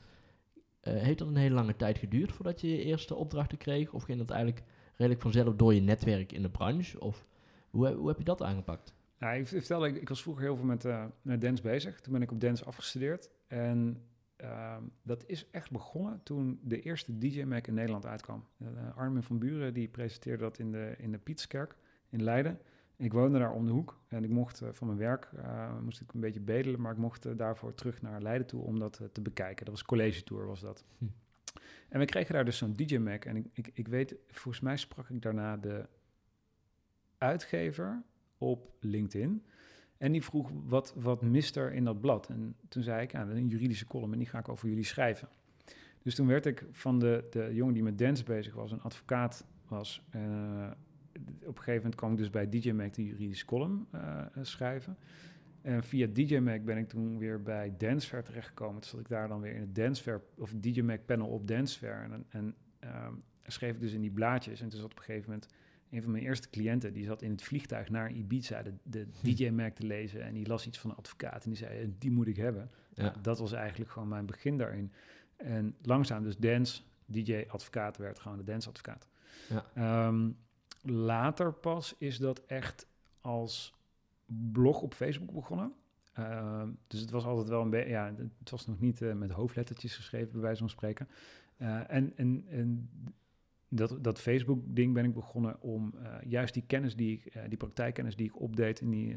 Heeft 0.81 1.17
dat 1.17 1.27
een 1.27 1.35
hele 1.35 1.55
lange 1.55 1.75
tijd 1.75 1.97
geduurd 1.97 2.31
voordat 2.31 2.61
je 2.61 2.69
je 2.69 2.83
eerste 2.83 3.15
opdrachten 3.15 3.57
kreeg? 3.57 3.93
Of 3.93 4.03
ging 4.03 4.17
dat 4.17 4.29
eigenlijk 4.29 4.63
redelijk 4.95 5.21
vanzelf 5.21 5.55
door 5.55 5.73
je 5.73 5.81
netwerk 5.81 6.31
in 6.31 6.41
de 6.41 6.49
branche? 6.49 6.99
Of 6.99 7.25
hoe, 7.69 7.93
hoe 7.93 8.07
heb 8.07 8.17
je 8.17 8.23
dat 8.23 8.43
aangepakt? 8.43 8.93
Nou, 9.19 9.39
ik 9.39 9.49
ik, 9.49 10.01
ik 10.01 10.09
was 10.09 10.21
vroeger 10.21 10.43
heel 10.43 10.55
veel 10.55 10.65
met, 10.65 10.85
eh, 10.85 11.05
met 11.21 11.41
dance 11.41 11.61
bezig. 11.61 12.01
Toen 12.01 12.13
ben 12.13 12.21
ik 12.21 12.31
op 12.31 12.41
dance 12.41 12.65
afgestudeerd. 12.65 13.29
En 13.47 14.03
ehm, 14.35 14.83
dat 15.01 15.23
is 15.25 15.49
echt 15.51 15.71
begonnen 15.71 16.23
toen 16.23 16.59
de 16.63 16.81
eerste 16.81 17.17
DJ 17.17 17.43
Mac 17.43 17.67
in 17.67 17.73
Nederland 17.73 18.05
uitkwam. 18.05 18.45
Uh, 18.57 18.67
Armin 18.95 19.23
van 19.23 19.39
Buren 19.39 19.73
die 19.73 19.87
presenteerde 19.87 20.43
dat 20.43 20.59
in 20.59 20.71
de, 20.71 20.95
in 20.97 21.11
de 21.11 21.17
Pieterskerk 21.17 21.75
in 22.09 22.23
Leiden. 22.23 22.59
Ik 22.99 23.13
woonde 23.13 23.39
daar 23.39 23.51
om 23.51 23.65
de 23.65 23.71
hoek 23.71 23.97
en 24.07 24.23
ik 24.23 24.29
mocht 24.29 24.61
eh, 24.61 24.69
van 24.71 24.87
mijn 24.87 24.99
werk, 24.99 25.29
eh, 25.35 25.79
moest 25.79 26.01
ik 26.01 26.13
een 26.13 26.19
beetje 26.19 26.39
bedelen, 26.39 26.81
maar 26.81 26.91
ik 26.91 26.97
mocht 26.97 27.25
eh, 27.25 27.31
daarvoor 27.35 27.73
terug 27.73 28.01
naar 28.01 28.21
Leiden 28.21 28.47
toe 28.47 28.61
om 28.61 28.79
dat 28.79 29.01
te 29.11 29.21
bekijken. 29.21 29.65
Dat 29.65 29.73
was 29.73 29.83
college 29.83 30.23
tour 30.23 30.45
was 30.45 30.59
dat. 30.61 30.83
Hm. 30.97 31.05
En 31.89 31.99
we 31.99 32.05
kregen 32.05 32.33
daar 32.33 32.45
dus 32.45 32.57
zo'n 32.57 32.75
DJ 32.75 32.97
Mac 32.97 33.25
en 33.25 33.35
ik, 33.35 33.45
ik, 33.53 33.69
ik 33.73 33.87
weet, 33.87 34.15
volgens 34.27 34.63
mij 34.63 34.77
sprak 34.77 35.09
ik 35.09 35.21
daarna 35.21 35.57
de 35.57 35.87
uitgever 37.17 38.03
op 38.37 38.71
LinkedIn. 38.79 39.45
En 39.97 40.11
die 40.11 40.23
vroeg, 40.23 40.51
wat, 40.65 40.93
wat 40.95 41.21
mist 41.21 41.55
er 41.55 41.73
in 41.73 41.83
dat 41.83 42.01
blad? 42.01 42.27
En 42.27 42.55
toen 42.67 42.83
zei 42.83 43.01
ik, 43.01 43.11
ja, 43.11 43.21
een 43.21 43.47
juridische 43.47 43.85
column 43.85 44.11
en 44.13 44.19
die 44.19 44.27
ga 44.27 44.39
ik 44.39 44.49
over 44.49 44.69
jullie 44.69 44.83
schrijven. 44.83 45.29
Dus 46.01 46.15
toen 46.15 46.27
werd 46.27 46.45
ik 46.45 46.65
van 46.71 46.99
de, 46.99 47.27
de 47.29 47.49
jongen 47.53 47.73
die 47.73 47.83
met 47.83 47.97
dance 47.97 48.23
bezig 48.23 48.53
was, 48.53 48.71
een 48.71 48.81
advocaat 48.81 49.45
was. 49.67 50.01
Op 51.15 51.57
een 51.57 51.63
gegeven 51.63 51.75
moment 51.75 51.95
kwam 51.95 52.11
ik 52.11 52.17
dus 52.17 52.29
bij 52.29 52.49
DJ 52.49 52.71
Mac 52.71 52.93
de 52.93 53.05
juridische 53.05 53.45
column 53.45 53.87
eh, 53.91 54.25
schrijven. 54.41 54.97
En 55.61 55.83
via 55.83 56.07
DJ 56.07 56.37
Mac 56.37 56.63
ben 56.63 56.77
ik 56.77 56.87
toen 56.87 57.17
weer 57.17 57.43
bij 57.43 57.73
Dancefair 57.77 58.23
terechtgekomen. 58.23 58.81
Toen 58.81 58.89
zat 58.89 58.99
ik 58.99 59.07
daar 59.07 59.27
dan 59.27 59.41
weer 59.41 59.53
in 59.53 59.61
het 59.61 59.75
Dancefair, 59.75 60.21
of 60.37 60.53
DJ 60.55 60.81
Mac 60.81 61.05
panel 61.05 61.27
op 61.27 61.47
Dancefair. 61.47 62.03
En, 62.11 62.25
en 62.29 62.55
ehm, 62.79 63.13
schreef 63.43 63.73
ik 63.73 63.79
dus 63.79 63.93
in 63.93 64.01
die 64.01 64.11
blaadjes. 64.11 64.61
En 64.61 64.69
toen 64.69 64.79
zat 64.79 64.91
op 64.91 64.97
een 64.97 65.03
gegeven 65.03 65.29
moment 65.29 65.49
een 65.89 66.01
van 66.01 66.11
mijn 66.11 66.23
eerste 66.23 66.49
cliënten, 66.49 66.93
die 66.93 67.05
zat 67.05 67.21
in 67.21 67.31
het 67.31 67.41
vliegtuig 67.41 67.89
naar 67.89 68.11
Ibiza 68.11 68.61
de, 68.61 68.73
de 68.83 69.07
DJ 69.21 69.49
Mac 69.49 69.75
te 69.75 69.85
lezen. 69.85 70.23
En 70.23 70.33
die 70.33 70.47
las 70.47 70.67
iets 70.67 70.79
van 70.79 70.89
een 70.89 70.95
advocaat 70.95 71.43
en 71.43 71.49
die 71.49 71.59
zei, 71.59 71.79
"Eh, 71.79 71.87
die 71.97 72.11
moet 72.11 72.27
ik 72.27 72.35
hebben. 72.35 72.69
Ja. 72.93 73.03
Nou, 73.03 73.15
dat 73.21 73.39
was 73.39 73.51
eigenlijk 73.51 73.91
gewoon 73.91 74.07
mijn 74.07 74.25
begin 74.25 74.57
daarin. 74.57 74.91
En 75.35 75.75
langzaam 75.81 76.23
dus 76.23 76.37
dance, 76.37 76.81
DJ, 77.05 77.45
advocaat 77.47 77.97
werd 77.97 78.19
gewoon 78.19 78.37
de 78.37 78.43
dance 78.43 78.69
advocaat. 78.69 79.07
Ja. 79.49 79.65
Ehm, 79.73 80.29
later 80.81 81.53
pas 81.53 81.95
is 81.97 82.17
dat 82.17 82.45
echt 82.45 82.87
als 83.21 83.73
blog 84.25 84.81
op 84.81 84.93
Facebook 84.93 85.31
begonnen. 85.31 85.73
Ehm, 86.13 86.69
dus 86.87 86.99
het 86.99 87.09
was 87.09 87.25
altijd 87.25 87.47
wel 87.47 87.61
een 87.61 87.69
beetje, 87.69 87.89
ja, 87.89 88.13
het 88.39 88.49
was 88.49 88.67
nog 88.67 88.79
niet 88.79 89.01
eh, 89.01 89.13
met 89.13 89.31
hoofdlettertjes 89.31 89.95
geschreven, 89.95 90.31
bij 90.31 90.41
wijze 90.41 90.59
van 90.59 90.69
spreken. 90.69 91.07
Eh, 91.57 91.93
en 91.93 92.17
en, 92.17 92.45
en 92.49 92.89
dat, 93.67 94.03
dat 94.03 94.19
Facebook-ding 94.19 94.93
ben 94.93 95.05
ik 95.05 95.13
begonnen 95.13 95.61
om 95.61 95.93
eh, 95.95 96.15
juist 96.27 96.53
die 96.53 96.63
kennis 96.67 96.95
die 96.95 97.13
ik, 97.13 97.33
die 97.47 97.57
praktijkkennis 97.57 98.15
die 98.15 98.25
ik 98.25 98.39
opdeed 98.39 98.81
in 98.81 98.89
die, 98.89 99.15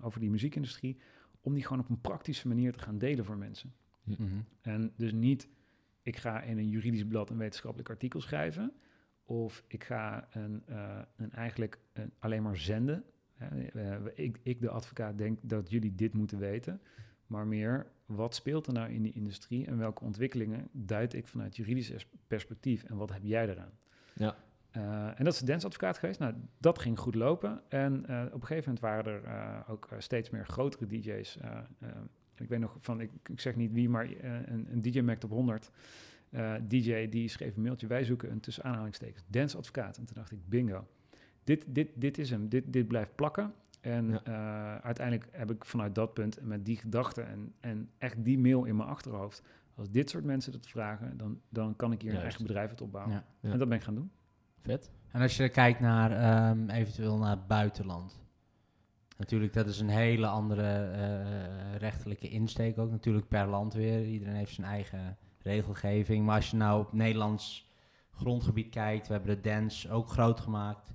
over 0.00 0.20
die 0.20 0.30
muziekindustrie, 0.30 0.98
om 1.40 1.54
die 1.54 1.62
gewoon 1.62 1.82
op 1.82 1.88
een 1.88 2.00
praktische 2.00 2.48
manier 2.48 2.72
te 2.72 2.78
gaan 2.78 2.98
delen 2.98 3.24
voor 3.24 3.36
mensen. 3.36 3.72
Mhm. 4.04 4.24
En 4.60 4.92
dus 4.96 5.12
niet, 5.12 5.48
ik 6.02 6.16
ga 6.16 6.42
in 6.42 6.58
een 6.58 6.68
juridisch 6.68 7.06
blad 7.06 7.30
een 7.30 7.36
wetenschappelijk 7.36 7.88
artikel 7.88 8.20
schrijven. 8.20 8.72
Of 9.30 9.64
ik 9.66 9.84
ga 9.84 10.28
een, 10.32 10.62
eh, 10.66 10.98
een 11.16 11.32
eigenlijk 11.32 11.78
een, 11.92 12.12
alleen 12.18 12.42
maar 12.42 12.56
zenden. 12.56 13.04
Ik, 14.14 14.40
ik, 14.42 14.60
de 14.60 14.70
advocaat, 14.70 15.18
denk 15.18 15.38
dat 15.42 15.70
jullie 15.70 15.94
dit 15.94 16.14
moeten 16.14 16.38
weten. 16.38 16.80
Maar 17.26 17.46
meer, 17.46 17.86
wat 18.06 18.34
speelt 18.34 18.66
er 18.66 18.72
nou 18.72 18.90
in 18.90 19.02
die 19.02 19.12
industrie 19.12 19.66
en 19.66 19.78
welke 19.78 20.04
ontwikkelingen 20.04 20.68
duid 20.72 21.14
ik 21.14 21.26
vanuit 21.26 21.56
juridisch 21.56 22.06
perspectief 22.26 22.84
en 22.84 22.96
wat 22.96 23.12
heb 23.12 23.22
jij 23.22 23.48
eraan? 23.48 23.72
Ja. 24.12 24.36
Eh, 24.70 25.06
en 25.06 25.24
dat 25.24 25.32
is 25.32 25.38
de 25.38 25.46
dansadvocaat 25.46 25.98
geweest. 25.98 26.18
Nou, 26.18 26.34
dat 26.58 26.78
ging 26.78 26.98
goed 26.98 27.14
lopen. 27.14 27.62
En 27.68 28.06
eh, 28.06 28.24
op 28.26 28.40
een 28.40 28.46
gegeven 28.46 28.74
moment 28.74 28.80
waren 28.80 29.24
er 29.24 29.64
ook 29.68 29.88
steeds 29.98 30.30
meer 30.30 30.46
grotere 30.46 30.86
DJ's. 30.86 31.38
ik 32.34 32.48
weet 32.48 32.60
nog 32.60 32.76
van, 32.80 33.00
ik, 33.00 33.10
ik 33.26 33.40
zeg 33.40 33.56
niet 33.56 33.72
wie, 33.72 33.88
maar 33.88 34.10
een, 34.20 34.66
een 34.72 34.80
DJ 34.80 35.00
Mac 35.00 35.24
op 35.24 35.30
100. 35.30 35.70
Eh, 36.30 36.54
DJ 36.68 37.08
die 37.08 37.28
schreef 37.28 37.56
een 37.56 37.62
mailtje, 37.62 37.86
wij 37.86 38.04
zoeken 38.04 38.30
een 38.30 38.40
tussen 38.40 38.64
aanhalingstekens 38.64 39.24
dansadvocaat. 39.26 39.96
En 39.96 40.04
toen 40.04 40.16
dacht 40.16 40.30
ik, 40.32 40.38
bingo. 40.48 40.86
Dit, 41.44 41.64
dit, 41.68 41.88
dit 41.94 42.18
is 42.18 42.30
hem, 42.30 42.48
dit, 42.48 42.72
dit 42.72 42.88
blijft 42.88 43.14
plakken. 43.14 43.52
En 43.80 44.08
Ja. 44.08 44.22
eh, 44.24 44.84
uiteindelijk 44.84 45.28
heb 45.32 45.50
ik 45.50 45.64
vanuit 45.64 45.94
dat 45.94 46.14
punt 46.14 46.36
en 46.36 46.46
met 46.48 46.64
die 46.64 46.76
gedachte 46.76 47.22
en, 47.22 47.52
en 47.60 47.90
echt 47.98 48.24
die 48.24 48.38
mail 48.38 48.64
in 48.64 48.76
mijn 48.76 48.88
achterhoofd. 48.88 49.42
Als 49.74 49.90
dit 49.90 50.10
soort 50.10 50.24
mensen 50.24 50.52
dat 50.52 50.66
vragen, 50.68 51.16
dan, 51.16 51.40
dan 51.48 51.76
kan 51.76 51.92
ik 51.92 52.02
hier 52.02 52.14
een 52.14 52.20
eigen 52.20 52.42
bedrijf 52.42 52.68
uit 52.68 52.80
opbouwen. 52.80 53.14
Ja. 53.14 53.24
Ja. 53.40 53.50
En 53.52 53.58
dat 53.58 53.68
ben 53.68 53.76
ik 53.78 53.84
gaan 53.84 53.94
doen. 53.94 54.10
Vet. 54.62 54.90
En 55.10 55.20
als 55.20 55.36
je 55.36 55.48
kijkt 55.48 55.80
naar 55.80 56.10
ehm, 56.12 56.68
eventueel 56.68 57.18
naar 57.18 57.30
het 57.30 57.46
buitenland. 57.46 58.20
Natuurlijk, 59.18 59.52
dat 59.52 59.66
is 59.66 59.80
een 59.80 59.88
hele 59.88 60.26
andere 60.26 60.90
eh, 60.90 61.76
rechtelijke 61.76 62.28
insteek 62.28 62.78
ook. 62.78 62.90
Natuurlijk 62.90 63.28
per 63.28 63.46
land 63.46 63.72
weer. 63.74 64.04
Iedereen 64.06 64.34
heeft 64.34 64.54
zijn 64.54 64.66
eigen 64.66 65.16
regelgeving. 65.42 66.24
Maar 66.26 66.36
als 66.36 66.50
je 66.50 66.56
nou 66.56 66.80
op 66.80 66.92
Nederlands 66.92 67.70
grondgebied 68.10 68.68
kijkt, 68.68 69.06
we 69.06 69.12
hebben 69.12 69.34
de 69.34 69.48
dance 69.48 69.90
ook 69.90 70.08
groot 70.08 70.40
gemaakt. 70.40 70.92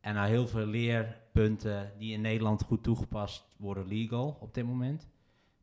En 0.00 0.14
nou 0.14 0.28
heel 0.28 0.46
veel 0.46 0.66
leerpunten 0.66 1.92
die 1.98 2.12
in 2.12 2.20
Nederland 2.20 2.62
goed 2.62 2.82
toegepast 2.82 3.56
worden 3.58 3.86
legal 3.86 4.36
op 4.40 4.54
dit 4.54 4.64
moment. 4.66 5.08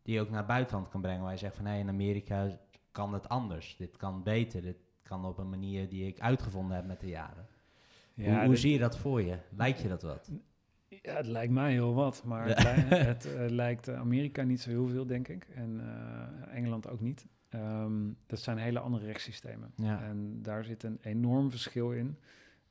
die 0.02 0.14
je 0.18 0.22
ook 0.22 0.30
naar 0.30 0.38
het 0.38 0.48
buitenland 0.48 0.90
kan 0.90 1.02
brengen. 1.02 1.22
Waar 1.22 1.32
je 1.32 1.38
zegt 1.38 1.56
van, 1.56 1.66
hé, 1.66 1.80
in 1.80 1.90
Amerika 1.90 2.60
kan 2.92 3.14
het 3.14 3.30
anders. 3.30 3.76
Dit 3.78 3.98
kan 3.98 4.24
beter. 4.24 4.62
Dit 4.62 4.78
kan 5.04 5.26
op 5.26 5.38
een 5.38 5.50
manier 5.50 5.90
die 5.90 6.08
ik 6.08 6.20
uitgevonden 6.20 6.76
heb 6.76 6.86
met 6.86 7.00
de 7.00 7.08
jaren. 7.08 7.48
hoe 8.16 8.46
hoe 8.46 8.56
zie 8.56 8.72
je 8.72 8.80
dat 8.80 8.98
voor 8.98 9.22
je? 9.22 9.38
Lijkt 9.50 9.82
je 9.82 9.88
dat 9.88 10.02
wat? 10.02 10.32
Ja, 11.02 11.16
het 11.16 11.26
lijkt 11.26 11.54
mij 11.54 11.72
heel 11.72 11.94
wat, 11.94 12.24
maar 12.26 12.48
Ja. 12.48 12.56
het, 12.66 13.24
het 13.24 13.36
eh, 13.36 13.50
lijkt 13.50 13.88
eh, 13.88 14.00
Amerika 14.00 14.44
niet 14.44 14.62
zo 14.62 14.70
heel 14.70 14.88
veel, 14.88 15.06
denk 15.06 15.28
ik. 15.28 15.48
En 15.56 15.80
eh, 15.80 16.56
Engeland 16.58 16.88
ook 16.90 17.00
niet. 17.02 17.28
Ehm, 17.50 18.12
dat 18.28 18.40
zijn 18.40 18.58
hele 18.58 18.80
andere 18.80 19.06
rechtssystemen. 19.06 19.72
Ja. 19.76 20.02
En 20.04 20.42
daar 20.42 20.64
zit 20.64 20.84
een 20.84 20.98
enorm 21.02 21.50
verschil 21.52 21.92
in. 21.92 22.18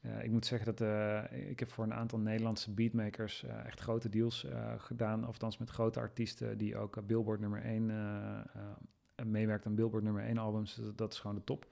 Eh, 0.00 0.22
ik 0.24 0.30
moet 0.30 0.46
zeggen 0.46 0.74
dat 0.76 0.80
eh, 0.80 1.50
ik 1.50 1.58
heb 1.58 1.70
voor 1.70 1.84
een 1.84 1.94
aantal 1.94 2.18
Nederlandse 2.18 2.70
beatmakers 2.70 3.44
eh, 3.44 3.64
echt 3.64 3.80
grote 3.80 4.08
deals 4.08 4.46
gedaan. 4.76 5.20
Of 5.20 5.26
althans 5.26 5.58
met 5.58 5.70
grote 5.70 6.00
artiesten 6.00 6.58
die 6.58 6.76
ook 6.76 7.06
Billboard 7.06 7.40
nummer 7.40 7.62
1 7.62 7.86
meewerkt 9.26 9.66
aan 9.66 9.74
Billboard 9.74 10.04
nummer 10.04 10.22
1 10.22 10.38
albums. 10.38 10.74
Dus 10.74 10.94
dat 10.94 11.12
is 11.12 11.18
gewoon 11.18 11.36
de 11.36 11.44
top. 11.44 11.66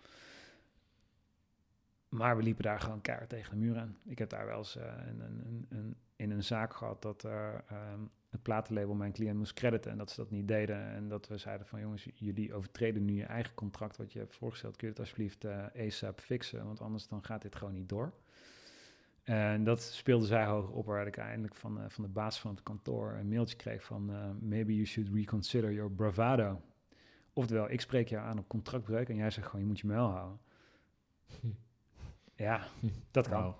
Maar 2.08 2.36
we 2.36 2.42
liepen 2.42 2.62
daar 2.64 2.80
gewoon 2.80 3.00
keihard 3.00 3.28
tegen 3.30 3.50
de 3.50 3.64
muur 3.64 3.78
aan. 3.78 3.96
Ik 4.04 4.18
heb 4.18 4.30
daar 4.30 4.46
wel 4.46 4.58
eens 4.58 4.74
een, 4.74 5.20
een, 5.20 5.42
een, 5.46 5.66
een- 5.68 5.96
in 6.16 6.30
een 6.30 6.44
zaak 6.44 6.74
gehad 6.74 7.02
dat 7.02 7.22
er, 7.22 7.64
ehm, 7.68 8.00
het 8.36 8.44
platenlabel 8.44 8.94
mijn 8.94 9.12
cliënt 9.12 9.38
moest 9.38 9.52
crediten 9.52 9.90
en 9.90 9.98
dat 9.98 10.10
ze 10.10 10.20
dat 10.20 10.30
niet 10.30 10.48
deden. 10.48 10.88
En 10.88 11.08
dat 11.08 11.28
we 11.28 11.38
zeiden 11.38 11.66
van 11.66 11.80
jongens, 11.80 12.08
jullie 12.14 12.54
overtreden 12.54 13.04
nu 13.04 13.14
je 13.14 13.24
eigen 13.24 13.54
contract 13.54 13.96
wat 13.96 14.12
je 14.12 14.18
hebt 14.18 14.34
voorgesteld. 14.34 14.76
Kun 14.76 14.86
je 14.86 14.92
het 14.92 15.02
alsjeblieft 15.02 15.44
eh 15.44 15.86
ASAP 15.86 16.20
fixen, 16.20 16.64
want 16.64 16.80
anders 16.80 17.08
dan 17.08 17.24
gaat 17.24 17.42
dit 17.42 17.56
gewoon 17.56 17.74
niet 17.74 17.88
door. 17.88 18.12
En 19.22 19.64
dat 19.64 19.82
speelde 19.82 20.26
zij 20.26 20.44
hoog 20.44 20.70
op, 20.70 20.86
waar 20.86 21.06
ik 21.06 21.16
eindelijk 21.16 21.54
van, 21.54 21.80
eh, 21.80 21.84
van 21.88 22.04
de 22.04 22.10
baas 22.10 22.40
van 22.40 22.50
het 22.50 22.62
kantoor 22.62 23.12
een 23.12 23.28
mailtje 23.28 23.56
kreeg 23.56 23.84
van 23.84 24.10
eh, 24.10 24.30
maybe 24.40 24.74
you 24.74 24.86
should 24.86 25.14
reconsider 25.14 25.72
your 25.72 25.90
bravado. 25.90 26.60
Oftewel, 27.32 27.70
ik 27.70 27.80
spreek 27.80 28.08
jou 28.08 28.26
aan 28.26 28.38
op 28.38 28.48
contractbreuk 28.48 29.08
en 29.08 29.16
jij 29.16 29.30
zegt 29.30 29.46
gewoon 29.46 29.60
je 29.60 29.66
moet 29.66 29.80
je 29.80 29.86
muil 29.86 30.08
houden. 30.08 30.40
Ja, 32.34 32.66
dat 33.10 33.28
kan. 33.28 33.54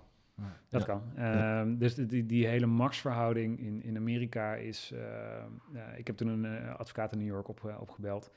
Dat 0.69 0.85
kan. 0.85 1.01
Ehm, 1.15 1.77
Dus 1.77 1.95
die, 1.95 2.25
die 2.25 2.47
hele 2.47 2.65
machtsverhouding 2.65 3.59
in, 3.59 3.83
in 3.83 3.97
Amerika 3.97 4.55
is... 4.55 4.91
eh, 4.91 5.97
ik 5.97 6.07
heb 6.07 6.17
toen 6.17 6.27
een 6.27 6.45
eh, 6.45 6.75
advocaat 6.75 7.11
in 7.11 7.17
New 7.17 7.27
York 7.27 7.47
op, 7.47 7.65
eh, 7.65 7.81
opgebeld. 7.81 8.31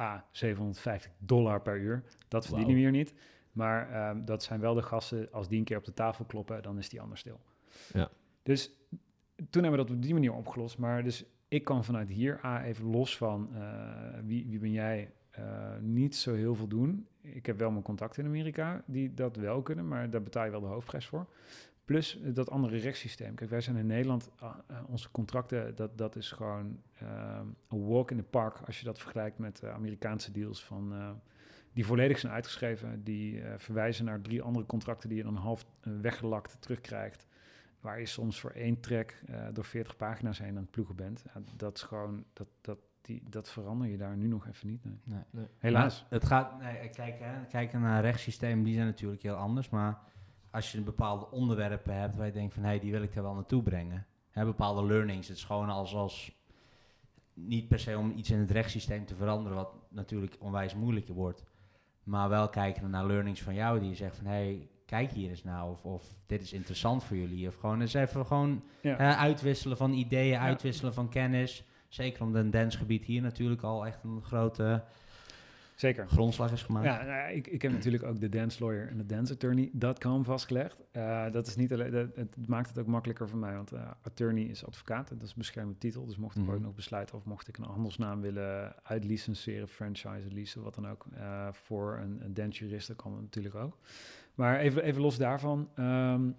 A, 0.00 0.24
750 0.30 1.10
dollar 1.18 1.60
per 1.62 1.78
uur. 1.78 2.02
Dat 2.28 2.46
verdienen 2.46 2.74
we 2.74 2.80
Wauw. 2.80 2.92
hier 2.92 3.02
niet. 3.02 3.14
Maar 3.52 3.90
ehm, 3.90 4.24
dat 4.24 4.42
zijn 4.42 4.60
wel 4.60 4.74
de 4.74 4.82
gasten, 4.82 5.32
als 5.32 5.48
die 5.48 5.58
een 5.58 5.64
keer 5.64 5.76
op 5.76 5.84
de 5.84 5.94
tafel 5.94 6.24
kloppen, 6.24 6.62
dan 6.62 6.78
is 6.78 6.88
die 6.88 7.00
anders 7.00 7.20
stil. 7.20 7.40
Ja. 7.92 8.10
Dus 8.42 8.70
toen 9.50 9.62
hebben 9.62 9.70
we 9.80 9.86
dat 9.86 9.96
op 9.96 10.02
die 10.02 10.12
manier 10.12 10.32
opgelost. 10.32 10.78
Maar 10.78 11.02
dus 11.04 11.24
ik 11.48 11.64
kan 11.64 11.84
vanuit 11.84 12.08
hier, 12.08 12.40
A, 12.44 12.64
even 12.64 12.84
los 12.86 13.16
van 13.16 13.50
wie, 14.24 14.46
wie 14.48 14.58
ben 14.58 14.70
jij, 14.72 15.12
niet 15.80 16.16
zo 16.16 16.34
heel 16.34 16.54
veel 16.54 16.68
doen. 16.68 17.06
Ik 17.34 17.46
heb 17.46 17.58
wel 17.58 17.70
mijn 17.70 17.82
contacten 17.82 18.22
in 18.22 18.28
Amerika 18.28 18.82
die 18.86 19.14
dat 19.14 19.36
wel 19.36 19.62
kunnen, 19.62 19.88
maar 19.88 20.10
daar 20.10 20.22
betaal 20.22 20.44
je 20.44 20.50
wel 20.50 20.60
de 20.60 20.66
hoofdprijs 20.66 21.06
voor. 21.06 21.26
Plus 21.84 22.20
eh, 22.20 22.34
dat 22.34 22.50
andere 22.50 22.76
rechtssysteem. 22.76 23.34
Kijk, 23.34 23.50
wij 23.50 23.60
zijn 23.60 23.76
in 23.76 23.86
Nederland, 23.86 24.30
ah, 24.38 24.58
eh, 24.66 24.76
onze 24.86 25.10
contracten, 25.10 25.74
dat, 25.74 25.98
dat 25.98 26.16
is 26.16 26.32
gewoon 26.32 26.80
eh, 26.92 27.40
een 27.68 27.86
walk 27.86 28.10
in 28.10 28.16
the 28.16 28.22
park 28.22 28.58
als 28.66 28.78
je 28.78 28.84
dat 28.84 28.98
vergelijkt 28.98 29.38
met 29.38 29.64
Amerikaanse 29.64 30.32
deals 30.32 30.64
van, 30.64 30.94
die 31.72 31.86
volledig 31.86 32.18
zijn 32.18 32.32
uitgeschreven. 32.32 33.04
Die 33.04 33.42
verwijzen 33.56 34.04
naar 34.04 34.20
drie 34.20 34.42
andere 34.42 34.66
contracten 34.66 35.08
die 35.08 35.18
je 35.18 35.24
dan 35.24 35.36
half 35.36 35.66
weggelakt 35.80 36.56
terugkrijgt. 36.60 37.26
Waar 37.80 38.00
je 38.00 38.06
soms 38.06 38.40
voor 38.40 38.50
één 38.50 38.78
eh, 38.82 39.46
door 39.52 39.64
40 39.64 39.96
pagina's 39.96 40.38
heen 40.38 40.56
aan 40.56 40.62
het 40.62 40.70
ploegen 40.70 40.96
bent. 40.96 41.24
Dat 41.56 41.76
is 41.76 41.82
gewoon, 41.82 42.24
dat, 42.32 42.48
dat, 42.60 42.78
die, 43.06 43.22
dat 43.28 43.48
verander 43.50 43.88
je 43.88 43.96
daar 43.96 44.16
nu 44.16 44.26
nog 44.26 44.46
even 44.46 44.68
niet. 44.68 44.84
Nee. 44.84 44.98
Nee. 45.04 45.22
Nee. 45.30 45.46
Helaas. 45.58 46.00
Maar 46.00 46.18
het 46.20 46.28
gaat, 46.28 46.60
nee, 46.60 46.88
kijk, 46.88 47.18
hè, 47.18 47.44
kijken 47.44 47.80
naar 47.80 48.02
rechtssystemen, 48.02 48.64
die 48.64 48.74
zijn 48.74 48.86
natuurlijk 48.86 49.22
heel 49.22 49.34
anders. 49.34 49.68
Maar 49.68 49.98
als 50.50 50.72
je 50.72 50.80
bepaalde 50.80 51.30
onderwerpen 51.30 51.94
hebt 51.94 52.16
waar 52.16 52.26
je 52.26 52.32
denkt 52.32 52.54
van, 52.54 52.62
hé, 52.62 52.78
die 52.78 52.90
wil 52.90 53.02
ik 53.02 53.14
er 53.14 53.22
wel 53.22 53.34
naartoe 53.34 53.62
brengen. 53.62 54.06
Hè, 54.30 54.44
bepaalde 54.44 54.86
learnings, 54.86 55.28
het 55.28 55.36
is 55.36 55.44
gewoon 55.44 55.68
als, 55.68 55.94
als, 55.94 56.32
niet 57.34 57.68
per 57.68 57.78
se 57.78 57.98
om 57.98 58.12
iets 58.16 58.30
in 58.30 58.38
het 58.38 58.50
rechtssysteem 58.50 59.06
te 59.06 59.14
veranderen, 59.14 59.56
wat 59.56 59.74
natuurlijk 59.88 60.36
onwijs 60.38 60.74
moeilijker 60.74 61.14
wordt. 61.14 61.44
Maar 62.02 62.28
wel 62.28 62.48
kijken 62.48 62.90
naar 62.90 63.06
learnings 63.06 63.42
van 63.42 63.54
jou, 63.54 63.80
die 63.80 63.88
je 63.88 63.94
zegt 63.94 64.16
van, 64.16 64.26
hé, 64.26 64.32
hey, 64.32 64.68
kijk 64.86 65.10
hier 65.10 65.30
eens 65.30 65.44
nou, 65.44 65.70
of, 65.70 65.84
of 65.84 66.14
dit 66.26 66.42
is 66.42 66.52
interessant 66.52 67.04
voor 67.04 67.16
jullie. 67.16 67.48
Of 67.48 67.54
gewoon 67.54 67.80
eens 67.80 67.94
even 67.94 68.26
gewoon 68.26 68.62
Ja. 68.82 68.98
eh, 68.98 69.18
uitwisselen 69.20 69.76
van 69.76 69.92
ideeën, 69.92 70.38
uitwisselen 70.38 70.94
van 70.94 71.08
kennis. 71.08 71.64
Zeker 71.96 72.22
omdat 72.22 72.44
een 72.44 72.50
dansgebied 72.50 73.04
hier 73.04 73.22
natuurlijk 73.22 73.62
al 73.62 73.86
echt 73.86 74.02
een 74.04 74.22
grote 74.22 74.82
Zeker. 75.74 76.08
grondslag 76.08 76.52
is 76.52 76.62
gemaakt. 76.62 76.86
Ja, 76.86 76.96
nou 76.96 77.06
ja, 77.08 77.26
ik, 77.26 77.46
ik 77.46 77.62
heb 77.62 77.72
natuurlijk 77.72 78.02
ook 78.02 78.20
de 78.20 78.28
dance 78.28 78.64
lawyer 78.64 78.88
en 78.88 78.96
de 78.98 79.06
danceattorney.com 79.06 80.24
vastgelegd. 80.24 80.76
Eh, 80.92 81.30
dat 81.32 81.46
is 81.46 81.56
niet 81.56 81.72
alleen, 81.72 81.90
dat, 81.92 82.16
het 82.16 82.48
maakt 82.48 82.68
het 82.68 82.78
ook 82.78 82.86
makkelijker 82.86 83.28
voor 83.28 83.38
mij, 83.38 83.54
want 83.54 83.72
eh, 83.72 83.90
attorney 84.02 84.42
is 84.44 84.66
advocaat 84.66 85.10
en 85.10 85.14
dat 85.16 85.24
is 85.24 85.30
een 85.32 85.38
beschermde 85.38 85.78
titel. 85.78 86.06
Dus 86.06 86.16
mocht 86.16 86.36
ik 86.36 86.42
Mhm. 86.42 86.50
ooit 86.50 86.60
nog 86.62 86.74
besluiten 86.74 87.16
of 87.16 87.24
mocht 87.24 87.48
ik 87.48 87.56
een 87.58 87.64
handelsnaam 87.64 88.20
willen 88.20 88.74
uitlicenseren, 88.82 89.68
franchise 89.68 90.28
leasen, 90.30 90.62
wat 90.62 90.74
dan 90.74 90.88
ook, 90.88 91.06
eh, 91.14 91.48
voor 91.52 91.98
een, 92.02 92.24
een 92.24 92.34
dancejurist, 92.34 92.88
dat 92.88 92.96
kan 92.96 93.12
natuurlijk 93.20 93.54
ook. 93.54 93.76
Maar 94.34 94.58
even, 94.58 94.82
even 94.82 95.02
los 95.02 95.16
daarvan. 95.16 95.68
ehm, 95.74 96.30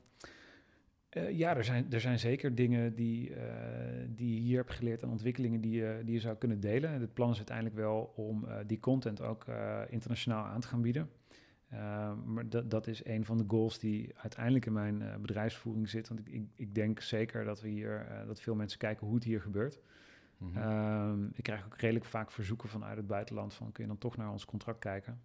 eh, 1.17 1.37
ja, 1.37 1.55
er 1.55 1.63
zijn, 1.63 1.91
er 1.91 2.01
zijn 2.01 2.19
zeker 2.19 2.55
dingen 2.55 2.95
die, 2.95 3.33
eh, 3.33 3.45
die 4.09 4.33
je 4.33 4.39
hier 4.39 4.57
hebt 4.57 4.71
geleerd 4.71 5.01
en 5.01 5.09
ontwikkelingen 5.09 5.61
die 5.61 5.71
je, 5.71 6.01
die 6.05 6.13
je 6.13 6.19
zou 6.19 6.35
kunnen 6.35 6.59
delen. 6.59 6.91
Het 6.91 7.13
plan 7.13 7.29
is 7.29 7.37
uiteindelijk 7.37 7.75
wel 7.75 8.13
om 8.15 8.45
eh, 8.45 8.57
die 8.65 8.79
content 8.79 9.21
ook 9.21 9.45
internationaal 9.89 10.45
aan 10.45 10.59
te 10.61 10.67
gaan 10.67 10.81
bieden. 10.81 11.09
Maar 12.25 12.49
dat, 12.49 12.71
dat 12.71 12.87
is 12.87 13.05
een 13.05 13.25
van 13.25 13.37
de 13.37 13.43
goals 13.47 13.79
die 13.79 14.13
uiteindelijk 14.15 14.65
in 14.65 14.73
mijn 14.73 15.03
bedrijfsvoering 15.21 15.89
zit. 15.89 16.07
Want 16.07 16.19
ik, 16.19 16.27
ik, 16.27 16.43
ik 16.55 16.75
denk 16.75 17.01
zeker 17.01 17.45
dat 17.45 17.61
we 17.61 17.67
hier, 17.67 18.23
dat 18.27 18.41
veel 18.41 18.55
mensen 18.55 18.79
kijken 18.79 19.05
hoe 19.05 19.15
het 19.15 19.23
hier 19.23 19.41
gebeurt. 19.41 19.79
Mhm. 20.37 20.57
Ehm, 20.57 21.25
ik 21.25 21.43
krijg 21.43 21.65
ook 21.65 21.77
redelijk 21.77 22.05
vaak 22.05 22.31
verzoeken 22.31 22.69
vanuit 22.69 22.97
het 22.97 23.07
buitenland 23.07 23.53
van 23.53 23.71
kun 23.71 23.83
je 23.83 23.89
dan 23.89 23.97
toch 23.97 24.17
naar 24.17 24.31
ons 24.31 24.45
contract 24.45 24.79
kijken. 24.79 25.21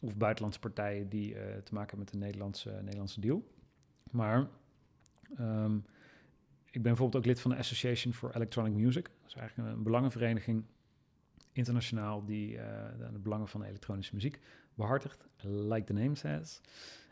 Of 0.00 0.16
buitenlandse 0.16 0.60
partijen 0.60 1.08
die 1.08 1.32
te 1.62 1.74
maken 1.74 1.88
hebben 1.88 1.98
met 1.98 2.10
de 2.10 2.18
Nederlandse, 2.18 2.70
Nederlandse 2.82 3.20
deal. 3.20 3.44
Maar 4.10 4.48
ehm, 5.36 5.76
ik 6.64 6.82
ben 6.82 6.92
bijvoorbeeld 6.92 7.16
ook 7.16 7.26
lid 7.28 7.40
van 7.40 7.50
de 7.50 7.56
Association 7.56 8.12
for 8.12 8.34
Electronic 8.34 8.72
Music. 8.72 9.04
Dat 9.04 9.28
is 9.28 9.34
eigenlijk 9.34 9.68
een 9.76 9.82
belangenvereniging 9.82 10.64
internationaal 11.52 12.24
die 12.24 12.58
eh, 12.58 12.88
de, 13.12 13.18
belangen 13.18 13.48
van 13.48 13.62
elektronische 13.62 14.14
muziek 14.14 14.40
behartigt. 14.74 15.26
Like 15.42 15.84
the 15.84 15.92
name 15.92 16.14
says. 16.14 16.60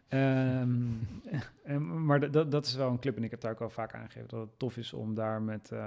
Ehm, 0.09 0.79
en- 1.65 2.05
maar 2.05 2.31
dat- 2.31 2.67
is 2.67 2.75
wel 2.75 2.91
een 2.91 2.99
clip 2.99 3.17
en 3.17 3.25
ik 3.25 3.31
heb 3.31 3.41
daar 3.41 3.53
ook 3.53 3.61
al 3.61 3.71
vaak 3.71 3.95
aangegeven 3.95 4.29
dat 4.29 4.41
het 4.41 4.59
tof 4.59 4.77
is 4.77 4.93
om 4.93 5.15
daar 5.15 5.43
met 5.43 5.71
eh, 5.71 5.79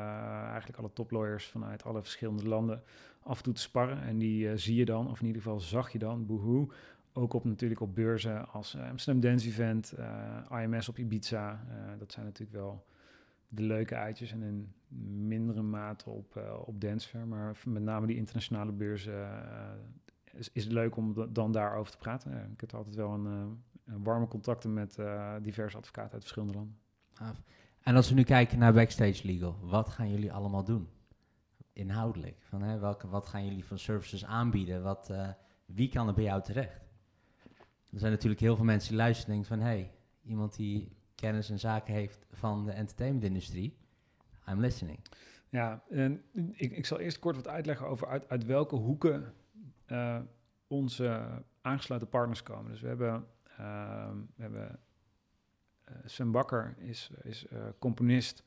eigenlijk 0.47 0.79
alle 0.79 0.93
toplawyers 0.93 1.45
vanuit 1.45 1.83
alle 1.83 2.01
verschillende 2.01 2.47
landen 2.47 2.83
af 3.23 3.37
en 3.37 3.43
toe 3.43 3.53
te 3.53 3.61
sparren. 3.61 4.01
En 4.01 4.17
die 4.17 4.49
eh, 4.49 4.57
zie 4.57 4.75
je 4.75 4.85
dan, 4.85 5.09
of 5.09 5.19
in 5.19 5.25
ieder 5.25 5.41
geval 5.41 5.59
zag 5.59 5.91
je 5.91 5.99
dan, 5.99 6.25
boehoe, 6.25 6.67
ook 7.17 7.33
op 7.33 7.43
natuurlijk 7.43 7.81
op 7.81 7.95
beurzen 7.95 8.47
als 8.47 8.73
eh, 8.73 8.89
Amsterdam 8.89 9.21
Dance 9.21 9.47
Event, 9.47 9.91
eh, 9.91 10.61
IMS 10.61 10.89
op 10.89 10.97
Ibiza. 10.97 11.65
Eh, 11.69 11.99
dat 11.99 12.11
zijn 12.11 12.25
natuurlijk 12.25 12.57
wel 12.57 12.85
de 13.47 13.63
leuke 13.63 13.95
uitjes 13.95 14.31
en 14.31 14.41
in 14.41 14.73
mindere 15.27 15.61
mate 15.61 16.09
op, 16.09 16.35
eh 16.35 16.59
op 16.65 16.81
Dancefair. 16.81 17.27
Maar 17.27 17.57
met 17.65 17.83
name 17.83 18.07
die 18.07 18.15
internationale 18.15 18.71
beurzen 18.71 19.27
is, 20.33 20.49
het 20.53 20.71
leuk 20.71 20.95
om 20.95 21.13
da- 21.13 21.25
dan 21.25 21.51
daarover 21.51 21.91
te 21.91 21.97
praten. 21.97 22.51
Ik 22.53 22.61
heb 22.61 22.73
altijd 22.73 22.95
wel 22.95 23.13
een, 23.13 23.63
warme 23.85 24.27
contacten 24.27 24.73
met 24.73 24.97
diverse 25.41 25.77
advocaten 25.77 26.11
uit 26.11 26.21
verschillende 26.21 26.53
landen. 26.53 26.77
Gaaf. 27.13 27.41
En 27.81 27.95
als 27.95 28.09
we 28.09 28.15
nu 28.15 28.23
kijken 28.23 28.59
naar 28.59 28.73
Backstage 28.73 29.27
Legal, 29.27 29.57
wat 29.61 29.89
gaan 29.89 30.09
jullie 30.09 30.33
allemaal 30.33 30.63
doen? 30.63 30.87
Inhoudelijk. 31.73 32.37
Van, 32.41 32.61
hè, 32.61 32.79
welke, 32.79 33.07
wat 33.07 33.25
gaan 33.25 33.45
jullie 33.45 33.65
van 33.65 33.79
services 33.79 34.25
aanbieden? 34.25 34.83
Wat, 34.83 35.13
wie 35.65 35.89
kan 35.89 36.07
er 36.07 36.13
bij 36.13 36.23
jou 36.23 36.41
terecht? 36.41 36.84
Er 37.95 38.01
zijn 38.01 38.13
natuurlijk 38.13 38.41
heel 38.41 38.55
veel 38.55 38.65
mensen 38.65 38.89
die 38.89 38.97
luisteren 38.97 39.35
en 39.35 39.41
denken 39.41 39.57
van... 39.57 39.67
hey, 39.67 39.91
iemand 40.23 40.55
die 40.55 40.91
kennis 41.15 41.49
en 41.49 41.59
zaken 41.59 41.93
heeft 41.93 42.25
van 42.31 42.65
de 42.65 42.71
entertainmentindustrie. 42.71 43.77
I'm 44.49 44.59
listening. 44.59 44.99
Ja, 45.49 45.83
en 45.89 46.23
ik, 46.51 46.71
ik 46.71 46.85
zal 46.85 46.99
eerst 46.99 47.19
kort 47.19 47.35
wat 47.35 47.47
uitleggen 47.47 47.87
over 47.87 48.07
uit, 48.07 48.29
uit 48.29 48.45
welke 48.45 48.75
hoeken 48.75 49.33
eh, 49.85 50.19
onze 50.67 51.27
aangesloten 51.61 52.09
partners 52.09 52.43
komen. 52.43 52.71
Dus 52.71 52.81
we 52.81 52.87
hebben, 52.87 53.27
ehm, 53.57 54.17
we 54.35 54.41
hebben 54.41 54.79
eh, 55.83 55.95
Sven 56.05 56.31
Bakker 56.31 56.75
is, 56.77 57.09
is 57.23 57.47
eh, 57.47 57.65
componist 57.79 58.43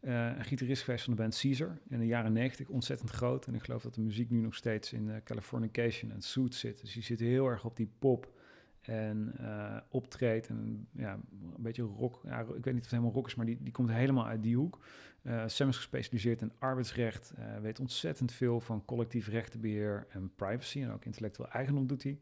en 0.00 0.44
gitarist 0.44 0.82
geweest 0.82 1.04
van 1.04 1.14
de 1.14 1.20
band 1.20 1.40
Caesar 1.40 1.78
in 1.88 1.98
de 1.98 2.06
jaren 2.06 2.32
90, 2.32 2.68
ontzettend 2.68 3.10
groot. 3.10 3.46
En 3.46 3.54
ik 3.54 3.62
geloof 3.62 3.82
dat 3.82 3.94
de 3.94 4.00
muziek 4.00 4.30
nu 4.30 4.40
nog 4.40 4.54
steeds 4.54 4.92
in 4.92 5.20
Californication 5.24 6.10
en 6.10 6.22
Suits 6.22 6.58
zit. 6.58 6.80
Dus 6.80 6.92
die 6.92 7.02
zit 7.02 7.20
heel 7.20 7.46
erg 7.46 7.64
op 7.64 7.76
die 7.76 7.90
pop 7.98 8.39
en 8.80 9.32
eh, 9.38 9.76
optreedt. 9.88 10.48
En 10.48 10.88
ja, 10.92 11.12
een 11.12 11.62
beetje 11.62 11.82
rock. 11.82 12.20
Ja, 12.24 12.40
ik 12.40 12.46
weet 12.46 12.64
niet 12.64 12.74
of 12.74 12.80
het 12.80 12.90
helemaal 12.90 13.12
rock 13.12 13.26
is, 13.26 13.34
maar 13.34 13.46
die, 13.46 13.58
die 13.60 13.72
komt 13.72 13.90
helemaal 13.90 14.26
uit 14.26 14.42
die 14.42 14.56
hoek. 14.56 14.78
Uh, 15.22 15.42
Sam 15.46 15.68
is 15.68 15.76
gespecialiseerd 15.76 16.42
in 16.42 16.52
arbeidsrecht, 16.58 17.32
uh, 17.38 17.58
weet 17.60 17.80
ontzettend 17.80 18.32
veel 18.32 18.60
van 18.60 18.84
collectief 18.84 19.28
rechtenbeheer 19.28 20.06
en 20.10 20.32
privacy. 20.36 20.82
En 20.82 20.90
ook 20.90 21.04
intellectueel 21.04 21.50
eigendom 21.50 21.86
doet 21.86 22.02
hij. 22.02 22.18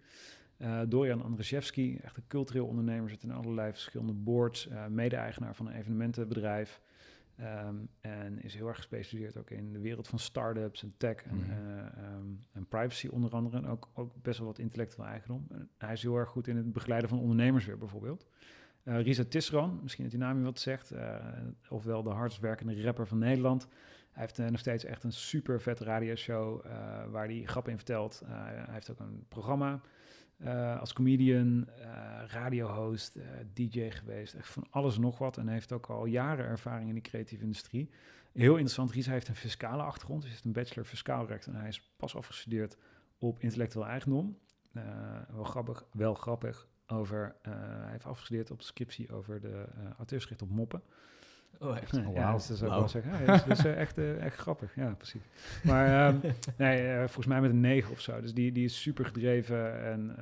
Uh, 0.59 0.81
Dorian 0.89 1.23
Andrzejewski, 1.23 1.97
echt 1.97 2.17
een 2.17 2.27
cultureel 2.29 2.67
ondernemer, 2.67 3.11
zit 3.11 3.23
in 3.23 3.31
allerlei 3.31 3.73
verschillende 3.73 4.13
boards, 4.13 4.69
mede-eigenaar 4.89 5.55
van 5.55 5.67
een 5.67 5.75
evenementenbedrijf. 5.75 6.81
Um, 7.41 7.89
en 8.01 8.43
is 8.43 8.55
heel 8.55 8.69
erg 8.69 8.77
gespecialiseerd 8.77 9.37
ook 9.37 9.51
in 9.51 9.73
de 9.73 9.79
wereld 9.79 10.09
van 10.09 10.19
start-ups 10.19 10.83
en 10.83 10.95
tech 10.97 11.23
en, 11.23 11.37
mm. 11.37 11.51
um, 12.15 12.41
en, 12.53 12.67
privacy 12.67 13.09
onder 13.09 13.31
andere. 13.31 13.57
En 13.57 13.67
ook, 13.67 13.89
ook 13.95 14.13
best 14.23 14.39
wel 14.39 14.47
wat 14.47 14.59
intellectueel 14.59 15.07
eigendom. 15.07 15.47
En 15.51 15.71
hij 15.79 15.93
is 15.93 16.03
heel 16.03 16.17
erg 16.17 16.29
goed 16.29 16.49
in 16.49 16.57
het 16.57 16.73
begeleiden 16.73 17.09
van 17.09 17.19
ondernemers 17.19 17.65
weer 17.65 17.79
bijvoorbeeld. 17.79 18.27
Uh, 18.85 19.01
Risa 19.01 19.25
Tisran, 19.29 19.79
misschien 19.83 20.03
dat 20.03 20.13
die 20.13 20.23
naam 20.23 20.39
je 20.39 20.45
wat 20.45 20.61
zegt, 20.61 20.93
uh, 20.93 21.17
ofwel 21.69 22.03
de 22.03 22.11
hardst 22.11 22.41
werkende 22.41 22.83
rapper 22.83 23.07
van 23.07 23.19
Nederland. 23.19 23.69
Hij 24.11 24.23
heeft 24.23 24.39
uh, 24.39 24.47
nog 24.47 24.61
steeds 24.61 24.85
echt 24.85 25.05
een 25.05 25.13
super 25.13 25.61
vet 25.61 25.81
radioshow 25.81 26.65
waar 27.11 27.27
hij 27.27 27.43
grappen 27.45 27.73
in 27.73 27.79
vertelt. 27.79 28.23
hij 28.27 28.65
heeft 28.69 28.91
ook 28.91 29.01
een 29.01 29.25
programma 29.29 29.81
uh, 30.45 30.81
als 30.81 30.93
comedian, 30.93 31.69
uh, 31.79 32.21
radiohost, 32.27 33.17
uh, 33.17 33.25
DJ 33.53 33.91
geweest. 33.91 34.35
Echt 34.35 34.49
van 34.49 34.67
alles 34.71 34.99
nog 34.99 35.19
wat. 35.19 35.37
En 35.37 35.49
heeft 35.49 35.73
ook 35.73 35.87
al 35.87 36.05
jaren 36.05 36.45
ervaring 36.45 36.89
in 36.89 36.95
de 36.95 37.01
creatieve 37.01 37.43
industrie. 37.43 37.91
Heel 38.33 38.53
interessant, 38.53 38.91
Ries 38.91 39.07
heeft 39.07 39.29
een 39.29 39.37
fiscale 39.37 39.83
achtergrond. 39.83 40.23
Hij 40.23 40.31
heeft 40.31 40.45
een 40.45 40.53
bachelor 40.53 40.85
fiscaal 40.85 41.27
recht. 41.27 41.47
En 41.47 41.55
hij 41.55 41.69
is 41.69 41.93
pas 41.97 42.17
afgestudeerd 42.17 42.77
op 43.19 43.41
intellectueel 43.41 43.87
eigendom. 43.87 44.39
wel 45.29 45.45
grappig, 45.45 45.87
wel 45.93 46.15
grappig. 46.15 46.69
Over, 46.87 47.37
hij 47.43 47.91
heeft 47.91 48.05
afgestudeerd 48.05 48.51
op 48.51 48.63
scriptie 48.63 49.13
over 49.13 49.41
de 49.41 49.65
auteursrecht 49.97 50.43
op 50.43 50.51
moppen. 50.51 50.83
Oh, 51.61 51.77
echt? 51.77 51.97
Oh, 51.97 52.15
ja, 52.15 52.33
dat 52.33 52.43
zou 52.43 52.65
ik 52.65 52.79
wel 52.79 52.89
zeggen. 52.89 53.25
Ja, 53.25 53.27
dat 53.27 53.59
is, 53.59 53.65
uh, 53.65 53.81
echt, 53.81 53.99
uh, 53.99 54.25
echt 54.25 54.37
grappig. 54.37 54.75
Ja, 54.75 54.95
precies. 54.95 55.23
Maar 55.65 56.09
um, 56.09 56.21
nee, 56.57 56.93
uh, 56.93 56.99
volgens 56.99 57.27
mij 57.27 57.41
met 57.41 57.51
een 57.51 57.61
9 57.61 57.91
of 57.91 58.01
zo. 58.01 58.21
Dus 58.21 58.35
die, 58.35 58.53
die 58.53 58.65
is 58.65 58.81
super 58.81 59.05
gedreven 59.05 59.83
en 59.85 60.17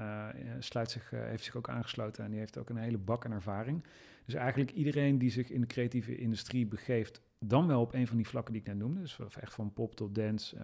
sluit 0.59 0.91
zich, 0.91 1.11
heeft 1.11 1.45
zich 1.45 1.57
ook 1.57 1.69
aangesloten. 1.69 2.25
En 2.25 2.31
die 2.31 2.39
heeft 2.39 2.59
ook 2.59 2.71
een 2.71 2.77
hele 2.77 2.99
bak 2.99 3.25
aan 3.25 3.33
ervaring. 3.33 3.85
Dus 4.25 4.35
eigenlijk 4.35 4.71
iedereen 4.71 5.19
die 5.19 5.31
zich 5.31 5.51
in 5.51 5.61
de 5.61 5.67
creatieve 5.67 6.17
industrie 6.17 6.67
begeeft, 6.67 7.21
dan 7.39 7.67
wel 7.67 7.81
op 7.81 7.95
een 7.95 8.07
van 8.07 8.17
die 8.17 8.29
vlakken 8.29 8.53
die 8.53 8.63
ik 8.63 8.69
net 8.69 8.79
noemde. 8.79 9.01
Dus 9.01 9.19
echt 9.41 9.55
van 9.55 9.73
pop 9.73 9.95
tot 9.95 10.15
dance, 10.15 10.57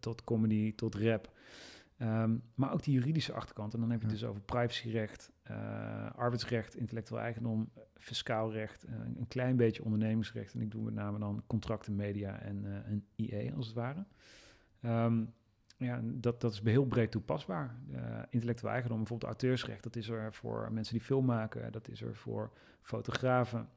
tot 0.00 0.24
comedy, 0.24 0.74
tot 0.74 0.94
rap. 0.94 1.30
Um, 2.02 2.42
maar 2.54 2.72
ook 2.72 2.82
die 2.82 2.94
juridische 2.94 3.32
achterkant. 3.32 3.74
En 3.74 3.80
dan 3.80 3.90
heb 3.90 4.00
je 4.00 4.06
het 4.06 4.18
dus 4.18 4.28
over 4.28 4.40
privacyrecht, 4.40 5.30
uh, 5.50 6.10
arbeidsrecht, 6.10 6.76
intellectueel 6.76 7.20
eigendom, 7.20 7.70
fiscaal 7.96 8.52
recht, 8.52 8.86
uh, 8.88 8.94
een 9.18 9.28
klein 9.28 9.56
beetje 9.56 9.84
ondernemingsrecht. 9.84 10.54
En 10.54 10.60
ik 10.60 10.70
doe 10.70 10.82
met 10.82 10.94
name 10.94 11.18
dan 11.18 11.42
contracten, 11.46 11.96
media 11.96 12.38
en, 12.38 12.64
uh, 12.64 12.74
en 12.74 13.04
IE 13.16 13.52
als 13.54 13.66
het 13.66 13.74
ware. 13.74 14.04
Um, 14.82 15.32
ja, 15.76 16.00
dat, 16.02 16.40
dat 16.40 16.52
is 16.52 16.60
heel 16.64 16.86
breed 16.86 17.10
toepasbaar. 17.10 17.74
intellectueel 18.30 18.72
eigendom, 18.72 18.98
bijvoorbeeld 18.98 19.30
auteursrecht, 19.30 19.82
dat 19.82 19.96
is 19.96 20.08
er 20.08 20.34
voor 20.34 20.72
mensen 20.72 20.94
die 20.94 21.04
film 21.04 21.24
maken, 21.24 21.72
dat 21.72 21.88
is 21.88 22.02
er 22.02 22.16
voor 22.16 22.52
fotografen. 22.82 23.68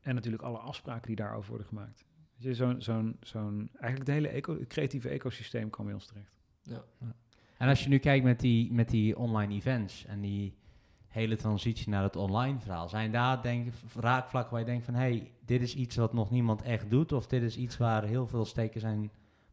En 0.00 0.14
natuurlijk 0.14 0.42
alle 0.42 0.58
afspraken 0.58 1.06
die 1.06 1.16
daarover 1.16 1.48
worden 1.48 1.66
gemaakt. 1.66 2.04
Zo'n, 2.38 2.82
zo'n, 2.82 3.16
zo'n, 3.20 3.68
eigenlijk 3.72 3.98
het 3.98 4.16
hele 4.16 4.28
eco, 4.28 4.58
het 4.58 4.68
creatieve 4.68 5.08
ecosysteem 5.08 5.70
kan 5.70 5.84
bij 5.84 5.94
ons 5.94 6.06
terecht. 6.06 6.32
Ja. 6.62 6.84
ja. 7.00 7.14
En 7.58 7.68
als 7.68 7.82
je 7.82 7.88
nu 7.88 7.98
kijkt 7.98 8.24
met 8.24 8.40
die, 8.40 8.72
met 8.72 8.88
die 8.88 9.18
online 9.18 9.54
events 9.54 10.04
en 10.06 10.20
die 10.20 10.54
hele 11.10 11.36
transitie 11.36 11.88
naar 11.88 12.02
het 12.02 12.16
online 12.16 12.60
verhaal, 12.60 12.88
zijn 12.88 13.12
daar 13.12 13.42
denk 13.42 13.66
ik 13.66 13.72
raakvlakken 14.00 14.50
waar 14.50 14.60
je 14.60 14.66
denkt 14.66 14.84
van 14.84 14.94
hé, 14.94 15.00
hey, 15.00 15.30
dit 15.44 15.62
is 15.62 15.74
iets 15.74 15.96
wat 15.96 16.12
nog 16.12 16.30
niemand 16.30 16.62
echt 16.62 16.90
doet 16.90 17.12
of 17.12 17.26
dit 17.26 17.42
is 17.42 17.56
iets 17.56 17.76
waar 17.76 18.04
heel 18.04 18.26
veel 18.26 18.44
steken 18.44 18.80
zijn 18.80 19.10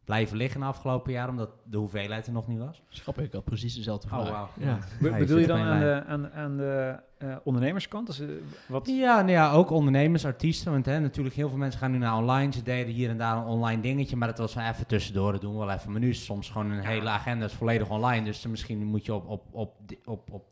blijven 0.08 0.36
liggen 0.36 0.60
de 0.60 0.66
afgelopen 0.66 1.12
jaar, 1.12 1.28
omdat 1.28 1.50
de 1.64 1.76
hoeveelheid 1.76 2.26
er 2.26 2.32
nog 2.32 2.46
niet 2.46 2.58
was? 2.58 2.82
Schappig, 2.88 3.24
ik 3.24 3.32
had 3.32 3.44
precies 3.44 3.74
dezelfde 3.74 4.08
vraag. 4.08 4.28
Oh, 4.28 4.38
wow. 4.38 4.64
ja. 4.64 4.78
Be 5.00 5.10
bedoel 5.10 5.38
je 5.38 5.46
dan 5.46 5.58
aan 5.58 5.80
de, 5.80 6.02
aan, 6.06 6.30
aan 6.30 6.56
de 6.56 7.00
uh, 7.18 7.36
ondernemerskant? 7.44 8.06
Dus, 8.06 8.20
uh, 8.20 8.28
wat? 8.68 8.86
Ja, 8.86 9.16
nou 9.16 9.30
ja, 9.30 9.52
ook 9.52 9.70
ondernemers, 9.70 10.24
artiesten. 10.24 10.72
Want 10.72 10.86
hè, 10.86 11.00
natuurlijk 11.00 11.34
heel 11.34 11.48
veel 11.48 11.58
mensen 11.58 11.80
gaan 11.80 11.90
nu 11.90 11.98
naar 11.98 12.16
online. 12.16 12.52
Ze 12.52 12.62
deden 12.62 12.94
hier 12.94 13.10
en 13.10 13.18
daar 13.18 13.36
een 13.36 13.44
online 13.44 13.82
dingetje, 13.82 14.16
maar 14.16 14.28
dat 14.28 14.38
was 14.38 14.52
van 14.52 14.62
even 14.62 14.86
tussendoor. 14.86 15.32
Dat 15.32 15.40
doen 15.40 15.52
we 15.52 15.58
wel 15.58 15.70
even. 15.70 15.90
Maar 15.90 16.00
nu 16.00 16.08
is 16.08 16.24
soms 16.24 16.48
gewoon 16.50 16.70
een 16.70 16.84
hele 16.84 17.08
agenda 17.08 17.44
is 17.44 17.52
volledig 17.52 17.90
online. 17.90 18.24
Dus 18.24 18.46
misschien 18.46 18.84
moet 18.84 19.04
je 19.04 19.14
op, 19.14 19.28
op, 19.28 19.42
op, 19.50 19.74
op, 20.04 20.32
op 20.32 20.44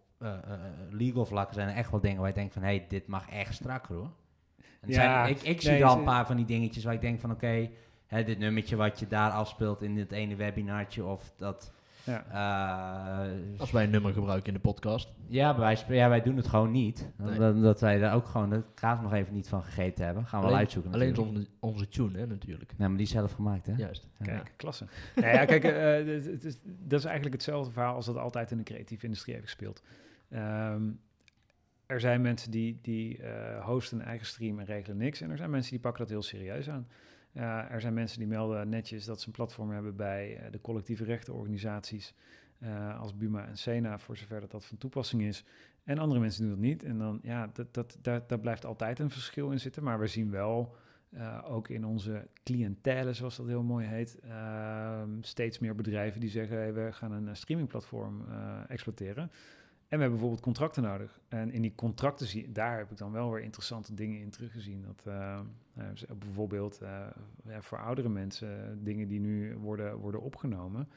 legal 0.91 1.27
vlakken 1.27 1.55
zijn 1.55 1.69
er 1.69 1.75
echt 1.75 1.91
wel 1.91 2.01
dingen 2.01 2.19
waar 2.19 2.29
je 2.29 2.35
denkt 2.35 2.53
van... 2.53 2.62
hé, 2.62 2.69
hey, 2.69 2.87
dit 2.89 3.07
mag 3.07 3.29
echt 3.29 3.55
strakker 3.55 3.95
hoor. 3.95 4.11
En 4.81 4.89
ja, 4.89 4.95
zijn, 4.95 5.29
ik, 5.29 5.43
ik 5.43 5.61
zie 5.61 5.71
nee, 5.71 5.85
al 5.85 5.99
een 5.99 6.05
paar 6.05 6.27
van 6.27 6.37
die 6.37 6.45
dingetjes 6.45 6.85
waar 6.85 6.95
ik 6.95 7.01
denk 7.01 7.21
van... 7.21 7.31
oké, 7.31 7.71
okay, 8.09 8.25
dit 8.25 8.39
nummertje 8.39 8.77
wat 8.77 8.99
je 8.99 9.07
daar 9.07 9.31
afspeelt 9.31 9.83
in 9.83 9.95
dit 9.95 10.12
ene 10.12 10.37
webinartje... 10.37 11.05
of 11.05 11.33
dat 11.37 11.73
ja. 12.07 13.27
Uh, 13.27 13.61
Als 13.61 13.71
wij 13.71 13.85
een 13.85 13.91
nummer 13.91 14.12
gebruiken 14.12 14.47
in 14.47 14.55
de 14.55 14.61
podcast. 14.61 15.14
Ja, 15.27 15.59
wij, 15.59 15.79
ja 15.89 16.09
wij 16.09 16.23
doen 16.23 16.37
het 16.37 16.47
gewoon 16.47 16.71
niet. 16.71 17.11
Nee. 17.17 17.61
Dat, 17.61 17.81
wij 17.81 17.99
daar 17.99 18.14
ook 18.14 18.27
gewoon 18.27 18.51
de 18.51 18.62
kaas 18.75 19.01
nog 19.01 19.12
even 19.12 19.35
niet 19.35 19.49
van 19.49 19.62
gegeten 19.62 20.05
hebben. 20.05 20.27
Gaan 20.27 20.41
we 20.41 20.47
wel 20.47 20.57
uitzoeken 20.57 20.93
Alleen 20.93 21.19
onze, 21.19 21.47
onze 21.61 21.89
tune, 21.89 22.19
hè, 22.19 22.27
natuurlijk. 22.27 22.75
Nee, 22.77 22.89
maar 22.89 22.97
die 22.97 23.07
is 23.07 23.12
zelf 23.12 23.33
gemaakt, 23.33 23.67
hè? 23.67 23.73
Juist. 23.77 24.09
Ja. 24.19 24.25
Kijk, 24.25 24.53
klasse. 24.57 24.87
nee, 25.14 25.33
ja, 25.33 25.45
kijk, 25.45 25.64
uh, 25.64 26.14
het 26.14 26.45
is, 26.45 26.59
dat 26.62 26.99
is 26.99 27.05
eigenlijk 27.05 27.35
hetzelfde 27.35 27.73
verhaal 27.73 27.95
als 27.95 28.07
dat 28.07 28.17
altijd 28.17 28.51
in 28.51 28.57
de 28.57 28.62
creatieve 28.62 29.05
industrie 29.05 29.35
heeft 29.35 29.47
gespeeld. 29.47 29.83
Um, 30.31 31.01
er 31.87 32.01
zijn 32.01 32.20
mensen 32.20 32.51
die, 32.51 32.79
die 32.83 33.18
uh, 33.18 33.64
hosten 33.64 33.99
een 34.01 34.07
eigen 34.07 34.27
stream 34.27 34.59
en 34.59 34.64
regelen 34.64 34.97
niks. 34.97 35.20
En 35.20 35.31
er 35.31 35.37
zijn 35.37 35.51
mensen 35.51 35.70
die 35.70 35.81
pakken 35.81 36.01
dat 36.01 36.11
heel 36.11 36.22
serieus 36.22 36.70
aan. 36.70 36.89
Uh, 37.33 37.70
er 37.70 37.81
zijn 37.81 37.95
mensen 37.95 38.18
die 38.18 38.29
melden 38.29 38.68
netjes 38.68 39.05
dat 39.05 39.20
ze 39.20 39.27
een 39.27 39.33
platform 39.33 39.70
hebben 39.70 39.97
bij 39.97 40.41
uh, 40.41 40.51
de 40.51 40.61
collectieve 40.61 41.05
rechtenorganisaties 41.05 42.14
als 42.99 43.16
Buma 43.16 43.47
en 43.47 43.57
Sena, 43.57 43.99
voor 43.99 44.16
zover 44.16 44.41
dat 44.41 44.51
dat 44.51 44.64
van 44.64 44.79
toepassing 44.79 45.22
is. 45.22 45.45
En 45.85 45.99
andere 45.99 46.20
mensen 46.20 46.43
doen 46.43 46.51
dat 46.51 46.61
niet. 46.61 46.85
En 46.85 46.99
dan, 46.99 47.18
ja, 47.22 47.51
dat, 47.53 47.74
dat, 47.74 47.99
daar, 48.03 48.27
daar 48.27 48.41
blijft 48.41 48.64
altijd 48.64 48.99
een 48.99 49.11
verschil 49.11 49.51
in 49.51 49.61
zitten. 49.61 49.83
Maar 49.83 49.99
we 49.99 50.07
zien 50.07 50.31
wel, 50.31 50.77
ook 51.45 51.68
in 51.68 51.85
onze 51.87 52.29
cliëntele, 52.43 53.12
zoals 53.12 53.37
dat 53.37 53.47
heel 53.47 53.62
mooi 53.62 53.87
heet, 53.87 54.18
ehm, 54.20 55.11
steeds 55.20 55.59
meer 55.59 55.74
bedrijven 55.74 56.20
die 56.20 56.31
zeggen, 56.31 56.57
hey, 56.57 56.74
we 56.74 56.93
gaan 56.93 57.12
een 57.12 57.37
streamingplatform 57.37 58.24
exploiteren. 58.68 59.31
En 59.89 59.97
we 59.97 60.03
hebben 60.03 60.11
bijvoorbeeld 60.11 60.41
contracten 60.41 60.82
nodig. 60.82 61.20
En 61.28 61.51
in 61.51 61.62
die 61.62 61.74
contracten, 61.74 62.26
zie, 62.26 62.53
daar 62.53 62.78
heb 62.78 62.91
ik 62.91 62.97
dan 62.97 63.12
wel 63.12 63.32
weer 63.32 63.43
interessante 63.43 63.95
dingen 63.95 64.20
in 64.20 64.30
teruggezien. 64.30 64.82
Dat 64.82 65.05
uh, 65.09 65.41
bijvoorbeeld 66.18 66.82
uh, 66.82 67.07
ja, 67.45 67.62
voor 67.62 67.78
oudere 67.78 68.09
mensen, 68.09 68.84
dingen 68.84 69.09
die 69.09 69.20
nu 69.20 69.57
worden, 69.57 69.97
worden 69.97 70.20
opgenomen. 70.20 70.89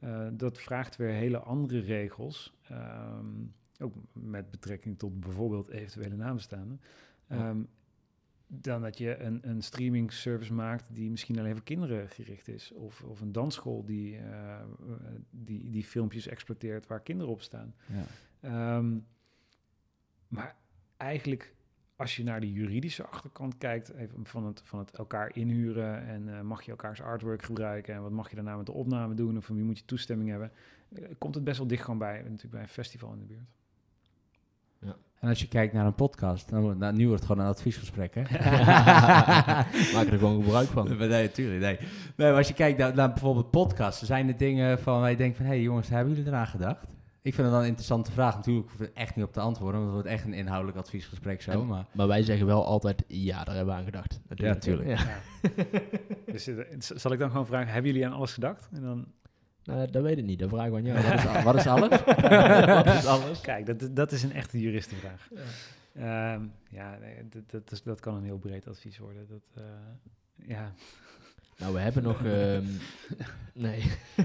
Uh, 0.00 0.26
dat 0.32 0.60
vraagt 0.60 0.96
weer 0.96 1.10
hele 1.10 1.38
andere 1.38 1.80
regels. 1.80 2.58
Um, 2.70 3.54
ook 3.80 3.94
met 4.12 4.50
betrekking 4.50 4.98
tot 4.98 5.20
bijvoorbeeld 5.20 5.68
eventuele 5.68 6.16
nabestaanden. 6.16 6.80
Um, 7.28 7.68
dan 8.46 8.82
dat 8.82 8.98
je 8.98 9.18
een, 9.18 9.48
een 9.48 9.62
streaming 9.62 10.12
service 10.12 10.52
maakt 10.52 10.94
die 10.94 11.10
misschien 11.10 11.38
alleen 11.38 11.54
voor 11.54 11.64
kinderen 11.64 12.08
gericht 12.08 12.48
is. 12.48 12.72
Of, 12.72 13.02
of 13.02 13.20
een 13.20 13.32
dansschool 13.32 13.84
die, 13.84 14.16
uh, 14.16 14.60
die, 15.30 15.70
die 15.70 15.84
filmpjes 15.84 16.26
exploiteert 16.26 16.86
waar 16.86 17.00
kinderen 17.00 17.32
op 17.32 17.42
staan. 17.42 17.74
Ja. 17.86 18.04
Um, 18.44 19.06
maar 20.28 20.56
eigenlijk, 20.96 21.54
als 21.96 22.16
je 22.16 22.24
naar 22.24 22.40
de 22.40 22.52
juridische 22.52 23.06
achterkant 23.06 23.58
kijkt, 23.58 23.92
even 23.92 24.26
van 24.26 24.46
het, 24.46 24.60
van 24.64 24.78
het 24.78 24.90
elkaar 24.90 25.36
inhuren 25.36 26.06
en 26.06 26.28
uh, 26.28 26.40
mag 26.40 26.62
je 26.62 26.70
elkaars 26.70 27.02
artwork 27.02 27.42
gebruiken 27.42 27.94
en 27.94 28.02
wat 28.02 28.10
mag 28.10 28.30
je 28.30 28.34
daarna 28.34 28.56
met 28.56 28.66
de 28.66 28.72
opname 28.72 29.14
doen 29.14 29.36
of 29.36 29.44
van 29.44 29.56
wie 29.56 29.64
moet 29.64 29.78
je 29.78 29.84
toestemming 29.84 30.30
hebben, 30.30 30.52
uh, 30.88 31.06
komt 31.18 31.34
het 31.34 31.44
best 31.44 31.58
wel 31.58 31.66
dicht 31.66 31.82
gewoon 31.82 31.98
bij, 31.98 32.16
natuurlijk 32.22 32.50
bij 32.50 32.62
een 32.62 32.68
festival 32.68 33.12
in 33.12 33.18
de 33.18 33.24
buurt. 33.24 33.48
Ja. 34.78 34.96
En 35.20 35.28
als 35.28 35.40
je 35.40 35.48
kijkt 35.48 35.72
naar 35.72 35.86
een 35.86 35.94
podcast, 35.94 36.48
dan 36.48 36.78
nou, 36.78 36.96
nu 36.96 37.06
wordt 37.06 37.22
het 37.22 37.30
gewoon 37.30 37.46
een 37.46 37.52
adviesgesprek, 37.52 38.14
hè? 38.14 38.22
Maak 39.94 40.06
er 40.06 40.18
gewoon 40.18 40.42
gebruik 40.42 40.68
van. 40.68 40.88
Nee, 40.98 41.08
natuurlijk, 41.08 41.60
nee. 41.60 41.78
nee. 42.16 42.28
maar 42.28 42.36
als 42.36 42.48
je 42.48 42.54
kijkt 42.54 42.78
naar, 42.78 42.94
naar 42.94 43.08
bijvoorbeeld 43.08 43.50
podcasts, 43.50 44.02
zijn 44.02 44.28
er 44.28 44.36
dingen 44.36 44.78
van 44.78 45.00
waar 45.00 45.10
je 45.10 45.16
denkt 45.16 45.36
van, 45.36 45.46
hé 45.46 45.52
hey, 45.52 45.62
jongens, 45.62 45.88
hebben 45.88 46.14
jullie 46.14 46.30
eraan 46.30 46.46
gedacht? 46.46 46.86
Ik 47.24 47.34
vind 47.34 47.46
het 47.46 47.50
dan 47.50 47.60
een 47.60 47.68
interessante 47.68 48.12
vraag. 48.12 48.34
Natuurlijk 48.36 48.70
hoef 48.70 48.80
ik 48.80 48.90
echt 48.94 49.16
niet 49.16 49.24
op 49.24 49.32
te 49.32 49.40
antwoorden, 49.40 49.80
want 49.80 49.92
het 49.92 50.02
wordt 50.02 50.18
echt 50.18 50.24
een 50.24 50.38
inhoudelijk 50.38 50.78
adviesgesprek 50.78 51.42
zo. 51.42 51.50
En, 51.50 51.66
maar. 51.66 51.86
maar 51.92 52.06
wij 52.06 52.22
zeggen 52.22 52.46
wel 52.46 52.66
altijd, 52.66 53.04
ja, 53.08 53.44
daar 53.44 53.54
hebben 53.54 53.74
we 53.74 53.80
aan 53.80 53.86
gedacht. 53.86 54.20
Natuurlijk. 54.28 54.64
Ja, 54.64 54.74
natuurlijk. 54.74 54.98
Ja. 54.98 56.32
dus, 56.32 56.46
eh, 56.46 56.64
zal 56.78 57.12
ik 57.12 57.18
dan 57.18 57.30
gewoon 57.30 57.46
vragen, 57.46 57.72
hebben 57.72 57.92
jullie 57.92 58.06
aan 58.06 58.12
alles 58.12 58.32
gedacht? 58.32 58.68
En 58.72 58.82
dan 58.82 59.06
nou, 59.64 59.90
dat 59.90 60.02
weet 60.02 60.18
ik 60.18 60.24
niet. 60.24 60.38
Dat 60.38 60.48
vraag 60.48 60.66
ik 60.66 60.74
aan 60.74 60.84
jou. 60.84 61.02
Wat 61.02 61.14
is, 61.14 61.42
wat 61.42 61.54
is 61.54 61.66
alles? 61.66 62.04
wat 62.84 62.86
is 62.86 63.06
alles? 63.06 63.40
Kijk, 63.40 63.66
dat, 63.66 63.96
dat 63.96 64.12
is 64.12 64.22
een 64.22 64.32
echte 64.32 64.60
juristenvraag. 64.60 65.28
Ja, 65.94 66.34
um, 66.34 66.52
ja 66.68 66.98
nee, 66.98 67.28
dat, 67.28 67.50
dat, 67.50 67.70
is, 67.70 67.82
dat 67.82 68.00
kan 68.00 68.14
een 68.14 68.24
heel 68.24 68.38
breed 68.38 68.68
advies 68.68 68.98
worden. 68.98 69.26
Dat, 69.28 69.62
uh, 69.64 70.48
ja. 70.48 70.72
Nou, 71.58 71.72
we 71.74 71.80
hebben 71.80 72.02
nog... 72.02 72.24
ehm, 72.24 72.64
nee. 73.64 73.82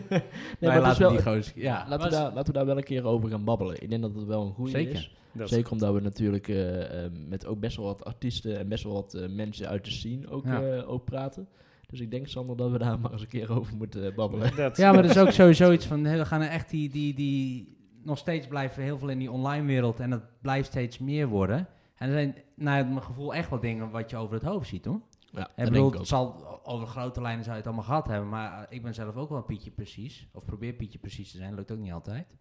nee, 0.10 0.22
maar 0.60 0.82
laten 0.82 1.24
wel, 1.24 1.34
die 1.42 1.52
Ja, 1.56 1.86
laten, 1.90 2.06
we 2.10 2.16
daar, 2.16 2.34
laten 2.34 2.46
we 2.46 2.58
daar 2.58 2.66
wel 2.66 2.78
een 2.78 2.84
keer 2.84 3.04
over 3.06 3.30
gaan 3.30 3.44
babbelen. 3.44 3.82
Ik 3.84 3.90
denk 3.90 4.02
dat 4.02 4.16
het 4.16 4.26
wel 4.26 4.46
een 4.46 4.54
goede 4.54 4.72
Zeker. 4.72 4.94
is. 4.94 5.16
Dat 5.32 5.46
is- 5.50 5.54
Zeker 5.54 5.72
omdat 5.72 5.94
we 5.94 6.00
natuurlijk 6.02 6.48
eh, 6.48 7.04
eh, 7.06 7.12
met 7.28 7.46
ook 7.46 7.60
best 7.60 7.78
wel 7.78 7.86
wat 7.86 8.06
artiesten 8.06 8.58
en 8.60 8.68
best 8.68 8.84
wel 8.84 8.94
wat 8.94 9.14
eh, 9.14 9.30
mensen 9.30 9.68
uit 9.68 9.86
de 9.86 9.92
scene 9.92 10.30
ook, 10.30 10.46
Ja. 10.46 10.62
eh, 10.62 10.90
ook 10.92 11.06
praten. 11.06 11.48
Dus 11.90 12.00
ik 12.00 12.12
denk, 12.12 12.28
Sander, 12.28 12.58
dat 12.58 12.72
we 12.72 12.78
daar 12.78 13.00
maar 13.00 13.12
eens 13.12 13.22
een 13.22 13.28
keer 13.28 13.52
over 13.60 13.76
moeten 13.76 14.16
babbelen. 14.16 14.56
dat- 14.56 14.78
Ja, 14.78 14.92
maar 14.92 15.04
er 15.04 15.10
is 15.10 15.18
ook 15.18 15.32
sowieso 15.32 15.72
iets 15.72 15.86
van, 15.86 16.04
we 16.04 16.26
gaan 16.26 16.42
er 16.42 16.50
echt 16.50 16.70
die, 16.70 16.90
die, 16.90 17.14
die, 17.14 17.78
nog 18.04 18.18
steeds 18.18 18.48
blijven 18.48 18.84
heel 18.84 18.98
veel 18.98 19.10
in 19.10 19.20
die 19.20 19.32
online 19.32 19.66
wereld 19.66 20.00
en 20.00 20.10
dat 20.10 20.22
blijft 20.42 20.68
steeds 20.68 20.98
meer 21.00 21.28
worden. 21.28 21.68
En 21.96 22.08
er 22.08 22.14
zijn, 22.14 22.36
naar 22.56 22.86
mijn 22.88 23.04
gevoel, 23.04 23.34
echt 23.34 23.50
wel 23.50 23.60
dingen 23.60 23.90
wat 23.90 24.10
je 24.10 24.18
over 24.18 24.34
het 24.34 24.44
hoofd 24.44 24.68
ziet, 24.68 24.86
hoor. 24.86 25.02
Ja, 25.32 25.40
dat 25.40 25.56
bedoel, 25.56 25.74
denk 25.74 25.94
ik 25.94 26.00
het 26.00 26.08
zal 26.08 26.60
over 26.64 26.88
grote 26.88 27.22
lijnen 27.22 27.44
zou 27.44 27.56
je 27.56 27.62
het 27.62 27.72
allemaal 27.72 27.90
gehad 27.90 28.08
hebben, 28.08 28.30
maar 28.30 28.64
eh, 28.64 28.76
ik 28.76 28.82
ben 28.82 28.94
zelf 28.94 29.16
ook 29.16 29.30
wel 29.30 29.44
Pietje 29.44 29.72
precies, 29.72 30.28
of 30.32 30.46
probeer 30.46 30.74
Pietje 30.74 31.00
precies 31.00 31.32
te 31.32 31.38
zijn, 31.38 31.56
lukt 31.56 31.72
ook 31.72 31.78
niet 31.80 31.92
altijd. 31.92 32.36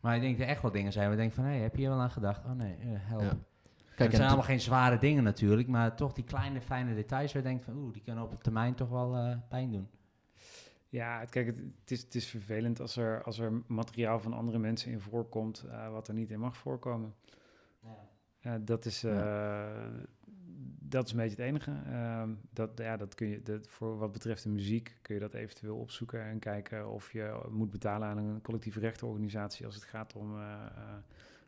Maar 0.00 0.14
ik 0.14 0.20
denk 0.20 0.38
dat 0.38 0.46
er 0.46 0.52
echt 0.52 0.62
wel 0.62 0.70
dingen 0.70 0.92
zijn 0.92 1.04
waar 1.04 1.14
je 1.14 1.20
denkt 1.20 1.34
van, 1.34 1.44
hé, 1.44 1.58
heb 1.58 1.74
je 1.74 1.80
hier 1.80 1.90
wel 1.90 2.00
aan 2.00 2.10
gedacht? 2.10 2.44
Oh 2.44 2.50
nee, 2.50 2.76
eh, 2.76 2.88
help. 2.92 3.22
Ja. 3.22 3.38
Kijk, 3.96 3.98
het 3.98 4.10
en 4.10 4.16
zijn 4.16 4.28
allemaal 4.28 4.56
geen 4.56 4.60
zware 4.60 4.98
dingen 4.98 5.22
natuurlijk, 5.22 5.68
maar 5.68 5.96
toch 5.96 6.12
die 6.12 6.24
kleine 6.24 6.60
fijne 6.60 6.94
details 6.94 7.32
waar 7.32 7.42
je 7.42 7.48
denkt 7.48 7.64
van, 7.64 7.76
oeh, 7.76 7.92
die 7.92 8.02
kunnen 8.02 8.24
op 8.24 8.42
termijn 8.42 8.74
toch 8.74 8.88
wel 8.88 9.16
eh, 9.16 9.36
pijn 9.48 9.70
doen. 9.70 9.88
Ja, 10.88 11.20
het, 11.20 11.30
kijk, 11.30 11.46
het, 11.46 11.56
het 11.56 11.90
is, 11.90 12.02
het 12.02 12.14
is 12.14 12.26
vervelend 12.26 12.80
als 12.80 12.96
er, 12.96 13.22
als 13.22 13.38
er 13.38 13.62
materiaal 13.66 14.20
van 14.20 14.32
andere 14.32 14.58
mensen 14.58 14.90
in 14.90 15.00
voorkomt 15.00 15.64
eh, 15.70 15.90
wat 15.90 16.08
er 16.08 16.14
niet 16.14 16.30
in 16.30 16.40
mag 16.40 16.56
voorkomen. 16.56 17.14
Ja, 18.40 18.58
dat, 18.58 18.84
is, 18.84 19.04
eh, 19.04 19.86
dat 20.88 21.04
is 21.06 21.10
een 21.10 21.16
beetje 21.16 21.36
het 21.36 21.44
enige. 21.46 21.72
Ehm, 21.86 22.30
dat, 22.50 22.70
ja, 22.76 22.96
dat 22.96 23.14
kun 23.14 23.28
je, 23.28 23.42
dat, 23.42 23.68
voor 23.68 23.98
wat 23.98 24.12
betreft 24.12 24.42
de 24.42 24.48
muziek 24.48 24.96
kun 25.02 25.14
je 25.14 25.20
dat 25.20 25.34
eventueel 25.34 25.76
opzoeken 25.76 26.22
en 26.24 26.38
kijken 26.38 26.88
of 26.88 27.12
je 27.12 27.40
moet 27.50 27.70
betalen 27.70 28.08
aan 28.08 28.18
een 28.18 28.42
collectieve 28.42 28.80
rechtenorganisatie 28.80 29.66
als 29.66 29.74
het 29.74 29.84
gaat 29.84 30.12
om, 30.14 30.36
eh, 30.36 30.52
eh, 30.52 30.82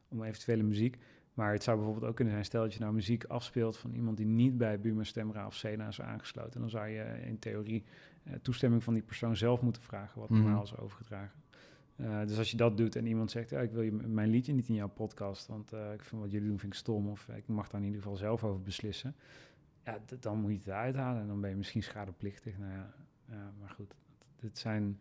om 0.09 0.22
eventuele 0.22 0.62
muziek. 0.62 0.99
Maar 1.34 1.53
het 1.53 1.62
zou 1.62 1.76
bijvoorbeeld 1.76 2.07
ook 2.07 2.16
kunnen 2.16 2.32
zijn, 2.34 2.45
stel 2.45 2.62
dat 2.62 2.74
je 2.74 2.80
nou 2.80 2.93
muziek 2.93 3.24
afspeelt 3.24 3.76
van 3.76 3.93
iemand 3.93 4.16
die 4.16 4.26
niet 4.26 4.59
bij 4.59 4.80
Buma 4.80 5.05
Stemra 5.05 5.47
of 5.47 5.55
Sena 5.55 5.89
is 5.89 6.01
aangesloten. 6.01 6.61
Dan 6.61 6.70
zou 6.70 6.89
je 6.89 7.05
in 7.24 7.39
theorie 7.39 7.84
eh, 8.22 8.34
toestemming 8.43 8.84
van 8.84 8.95
die 8.95 9.03
persoon 9.03 9.36
zelf 9.36 9.61
moeten 9.62 9.82
vragen, 9.82 10.20
wat 10.20 10.28
Mhm. 10.30 10.43
normaal 10.43 10.62
is 10.62 10.76
overgedragen. 10.76 11.41
Eh, 11.99 12.20
dus 12.26 12.38
als 12.38 12.51
je 12.51 12.57
dat 12.57 12.76
doet 12.76 12.96
en 12.96 13.07
iemand 13.07 13.30
zegt, 13.30 13.51
ja, 13.51 13.61
ik 13.61 13.70
wil 13.70 13.82
je 13.82 13.92
mijn 13.92 14.28
liedje 14.30 14.53
niet 14.53 14.68
in 14.68 14.74
jouw 14.74 14.88
podcast, 14.88 15.46
want 15.46 15.72
eh, 15.72 15.92
ik 15.92 16.05
vind 16.05 16.20
wat 16.22 16.30
jullie 16.30 16.49
doen 16.49 16.59
vind 16.59 16.72
ik 16.72 16.78
stom, 16.78 17.09
of 17.09 17.28
eh, 17.28 17.36
ik 17.36 17.46
mag 17.49 17.68
daar 17.68 17.80
in 17.80 17.86
ieder 17.86 18.03
geval 18.03 18.16
zelf 18.16 18.44
over 18.44 18.62
beslissen. 18.62 19.14
Ja, 19.84 19.99
dan 20.20 20.40
moet 20.40 20.51
je 20.51 20.57
het 20.57 20.66
eruit 20.66 20.94
halen 20.96 21.20
en 21.22 21.26
dan 21.28 21.40
ben 21.40 21.51
je 21.51 21.57
misschien 21.57 21.82
schadeplichtig. 21.82 22.59
Nou 22.59 22.72
ja, 22.72 22.94
ja 23.30 23.53
maar 23.61 23.70
goed, 23.70 23.94
het 24.40 24.59
zijn, 24.59 25.01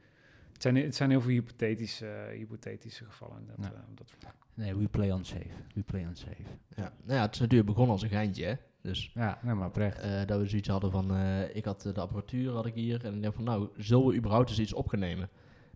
het 0.53 0.61
zijn, 0.61 0.75
het 0.75 0.95
zijn 0.95 1.09
heel 1.09 1.21
veel 1.21 1.31
hypothetische, 1.31 2.29
hypothetische 2.31 3.05
gevallen. 3.05 3.45
Dat, 3.47 3.65
Ja. 3.65 3.73
eh, 3.73 3.79
dat, 3.95 4.11
Nee, 4.53 4.75
we 4.75 4.87
play 4.87 5.11
on 5.11 5.25
safe. 5.25 5.49
We 5.73 5.81
play 5.83 6.05
on 6.07 6.15
safe. 6.15 6.43
Ja. 6.75 6.93
Nou 7.03 7.17
ja, 7.19 7.21
het 7.21 7.33
is 7.33 7.39
natuurlijk 7.39 7.69
begonnen 7.69 7.93
als 7.93 8.01
een 8.03 8.09
geintje, 8.09 8.45
hè. 8.45 8.53
Dus 8.81 9.11
Ja, 9.13 9.39
nee, 9.43 9.53
maar 9.53 9.67
oprecht. 9.67 9.99
eh, 9.99 10.25
dat 10.25 10.39
we 10.39 10.47
zoiets 10.47 10.67
hadden 10.67 10.91
van, 10.91 11.11
eh, 11.15 11.55
ik 11.55 11.65
had 11.65 11.81
de 11.81 11.99
apparatuur 11.99 12.51
had 12.51 12.65
ik 12.65 12.73
hier 12.73 13.05
en 13.05 13.15
ik 13.15 13.21
denk 13.21 13.33
van, 13.33 13.43
nou, 13.43 13.69
zullen 13.77 14.05
we 14.07 14.15
überhaupt 14.15 14.49
eens 14.49 14.59
iets 14.59 14.73
op 14.73 14.87
gaan 14.87 14.99
nemen? 14.99 15.29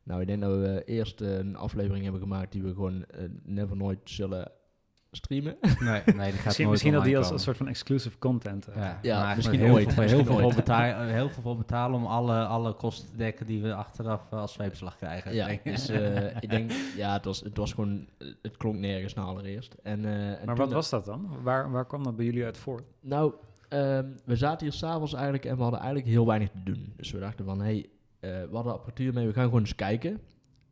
Nou, 0.04 0.22
ik 0.22 0.28
denk 0.28 0.42
dat 0.42 0.52
we 0.52 0.82
eerst 0.86 1.22
eh, 1.22 1.38
een 1.38 1.56
aflevering 1.56 2.04
hebben 2.04 2.22
gemaakt 2.22 2.52
die 2.52 2.64
we 2.64 2.74
gewoon 2.74 3.06
eh, 3.06 3.24
never 3.44 3.76
nooit 3.78 4.00
zullen 4.04 4.52
streamen. 5.12 5.58
Nee, 5.62 5.72
nee, 5.80 6.04
die 6.06 6.14
gaat 6.16 6.46
misschien 6.46 6.66
nooit 6.66 6.70
misschien 6.70 6.94
dat 6.94 7.04
die 7.04 7.18
als 7.18 7.30
een 7.30 7.40
soort 7.40 7.58
van 7.58 7.68
exclusive 7.68 8.18
content. 8.20 8.68
eh, 8.68 8.76
Ja, 8.76 9.00
Ja, 9.02 9.24
maar 9.24 9.36
misschien 9.36 9.60
heel 9.60 9.74
ooit, 9.74 9.94
Veel, 9.94 10.04
heel, 10.04 10.24
veel 10.24 10.34
voor 10.34 10.44
ooit. 10.44 10.56
betalen, 10.56 11.08
heel 11.08 11.30
veel 11.30 11.42
voor 11.42 11.58
betalen 11.58 12.00
om 12.00 12.06
alle, 12.06 12.46
alle 12.46 12.74
kosten 12.74 13.10
te 13.12 13.18
dekken 13.18 13.46
die 13.46 13.62
we 13.62 13.74
achteraf 13.74 14.32
als 14.34 14.54
zweepslag 14.54 14.98
krijgen. 14.98 15.34
ja, 15.34 15.48
denk 15.48 15.64
dus 15.64 15.90
eh, 15.90 16.36
ik 16.40 16.50
denk, 16.50 16.72
ja, 16.96 17.14
het 17.14 17.26
was, 17.26 17.40
het 17.40 17.58
was 17.58 17.74
gewoon, 17.74 18.08
het 18.42 18.58
klonk 18.58 18.76
nergens 18.76 19.14
naar 19.14 19.26
allereerst. 19.26 19.74
En, 19.84 20.06
eh, 20.06 20.40
en 20.40 20.46
Maar 20.46 20.56
wat 20.56 20.72
was 20.72 20.90
dat 20.90 21.06
dan? 21.06 21.30
Waar, 21.44 21.72
waar 21.72 21.86
kwam 21.86 22.04
dat 22.04 22.16
bij 22.16 22.26
jullie 22.26 22.46
uit 22.46 22.58
voort? 22.58 22.84
Nou, 23.02 23.34
ehm, 23.70 24.06
we 24.26 24.36
zaten 24.36 24.68
hier 24.68 24.76
s'avonds 24.76 25.14
eigenlijk 25.14 25.46
en 25.46 25.56
we 25.56 25.62
hadden 25.62 25.80
eigenlijk 25.80 26.10
heel 26.10 26.26
weinig 26.26 26.50
te 26.50 26.64
doen. 26.64 26.94
Dus 26.98 27.12
we 27.12 27.20
dachten 27.20 27.46
van, 27.46 27.60
hé, 27.60 27.66
hey, 27.66 27.90
we 28.22 28.50
hadden 28.52 28.74
apparatuur 28.74 29.14
mee, 29.14 29.28
we 29.28 29.34
gaan 29.34 29.44
gewoon 29.44 29.60
eens 29.60 29.76
kijken. 29.76 30.12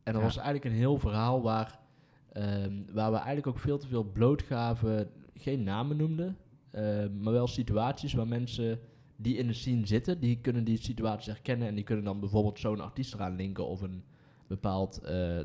En 0.02 0.12
dat 0.12 0.14
Ja. 0.14 0.22
was 0.28 0.36
eigenlijk 0.36 0.64
een 0.64 0.80
heel 0.80 0.98
verhaal 0.98 1.42
waar, 1.42 1.78
ehm, 2.32 2.72
waar 2.92 3.10
we 3.10 3.16
eigenlijk 3.16 3.46
ook 3.46 3.58
veel 3.58 3.78
te 3.78 3.86
veel 3.86 4.04
blootgaven, 4.04 5.10
geen 5.34 5.62
namen 5.62 5.96
noemden, 5.96 6.36
ehm, 6.70 7.20
maar 7.20 7.32
wel 7.32 7.46
situaties 7.46 8.12
waar 8.12 8.28
mensen 8.28 8.78
die 9.16 9.36
in 9.36 9.46
de 9.46 9.52
scene 9.52 9.86
zitten, 9.86 10.20
die 10.20 10.38
kunnen 10.40 10.64
die 10.64 10.82
situaties 10.82 11.26
herkennen 11.26 11.68
en 11.68 11.74
die 11.74 11.84
kunnen 11.84 12.04
dan 12.04 12.20
bijvoorbeeld 12.20 12.58
zo'n 12.58 12.80
artiest 12.80 13.14
eraan 13.14 13.36
linken 13.36 13.66
of 13.66 13.80
een 13.80 14.02
bepaald, 14.46 14.98
eh, 15.00 15.40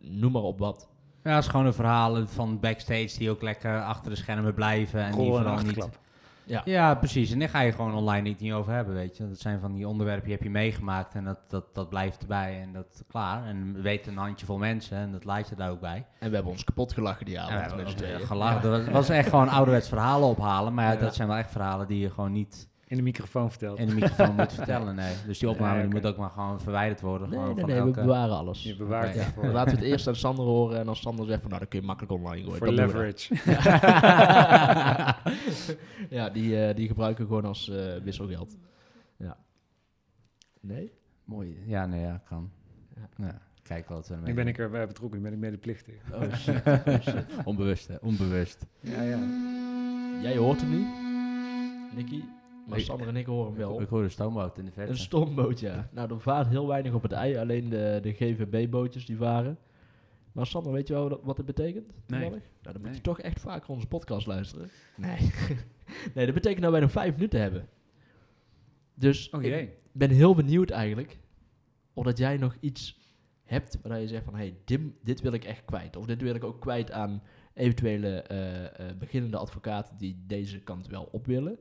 noem 0.00 0.32
maar 0.32 0.42
op 0.42 0.58
wat. 0.58 0.88
Ja, 1.22 1.34
het 1.34 1.44
is 1.44 1.50
gewoon 1.50 1.66
een 1.66 1.72
verhaal 1.72 2.26
van 2.26 2.60
backstage 2.60 3.18
die 3.18 3.30
ook 3.30 3.42
lekker 3.42 3.82
achter 3.82 4.10
de 4.10 4.16
schermen 4.16 4.54
blijven. 4.54 5.00
En 5.00 5.12
die 5.12 5.20
Goal 5.20 5.36
vooral 5.36 5.62
niet... 5.62 5.88
Ja. 6.48 6.62
Ja, 6.64 6.94
precies. 6.94 7.32
En 7.32 7.38
daar 7.38 7.48
ga 7.48 7.60
je 7.60 7.72
gewoon 7.72 7.94
online 7.94 8.22
niet, 8.22 8.40
niet 8.40 8.52
over 8.52 8.72
hebben, 8.72 8.94
weet 8.94 9.16
je. 9.16 9.28
Dat 9.28 9.40
zijn 9.40 9.60
van 9.60 9.72
die 9.72 9.88
onderwerpen 9.88 10.24
die 10.24 10.32
heb 10.34 10.42
je 10.42 10.50
meegemaakt 10.50 11.14
en 11.14 11.24
dat, 11.24 11.38
dat, 11.48 11.74
dat 11.74 11.88
blijft 11.88 12.20
erbij 12.20 12.60
en 12.62 12.72
dat 12.72 13.04
klaar. 13.08 13.44
En 13.44 13.74
we 13.74 13.80
weten 13.80 14.12
een 14.12 14.18
handjevol 14.18 14.58
mensen 14.58 14.96
en 14.96 15.12
dat 15.12 15.24
laat 15.24 15.48
je 15.48 15.54
daar 15.54 15.70
ook 15.70 15.80
bij. 15.80 16.06
En 16.18 16.28
we 16.28 16.34
hebben 16.34 16.52
ons 16.52 16.64
kapot 16.64 16.92
gelachen 16.92 17.26
die 17.26 17.40
avond. 17.40 17.70
Ja, 17.70 17.76
we 17.86 17.94
tweeën. 17.94 18.20
gelachen. 18.20 18.70
Dat 18.70 18.88
was 18.88 19.08
echt 19.08 19.28
gewoon 19.28 19.48
ouderwets 19.48 19.88
verhalen 19.88 20.28
ophalen. 20.28 20.74
Maar 20.74 20.84
ja, 20.84 20.92
Ja. 20.92 20.98
dat 20.98 21.14
zijn 21.14 21.28
wel 21.28 21.36
echt 21.36 21.50
verhalen 21.50 21.86
die 21.86 21.98
je 21.98 22.10
gewoon 22.10 22.32
niet 22.32 22.67
In 22.90 22.96
de 22.96 23.02
microfoon 23.02 23.50
verteld. 23.50 23.78
in 23.78 23.86
de 23.88 23.94
microfoon 23.94 24.34
moet 24.34 24.52
vertellen. 24.60 24.94
Nee. 24.94 25.14
Dus 25.26 25.38
die 25.38 25.48
opname 25.48 25.80
die 25.82 25.90
moet 25.90 26.06
ook 26.06 26.16
maar 26.16 26.30
gewoon 26.30 26.60
verwijderd 26.60 27.00
worden. 27.00 27.28
Nee, 27.30 27.38
van 27.38 27.54
nee, 27.54 27.64
we 27.64 27.72
elke- 27.72 28.00
bewaren 28.00 28.36
alles. 28.36 28.62
Je 28.62 28.76
bewaart 28.76 29.08
Oké. 29.16 29.18
het 29.18 29.52
Laten 29.52 29.74
we 29.74 29.80
het 29.80 29.90
eerst 29.90 30.06
aan 30.08 30.16
Sander 30.16 30.44
horen 30.44 30.78
en 30.78 30.88
als 30.88 31.00
Sander 31.00 31.26
zegt 31.26 31.40
van 31.40 31.48
nou, 31.48 31.60
dan 31.60 31.70
kun 31.70 31.80
je 31.80 31.86
makkelijk 31.86 32.12
online 32.12 32.42
gooien. 32.44 32.58
voor 32.58 32.66
we 32.66 32.72
leverage. 32.72 33.34
ja, 36.16 36.30
die, 36.30 36.66
eh, 36.66 36.76
die 36.76 36.86
gebruiken 36.88 37.22
we 37.24 37.28
gewoon 37.28 37.44
als 37.44 37.68
eh, 37.70 37.96
wisselgeld. 38.02 38.56
Ja. 39.16 39.36
Nee? 40.60 40.92
Mooi. 41.24 41.62
Ja, 41.66 41.86
nee, 41.86 42.00
ja, 42.00 42.22
kan. 42.28 42.50
Ja. 42.96 43.08
Ja. 43.26 43.38
Kijk 43.62 43.88
wat 43.88 44.08
we 44.08 44.14
ermee 44.14 44.28
Nu 44.28 44.34
ben 44.34 44.46
ik 44.48 44.58
erbij 44.58 44.86
betrokken, 44.86 45.18
nu 45.18 45.24
ben 45.24 45.32
ik 45.32 45.38
medeplichtig. 45.38 45.94
Oh 46.12 46.34
shit. 46.34 46.62
Oh, 46.66 47.00
shit. 47.00 47.26
Onbewust, 47.44 47.88
hè? 47.88 47.94
Onbewust. 48.00 48.66
Ja, 48.80 49.02
ja. 49.02 49.18
Jij 50.22 50.36
hoort 50.36 50.60
hem 50.60 50.70
niet, 50.70 50.86
Nicky. 51.94 52.22
Maar 52.68 52.78
Ik- 52.78 52.84
Sander 52.84 53.08
en 53.08 53.16
ik 53.16 53.26
horen 53.26 53.44
hem 53.44 53.52
Ik, 53.52 53.58
wel. 53.58 53.80
ik 53.80 53.88
hoor 53.88 54.02
een 54.02 54.10
stoomboot 54.10 54.58
in 54.58 54.64
de 54.64 54.70
verte. 54.70 54.90
Een 54.90 54.96
stomboot, 54.98 55.60
ja. 55.60 55.88
Nou, 55.92 56.12
er 56.12 56.20
vaart 56.20 56.48
heel 56.48 56.66
weinig 56.66 56.92
op 56.94 57.02
het 57.02 57.12
ei. 57.12 57.36
Alleen 57.36 57.68
de, 57.68 57.98
de 58.02 58.12
GVB-bootjes 58.12 59.06
die 59.06 59.16
varen. 59.16 59.58
Maar 60.32 60.46
Sander, 60.46 60.72
weet 60.72 60.88
je 60.88 60.94
wel 60.94 61.08
wat- 61.08 61.20
wat 61.22 61.36
het 61.36 61.46
betekent? 61.46 61.92
Nee. 62.06 62.20
Nou, 62.20 62.40
dan 62.62 62.72
moet 62.74 62.82
Nee. 62.82 62.94
je 62.94 63.00
toch 63.00 63.20
echt 63.20 63.40
vaker 63.40 63.68
onze 63.70 63.86
podcast 63.86 64.26
luisteren. 64.26 64.68
Nee. 64.96 65.18
nee, 66.14 66.24
dat 66.24 66.34
betekent 66.34 66.62
dat 66.62 66.70
wij 66.70 66.80
nog 66.80 66.90
vijf 66.90 67.14
minuten 67.14 67.40
hebben. 67.40 67.68
Dus 68.94 69.30
Oh 69.30 69.42
ik 69.42 69.70
ben 69.92 70.10
heel 70.10 70.34
benieuwd 70.34 70.70
eigenlijk. 70.70 71.18
Of 71.94 72.04
dat 72.04 72.18
jij 72.18 72.36
nog 72.36 72.56
iets 72.60 73.00
hebt 73.44 73.78
waar 73.82 74.00
je 74.00 74.08
zegt 74.08 74.24
van... 74.24 74.34
Hey, 74.34 74.54
dit, 74.64 74.80
dit 75.02 75.20
wil 75.20 75.32
ik 75.32 75.44
echt 75.44 75.64
kwijt. 75.64 75.96
Of 75.96 76.06
dit 76.06 76.22
wil 76.22 76.34
ik 76.34 76.44
ook 76.44 76.60
kwijt 76.60 76.90
aan 76.92 77.22
eventuele 77.54 78.22
eh, 78.22 78.64
eh, 78.64 78.96
beginnende 78.98 79.36
advocaten 79.36 79.96
die 79.98 80.22
deze 80.26 80.60
kant 80.60 80.86
wel 80.86 81.08
op 81.12 81.26
willen. 81.26 81.58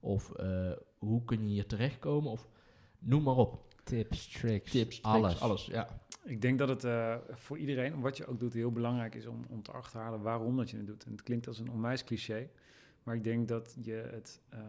Of 0.00 0.32
eh, 0.32 0.72
hoe 0.98 1.24
kun 1.24 1.42
je 1.42 1.52
hier 1.52 1.66
terechtkomen? 1.66 2.30
Of 2.30 2.48
noem 2.98 3.22
maar 3.22 3.36
op. 3.36 3.68
Tips, 3.84 4.28
tricks, 4.28 4.70
Tips, 4.70 5.02
alles. 5.02 5.22
alles. 5.22 5.40
alles 5.40 5.66
ja. 5.66 6.00
Ik 6.24 6.42
denk 6.42 6.58
dat 6.58 6.68
het 6.68 6.84
eh, 6.84 7.16
voor 7.30 7.58
iedereen, 7.58 8.00
wat 8.00 8.16
je 8.16 8.26
ook 8.26 8.38
doet, 8.38 8.52
heel 8.52 8.72
belangrijk 8.72 9.14
is 9.14 9.26
om, 9.26 9.44
om 9.48 9.62
te 9.62 9.72
achterhalen 9.72 10.20
waarom 10.20 10.56
dat 10.56 10.70
je 10.70 10.76
het 10.76 10.86
doet. 10.86 11.04
En 11.04 11.12
het 11.12 11.22
klinkt 11.22 11.46
als 11.46 11.58
een 11.58 11.70
onwijs 11.70 12.04
cliché, 12.04 12.48
maar 13.02 13.14
ik 13.14 13.24
denk 13.24 13.48
dat 13.48 13.76
je 13.82 14.08
het 14.10 14.40
eh, 14.48 14.60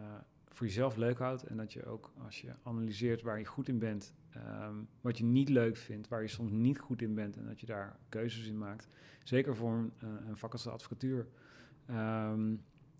voor 0.48 0.66
jezelf 0.66 0.96
leuk 0.96 1.18
houdt 1.18 1.42
en 1.42 1.56
dat 1.56 1.72
je 1.72 1.84
ook 1.84 2.12
als 2.24 2.40
je 2.40 2.52
analyseert 2.62 3.22
waar 3.22 3.38
je 3.38 3.44
goed 3.44 3.68
in 3.68 3.78
bent, 3.78 4.14
ehm, 4.30 4.74
wat 5.00 5.18
je 5.18 5.24
niet 5.24 5.48
leuk 5.48 5.76
vindt, 5.76 6.08
waar 6.08 6.22
je 6.22 6.28
soms 6.28 6.50
niet 6.50 6.78
goed 6.78 7.02
in 7.02 7.14
bent 7.14 7.36
en 7.36 7.46
dat 7.46 7.60
je 7.60 7.66
daar 7.66 7.98
keuzes 8.08 8.46
in 8.46 8.58
maakt. 8.58 8.88
Zeker 9.24 9.56
voor 9.56 9.72
een, 9.72 9.92
een 10.28 10.36
vak 10.36 10.52
als 10.52 10.62
de 10.62 10.70
advocatuur, 10.70 11.26
ehm, 11.86 12.56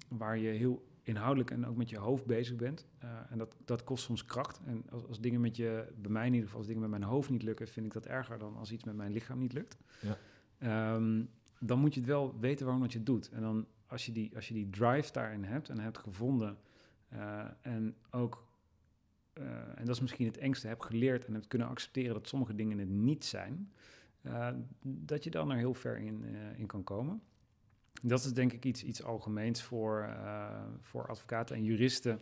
waar 0.08 0.38
je 0.38 0.48
heel 0.48 0.82
inhoudelijk 1.02 1.50
en 1.50 1.66
ook 1.66 1.76
met 1.76 1.90
je 1.90 1.98
hoofd 1.98 2.26
bezig 2.26 2.56
bent. 2.56 2.86
Eh, 2.98 3.10
en 3.30 3.38
dat, 3.38 3.56
dat 3.64 3.84
kost 3.84 4.04
soms 4.04 4.24
kracht. 4.24 4.60
En 4.66 4.84
als, 4.90 5.06
als 5.06 5.20
dingen 5.20 5.40
met 5.40 5.56
je, 5.56 5.92
bij 5.96 6.10
mij 6.10 6.26
in 6.26 6.32
ieder 6.32 6.44
geval, 6.44 6.58
als 6.58 6.66
dingen 6.66 6.82
met 6.82 6.90
mijn 6.90 7.02
hoofd 7.02 7.30
niet 7.30 7.42
lukken, 7.42 7.68
vind 7.68 7.86
ik 7.86 7.92
dat 7.92 8.06
erger 8.06 8.38
dan 8.38 8.56
als 8.56 8.72
iets 8.72 8.84
met 8.84 8.96
mijn 8.96 9.12
lichaam 9.12 9.38
niet 9.38 9.52
lukt. 9.52 9.76
Ja. 10.00 10.16
Ehm, 10.58 11.24
dan 11.58 11.78
moet 11.78 11.94
je 11.94 12.00
het 12.00 12.08
wel 12.08 12.38
weten 12.40 12.64
waarom 12.64 12.82
dat 12.82 12.92
je 12.92 12.98
het 12.98 13.06
doet. 13.06 13.30
En 13.30 13.40
dan 13.40 13.66
als 13.86 14.06
je 14.06 14.12
die, 14.12 14.34
als 14.34 14.48
je 14.48 14.54
die 14.54 14.70
drive 14.70 15.12
daarin 15.12 15.44
hebt 15.44 15.68
en 15.68 15.78
hebt 15.78 15.98
gevonden 15.98 16.58
eh, 17.08 17.44
en 17.60 17.96
ook, 18.10 18.46
eh, 19.32 19.44
en 19.78 19.84
dat 19.84 19.94
is 19.94 20.00
misschien 20.00 20.26
het 20.26 20.38
engste, 20.38 20.66
hebt 20.66 20.84
geleerd 20.84 21.24
en 21.24 21.34
hebt 21.34 21.46
kunnen 21.46 21.68
accepteren 21.68 22.14
dat 22.14 22.28
sommige 22.28 22.54
dingen 22.54 22.78
het 22.78 22.88
niet 22.88 23.24
zijn, 23.24 23.72
dat 24.82 25.24
je 25.24 25.30
dan 25.30 25.50
er 25.50 25.56
heel 25.56 25.74
ver 25.74 25.98
in, 25.98 26.24
in 26.56 26.66
kan 26.66 26.84
komen. 26.84 27.22
Dat 28.02 28.24
is 28.24 28.32
denk 28.32 28.52
ik 28.52 28.64
iets, 28.64 28.82
iets 28.82 29.02
algemeens 29.02 29.62
voor, 29.62 30.02
eh, 30.02 30.64
voor 30.80 31.06
advocaten 31.06 31.56
en 31.56 31.64
juristen. 31.64 32.20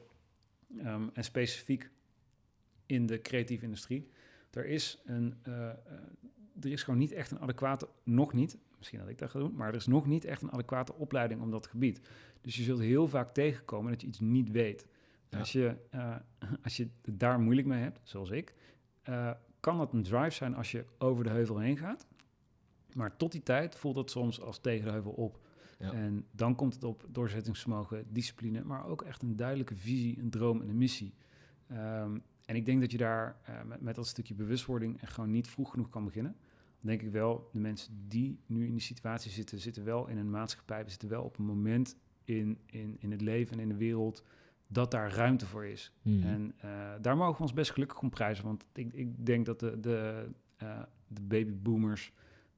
Ehm, 0.79 1.09
en 1.13 1.25
specifiek 1.25 1.91
in 2.87 3.07
de 3.07 3.21
creatieve 3.21 3.65
industrie. 3.65 4.09
Er 4.51 4.67
is, 4.67 5.03
een, 5.05 5.35
eh, 5.43 5.69
eh, 5.69 5.75
er 6.61 6.71
is 6.71 6.83
gewoon 6.83 6.99
niet 6.99 7.13
echt 7.13 7.31
een 7.31 7.41
adequate, 7.41 7.89
nog 8.03 8.33
niet, 8.33 8.59
misschien 8.79 8.99
had 8.99 9.09
ik 9.09 9.19
dat 9.19 9.31
gedaan, 9.31 9.55
maar 9.55 9.69
er 9.69 9.75
is 9.75 9.87
nog 9.87 10.07
niet 10.07 10.25
echt 10.25 10.43
een 10.43 10.53
adequate 10.53 10.95
opleiding 10.95 11.41
om 11.41 11.51
dat 11.51 11.67
gebied. 11.67 12.01
Dus 12.41 12.57
je 12.57 12.63
zult 12.63 12.81
heel 12.81 13.09
vaak 13.09 13.35
tegenkomen 13.35 13.91
dat 13.91 14.01
je 14.01 14.07
iets 14.07 14.21
niet 14.21 14.51
weet. 14.51 14.87
Ja. 15.29 15.39
Als, 15.39 15.53
je, 15.53 15.77
als 16.65 16.77
je 16.77 16.89
het 17.03 17.21
daar 17.21 17.41
moeilijk 17.41 17.67
mee 17.67 17.83
hebt, 17.83 18.01
zoals 18.03 18.31
ik, 18.31 18.55
kan 19.61 19.79
dat 19.79 19.93
een 19.93 20.03
drive 20.03 20.31
zijn 20.31 20.55
als 20.55 20.71
je 20.71 20.85
over 20.99 21.25
de 21.25 21.31
heuvel 21.31 21.59
heen 21.59 21.77
gaat. 21.77 22.07
Maar 22.93 23.17
tot 23.17 23.33
die 23.33 23.43
tijd 23.43 23.77
voelt 23.77 23.97
het 23.97 24.11
soms 24.11 24.41
als 24.41 24.59
tegen 24.59 24.85
de 24.85 24.91
heuvel 24.91 25.13
op. 25.13 25.41
Ja. 25.81 25.93
En 25.93 26.27
dan 26.31 26.55
komt 26.55 26.75
het 26.75 26.85
op 26.85 27.07
doorzettingsvermogen, 27.09 28.05
discipline, 28.13 28.65
maar 28.65 28.87
ook 28.87 29.03
echt 29.03 29.23
een 29.23 29.37
duidelijke 29.37 29.77
visie, 29.77 30.19
een 30.19 30.31
droom 30.31 30.63
en 30.63 30.69
een 30.69 30.79
missie. 30.79 31.15
Ehm, 31.67 32.19
en 32.45 32.57
ik 32.57 32.65
denk 32.65 32.81
dat 32.81 32.91
je 32.91 32.99
daar 32.99 33.37
eh, 33.43 33.63
met, 33.63 33.81
met 33.81 33.95
dat 33.95 34.07
stukje 34.07 34.35
bewustwording 34.35 35.01
echt 35.03 35.13
gewoon 35.13 35.31
niet 35.31 35.49
vroeg 35.49 35.71
genoeg 35.71 35.89
kan 35.89 36.05
beginnen. 36.05 36.37
Dan 36.81 36.91
denk 36.91 37.03
ik 37.03 37.11
wel, 37.11 37.49
de 37.53 37.59
mensen 37.59 38.05
die 38.09 38.41
nu 38.47 38.67
in 38.67 38.73
die 38.73 38.81
situatie 38.81 39.31
zitten, 39.31 39.59
zitten 39.59 39.85
wel 39.85 40.07
in 40.07 40.19
een 40.19 40.31
maatschappij, 40.31 40.85
we 40.85 40.91
zitten 40.91 41.09
wel 41.09 41.23
op 41.23 41.39
een 41.39 41.45
moment 41.45 41.97
in, 42.25 42.59
in, 42.67 42.97
in 42.99 43.11
het 43.11 43.21
leven 43.21 43.57
en 43.57 43.63
in 43.63 43.69
de 43.69 43.77
wereld 43.77 44.25
dat 44.67 44.91
daar 44.91 45.13
ruimte 45.13 45.47
voor 45.47 45.67
is. 45.67 45.93
Hmm. 46.03 46.23
En 46.23 46.55
eh, 46.57 46.71
daar 47.01 47.17
mogen 47.17 47.37
we 47.37 47.43
ons 47.43 47.53
best 47.53 47.71
gelukkig 47.71 48.01
om 48.01 48.11
prijzen. 48.11 48.45
Want 48.45 48.67
ik, 48.73 48.93
ik 48.93 49.27
denk 49.27 49.47
dat 49.47 49.61
de, 49.61 49.81
de, 49.81 50.29
eh, 50.57 50.83
de 51.09 51.23
babyboomers 51.23 52.13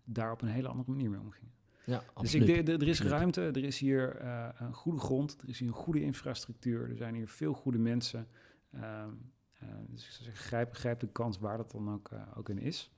daar 0.04 0.32
op 0.32 0.42
een 0.42 0.48
hele 0.48 0.68
andere 0.68 0.90
manier 0.90 1.10
mee 1.10 1.20
omgingen. 1.20 1.52
Ja, 1.84 2.02
Dus 2.20 2.34
ik, 2.34 2.46
denk- 2.46 2.68
er 2.68 2.88
is 2.88 3.00
ruimte, 3.02 3.40
er 3.40 3.64
is 3.64 3.78
hier 3.78 4.16
eh, 4.16 4.48
een 4.58 4.74
goede 4.74 4.98
grond, 4.98 5.36
er 5.42 5.48
is 5.48 5.58
hier 5.58 5.68
een 5.68 5.74
goede 5.74 6.02
infrastructuur, 6.02 6.90
er 6.90 6.96
zijn 6.96 7.14
hier 7.14 7.28
veel 7.28 7.52
goede 7.52 7.78
mensen. 7.78 8.28
Ehm, 8.72 9.10
eh, 9.58 9.68
dus 9.88 10.04
ik 10.04 10.10
zou 10.10 10.24
zeggen, 10.24 10.44
grijp, 10.44 10.74
grijp 10.74 11.00
de 11.00 11.08
kans 11.12 11.38
waar 11.38 11.56
dat 11.56 11.70
dan 11.70 11.92
ook, 11.92 12.08
eh, 12.10 12.22
ook 12.36 12.48
in 12.48 12.58
is. 12.58 12.90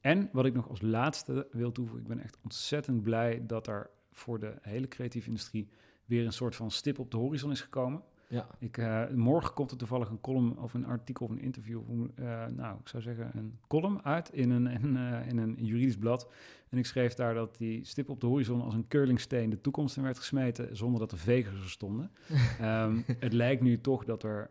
En 0.00 0.28
wat 0.32 0.46
ik 0.46 0.54
nog 0.54 0.68
als 0.68 0.80
laatste 0.80 1.48
wil 1.52 1.72
toevoegen, 1.72 2.02
ik 2.02 2.08
ben 2.08 2.22
echt 2.22 2.38
ontzettend 2.42 3.02
blij 3.02 3.46
dat 3.46 3.66
er 3.66 3.90
voor 4.12 4.38
de 4.38 4.54
hele 4.60 4.88
creatieve 4.88 5.28
industrie 5.28 5.68
weer 6.04 6.24
een 6.26 6.32
soort 6.32 6.56
van 6.56 6.70
stip 6.70 6.98
op 6.98 7.10
de 7.10 7.16
horizon 7.16 7.50
is 7.50 7.60
gekomen. 7.60 8.02
Ja. 8.30 8.46
Ik, 8.58 8.78
eh, 8.78 9.08
morgen 9.08 9.54
komt 9.54 9.70
er 9.70 9.76
toevallig 9.76 10.08
een 10.08 10.20
column 10.20 10.58
of 10.58 10.74
een 10.74 10.86
artikel 10.86 11.26
of 11.26 11.32
een 11.32 11.40
interview, 11.40 11.82
eh, 12.14 12.46
nou, 12.46 12.78
ik 12.80 12.88
zou 12.88 13.02
zeggen 13.02 13.30
een 13.34 13.58
column 13.66 14.02
uit 14.02 14.28
in 14.32 14.50
een, 14.50 14.66
in, 14.82 14.96
eh, 14.96 15.28
in 15.28 15.38
een 15.38 15.56
juridisch 15.60 15.96
blad. 15.96 16.30
En 16.68 16.78
ik 16.78 16.86
schreef 16.86 17.14
daar 17.14 17.34
dat 17.34 17.56
die 17.56 17.84
stip 17.84 18.08
op 18.08 18.20
de 18.20 18.26
horizon 18.26 18.62
als 18.62 18.74
een 18.74 18.88
curlingsteen 18.88 19.50
de 19.50 19.60
toekomst 19.60 19.96
in 19.96 20.02
werd 20.02 20.18
gesmeten, 20.18 20.76
zonder 20.76 21.00
dat 21.00 21.12
er 21.12 21.18
vegers 21.18 21.60
er 21.62 21.70
stonden. 21.70 22.10
Ehm, 22.60 23.00
het 23.18 23.32
lijkt 23.32 23.62
nu 23.62 23.80
toch 23.80 24.04
dat 24.04 24.22
er 24.22 24.50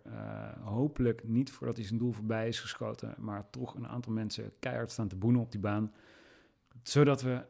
hopelijk 0.63 1.27
niet 1.27 1.51
voordat 1.51 1.77
hij 1.77 1.85
zijn 1.85 1.99
doel 1.99 2.11
voorbij 2.11 2.47
is 2.47 2.59
geschoten, 2.59 3.15
maar 3.17 3.49
toch 3.49 3.75
een 3.75 3.87
aantal 3.87 4.13
mensen 4.13 4.51
keihard 4.59 4.91
staan 4.91 5.07
te 5.07 5.15
boenen 5.15 5.41
op 5.41 5.51
die 5.51 5.59
baan. 5.59 5.93
Zodat 6.83 7.21
we 7.21 7.45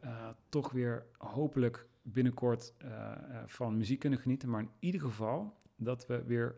toch 0.48 0.72
weer 0.72 1.06
hopelijk 1.18 1.86
binnenkort 2.02 2.74
van 3.46 3.76
muziek 3.76 3.98
kunnen 3.98 4.18
genieten, 4.18 4.48
maar 4.50 4.60
in 4.60 4.70
ieder 4.78 5.00
geval 5.00 5.58
dat 5.80 6.06
we 6.06 6.22
weer 6.26 6.54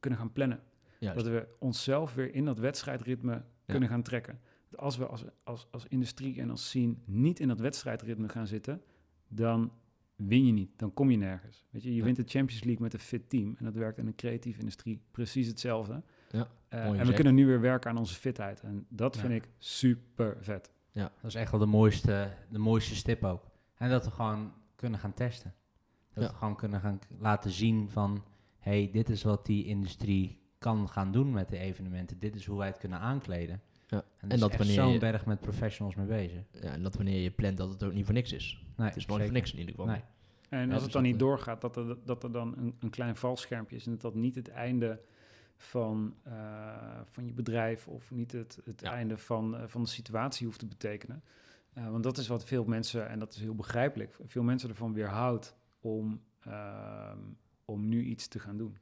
kunnen 0.00 0.18
gaan 0.18 0.32
plannen. 0.32 0.60
Juist. 0.98 1.16
Dat 1.24 1.26
we 1.32 1.48
onszelf 1.58 2.14
weer 2.14 2.34
in 2.34 2.44
dat 2.44 2.58
wedstrijdritme 2.58 3.42
kunnen 3.66 3.88
gaan 3.88 4.02
trekken. 4.02 4.40
Als 4.76 4.96
we 4.96 5.06
als, 5.06 5.24
als, 5.44 5.66
als 5.70 5.86
industrie 5.88 6.40
en 6.40 6.50
als 6.50 6.68
scene 6.68 6.94
niet 7.04 7.40
in 7.40 7.48
dat 7.48 7.60
wedstrijdritme 7.60 8.28
gaan 8.28 8.46
zitten, 8.46 8.82
dan 9.28 9.72
win 10.16 10.46
je 10.46 10.52
niet. 10.52 10.70
Dan 10.78 10.92
kom 10.94 11.10
je 11.10 11.16
nergens. 11.16 11.64
Weet 11.70 11.82
je, 11.82 11.90
je 11.90 11.96
Ja. 11.96 12.04
wint 12.04 12.16
de 12.16 12.24
Champions 12.26 12.64
League 12.64 12.82
met 12.82 12.92
een 12.92 12.98
fit 13.00 13.28
team. 13.30 13.54
En 13.58 13.64
dat 13.64 13.74
werkt 13.74 13.98
in 13.98 14.06
een 14.06 14.14
creatieve 14.14 14.58
industrie 14.60 15.00
precies 15.10 15.46
hetzelfde. 15.46 16.02
Ja, 16.30 16.48
Eh, 16.68 16.84
en 17.00 17.06
we 17.06 17.12
kunnen 17.12 17.34
nu 17.34 17.46
weer 17.46 17.60
werken 17.60 17.90
aan 17.90 17.96
onze 17.96 18.14
fitheid. 18.14 18.60
En 18.60 18.86
dat 18.88 19.14
Ja. 19.14 19.20
vind 19.20 19.32
ik 19.32 19.48
super 19.58 20.36
vet. 20.40 20.72
Dat 20.92 21.10
is 21.22 21.34
echt 21.34 21.50
wel 21.50 21.60
de 21.60 21.66
mooiste, 21.66 22.30
de 22.48 22.58
mooiste 22.58 22.94
stip 22.94 23.24
ook. 23.24 23.44
En 23.76 23.90
dat 23.90 24.04
we 24.04 24.10
gewoon 24.10 24.52
kunnen 24.76 25.00
gaan 25.00 25.14
testen. 25.14 25.54
Dat 26.12 26.24
Ja. 26.24 26.30
we 26.30 26.36
gewoon 26.36 26.56
kunnen 26.56 26.80
gaan 26.80 26.98
laten 27.18 27.50
zien 27.50 27.90
van... 27.90 28.22
hey, 28.60 28.90
dit 28.92 29.08
is 29.08 29.22
wat 29.22 29.46
die 29.46 29.64
industrie 29.64 30.38
kan 30.58 30.88
gaan 30.88 31.12
doen 31.12 31.32
met 31.32 31.48
de 31.48 31.58
evenementen. 31.58 32.18
Dit 32.18 32.34
is 32.34 32.46
hoe 32.46 32.58
wij 32.58 32.66
het 32.66 32.78
kunnen 32.78 32.98
aankleden. 32.98 33.60
Ja. 33.86 33.96
En, 33.96 34.04
En 34.18 34.30
is 34.30 34.40
dat 34.40 34.56
wanneer 34.56 34.74
zo'n 34.74 34.92
je- 34.92 34.98
berg 34.98 35.26
met 35.26 35.40
professionals 35.40 35.94
mee 35.94 36.06
bezig. 36.06 36.42
ja, 36.52 36.60
en 36.60 36.82
dat 36.82 36.94
wanneer 36.94 37.20
je 37.22 37.30
plant 37.30 37.56
dat 37.56 37.68
het 37.70 37.82
ook 37.82 37.92
niet 37.92 38.04
voor 38.04 38.14
niks 38.14 38.32
is. 38.32 38.64
Nee, 38.76 38.86
Het 38.86 38.96
is 38.96 39.06
nooit 39.06 39.22
voor 39.22 39.32
niks 39.32 39.52
in 39.52 39.58
ieder 39.58 39.74
geval. 39.74 39.90
Nee. 39.90 40.02
En 40.48 40.58
Ja, 40.58 40.64
als 40.64 40.72
dus 40.74 40.82
het 40.82 40.92
dan 40.92 41.02
niet 41.02 41.12
eh, 41.12 41.18
doorgaat, 41.18 41.60
dat 41.60 41.76
er, 41.76 41.96
dat 42.04 42.22
er 42.22 42.32
dan 42.32 42.54
een, 42.58 42.74
een 42.80 42.90
klein 42.90 43.16
valschermpje 43.16 43.76
is. 43.76 43.84
En 43.86 43.90
dat 43.92 44.00
dat 44.00 44.14
niet 44.14 44.34
het 44.34 44.48
einde 44.48 45.00
van, 45.56 46.14
eh, 46.22 47.00
van 47.04 47.26
je 47.26 47.32
bedrijf 47.32 47.88
of 47.88 48.10
niet 48.10 48.32
het, 48.32 48.58
het 48.64 48.80
Ja. 48.80 48.92
einde 48.92 49.18
van, 49.18 49.56
eh, 49.56 49.62
van 49.66 49.82
de 49.82 49.88
situatie 49.88 50.46
hoeft 50.46 50.58
te 50.58 50.66
betekenen. 50.66 51.22
Eh, 51.72 51.90
want 51.90 52.02
dat 52.02 52.18
is 52.18 52.28
wat 52.28 52.44
veel 52.44 52.64
mensen, 52.64 53.08
en 53.08 53.18
dat 53.18 53.34
is 53.34 53.40
heel 53.40 53.54
begrijpelijk, 53.54 54.16
veel 54.26 54.42
mensen 54.42 54.68
ervan 54.68 54.92
weerhoudt 54.92 55.56
om, 55.80 56.20
ehm, 56.40 57.18
om 57.70 57.88
nu 57.88 58.02
iets 58.02 58.28
te 58.28 58.38
gaan 58.38 58.56
doen. 58.56 58.76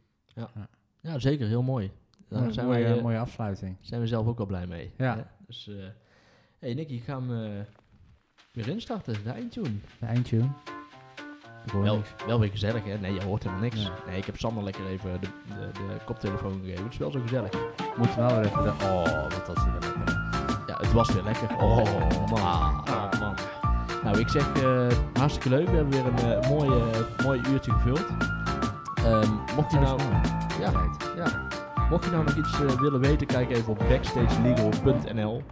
Ja, 1.01 1.19
zeker. 1.19 1.47
Heel 1.47 1.63
mooi. 1.63 1.91
Daar 2.29 2.43
Ja, 2.45 2.51
zijn, 2.53 2.67
mooie, 2.67 2.83
wij, 2.83 2.97
eh, 2.97 3.03
mooie 3.03 3.19
afsluiting. 3.19 3.77
zijn 3.81 4.01
we 4.01 4.07
zelf 4.07 4.27
ook 4.27 4.37
wel 4.39 4.47
blij 4.47 4.67
mee. 4.67 4.93
Ja. 4.97 5.17
hè? 5.17 5.23
Dus, 5.47 5.69
eh 5.69 5.75
hey 6.59 6.75
Nicky, 6.75 6.95
ik 6.95 7.03
ga 7.05 7.21
hem 7.21 7.45
eh, 7.45 7.65
weer 8.53 8.69
instarten. 8.69 9.25
De 9.25 9.31
eindtune. 9.31 9.71
De 10.01 10.07
eindtune. 10.07 10.49
Wel, 11.73 12.03
wel 12.27 12.41
weer 12.41 12.51
gezellig, 12.51 12.85
hè? 12.85 12.99
Nee, 12.99 13.13
je 13.15 13.23
hoort 13.23 13.43
helemaal 13.43 13.63
niks. 13.63 13.77
Nee. 13.77 13.89
Nee, 14.07 14.17
ik 14.17 14.25
heb 14.25 14.39
Sander 14.39 14.65
lekker 14.65 14.87
even 14.87 15.21
de, 15.21 15.29
de, 15.49 15.71
de 15.73 16.05
koptelefoon 16.05 16.61
gegeven. 16.61 16.85
Het 16.85 16.93
is 16.93 16.99
wel 16.99 17.11
zo 17.11 17.21
gezellig. 17.21 17.51
Moet 17.97 18.15
wel 18.15 18.29
weer 18.29 18.45
even... 18.45 18.63
De, 18.63 18.71
oh, 18.71 19.23
wat 19.23 19.47
was 19.47 19.65
weer 19.65 19.73
lekker. 19.73 20.13
Ja, 20.67 20.77
het 20.77 20.93
was 20.93 21.13
weer 21.13 21.23
lekker. 21.23 21.57
Oh, 21.57 21.85
man. 22.31 22.89
Oh, 22.89 23.21
man. 23.21 23.35
Nou, 24.05 24.19
ik 24.19 24.29
zeg 24.29 24.53
eh, 24.63 24.89
hartstikke 25.13 25.49
leuk. 25.49 25.69
We 25.69 25.77
hebben 25.77 25.93
weer 26.17 26.37
een 26.37 26.49
mooi, 26.49 26.93
mooi 27.23 27.41
uurtje 27.49 27.73
gevuld. 27.73 28.07
Ehm, 29.05 29.55
mocht 29.57 29.73
je 29.73 29.79
nou... 29.79 30.01
Ja, 30.61 30.73
ja. 31.17 31.49
Mocht 31.91 32.05
je 32.05 32.11
nou 32.11 32.25
nog 32.25 32.37
iets 32.37 32.61
eh, 32.61 32.81
willen 32.81 33.01
weten, 33.01 33.27
kijk 33.27 33.51
even 33.51 33.73
op 33.73 33.79
backstagelegal.nl. 33.79 35.43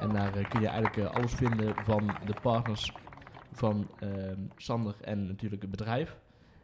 En 0.00 0.08
daar 0.08 0.36
eh, 0.36 0.48
kun 0.48 0.60
je 0.60 0.66
eigenlijk 0.66 0.96
eh, 0.96 1.14
alles 1.14 1.32
vinden 1.32 1.74
van 1.84 2.06
de 2.24 2.34
partners 2.42 2.92
van 3.52 3.88
ehm, 3.98 4.40
Sander 4.56 4.94
en 5.00 5.26
natuurlijk 5.26 5.62
het 5.62 5.70
bedrijf. 5.70 6.18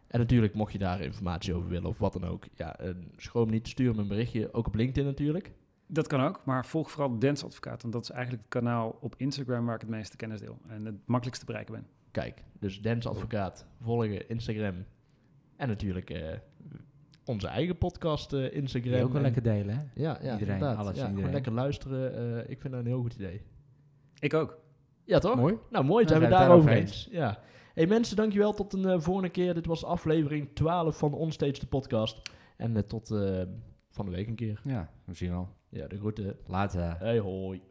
En 0.06 0.18
natuurlijk, 0.18 0.54
mocht 0.54 0.72
je 0.72 0.78
daar 0.78 1.00
informatie 1.00 1.54
over 1.54 1.68
willen 1.68 1.88
of 1.88 1.98
wat 1.98 2.12
dan 2.12 2.24
ook, 2.24 2.44
ja, 2.54 2.76
schroom 3.16 3.50
niet, 3.50 3.68
stuur 3.68 3.94
me 3.94 4.00
een 4.00 4.08
berichtje. 4.08 4.52
Ook 4.52 4.66
op 4.66 4.74
LinkedIn 4.74 5.04
natuurlijk. 5.04 5.52
Dat 5.86 6.06
kan 6.06 6.20
ook, 6.20 6.40
maar 6.44 6.66
volg 6.66 6.90
vooral 6.90 7.18
Dance 7.18 7.44
Advocaat, 7.44 7.82
want 7.82 7.94
dat 7.94 8.02
is 8.02 8.10
eigenlijk 8.10 8.42
het 8.42 8.52
kanaal 8.52 8.98
op 9.00 9.14
Instagram 9.16 9.64
waar 9.66 9.74
ik 9.74 9.80
het 9.80 9.90
meeste 9.90 10.16
kennis 10.16 10.40
deel 10.40 10.58
en 10.68 10.84
het 10.84 10.94
makkelijkst 11.06 11.40
te 11.40 11.46
bereiken 11.46 11.74
ben. 11.74 11.86
Kijk, 12.10 12.44
dus 12.58 12.80
Dance 12.80 13.08
Advocaat, 13.08 13.66
volgen, 13.80 14.28
Instagram. 14.28 14.84
En 15.58 15.68
natuurlijk 15.68 16.10
eh, 16.10 16.22
onze 17.24 17.46
eigen 17.48 17.78
podcast 17.78 18.32
eh, 18.32 18.54
Instagram. 18.54 18.92
Die 18.92 19.02
ook 19.02 19.08
wel 19.08 19.16
En- 19.16 19.22
lekker 19.22 19.42
delen, 19.42 19.74
hè? 19.76 19.80
Ja, 19.82 19.88
ja 19.94 20.16
Iedereen, 20.16 20.38
inderdaad. 20.40 20.76
alles, 20.76 20.88
ja, 20.94 20.94
gewoon 21.00 21.10
iedereen. 21.10 21.32
lekker 21.32 21.52
luisteren. 21.52 22.14
eh, 22.44 22.50
ik 22.50 22.60
vind 22.60 22.72
dat 22.72 22.82
een 22.82 22.88
heel 22.88 23.00
goed 23.00 23.14
idee. 23.14 23.42
Ik 24.18 24.34
ook. 24.34 24.58
Ja, 25.04 25.18
toch? 25.18 25.36
Mooi. 25.36 25.54
Nou, 25.70 25.84
mooi, 25.84 26.02
Ja, 26.02 26.08
zijn 26.08 26.20
we 26.20 26.28
daarover 26.28 26.48
daarover 26.66 26.82
eens. 26.82 27.08
Ja. 27.10 27.38
Hey 27.74 27.86
mensen, 27.86 28.16
dankjewel. 28.16 28.52
Tot 28.54 28.72
een 28.72 29.02
volgende 29.02 29.28
keer. 29.30 29.54
Dit 29.54 29.66
was 29.66 29.84
aflevering 29.84 30.48
12 30.54 30.98
van 30.98 31.12
Onstage 31.14 31.60
de 31.60 31.66
podcast. 31.66 32.30
En 32.56 32.86
tot 32.86 33.10
eh, 33.10 33.42
van 33.90 34.04
de 34.04 34.10
week 34.10 34.26
een 34.26 34.34
keer. 34.34 34.60
Ja, 34.64 34.90
we 35.04 35.14
zien 35.14 35.30
wel. 35.30 35.48
Ja, 35.68 35.86
de 35.86 35.96
groeten. 35.96 36.36
Later. 36.46 36.96
Hey, 36.98 37.18
hoi. 37.18 37.62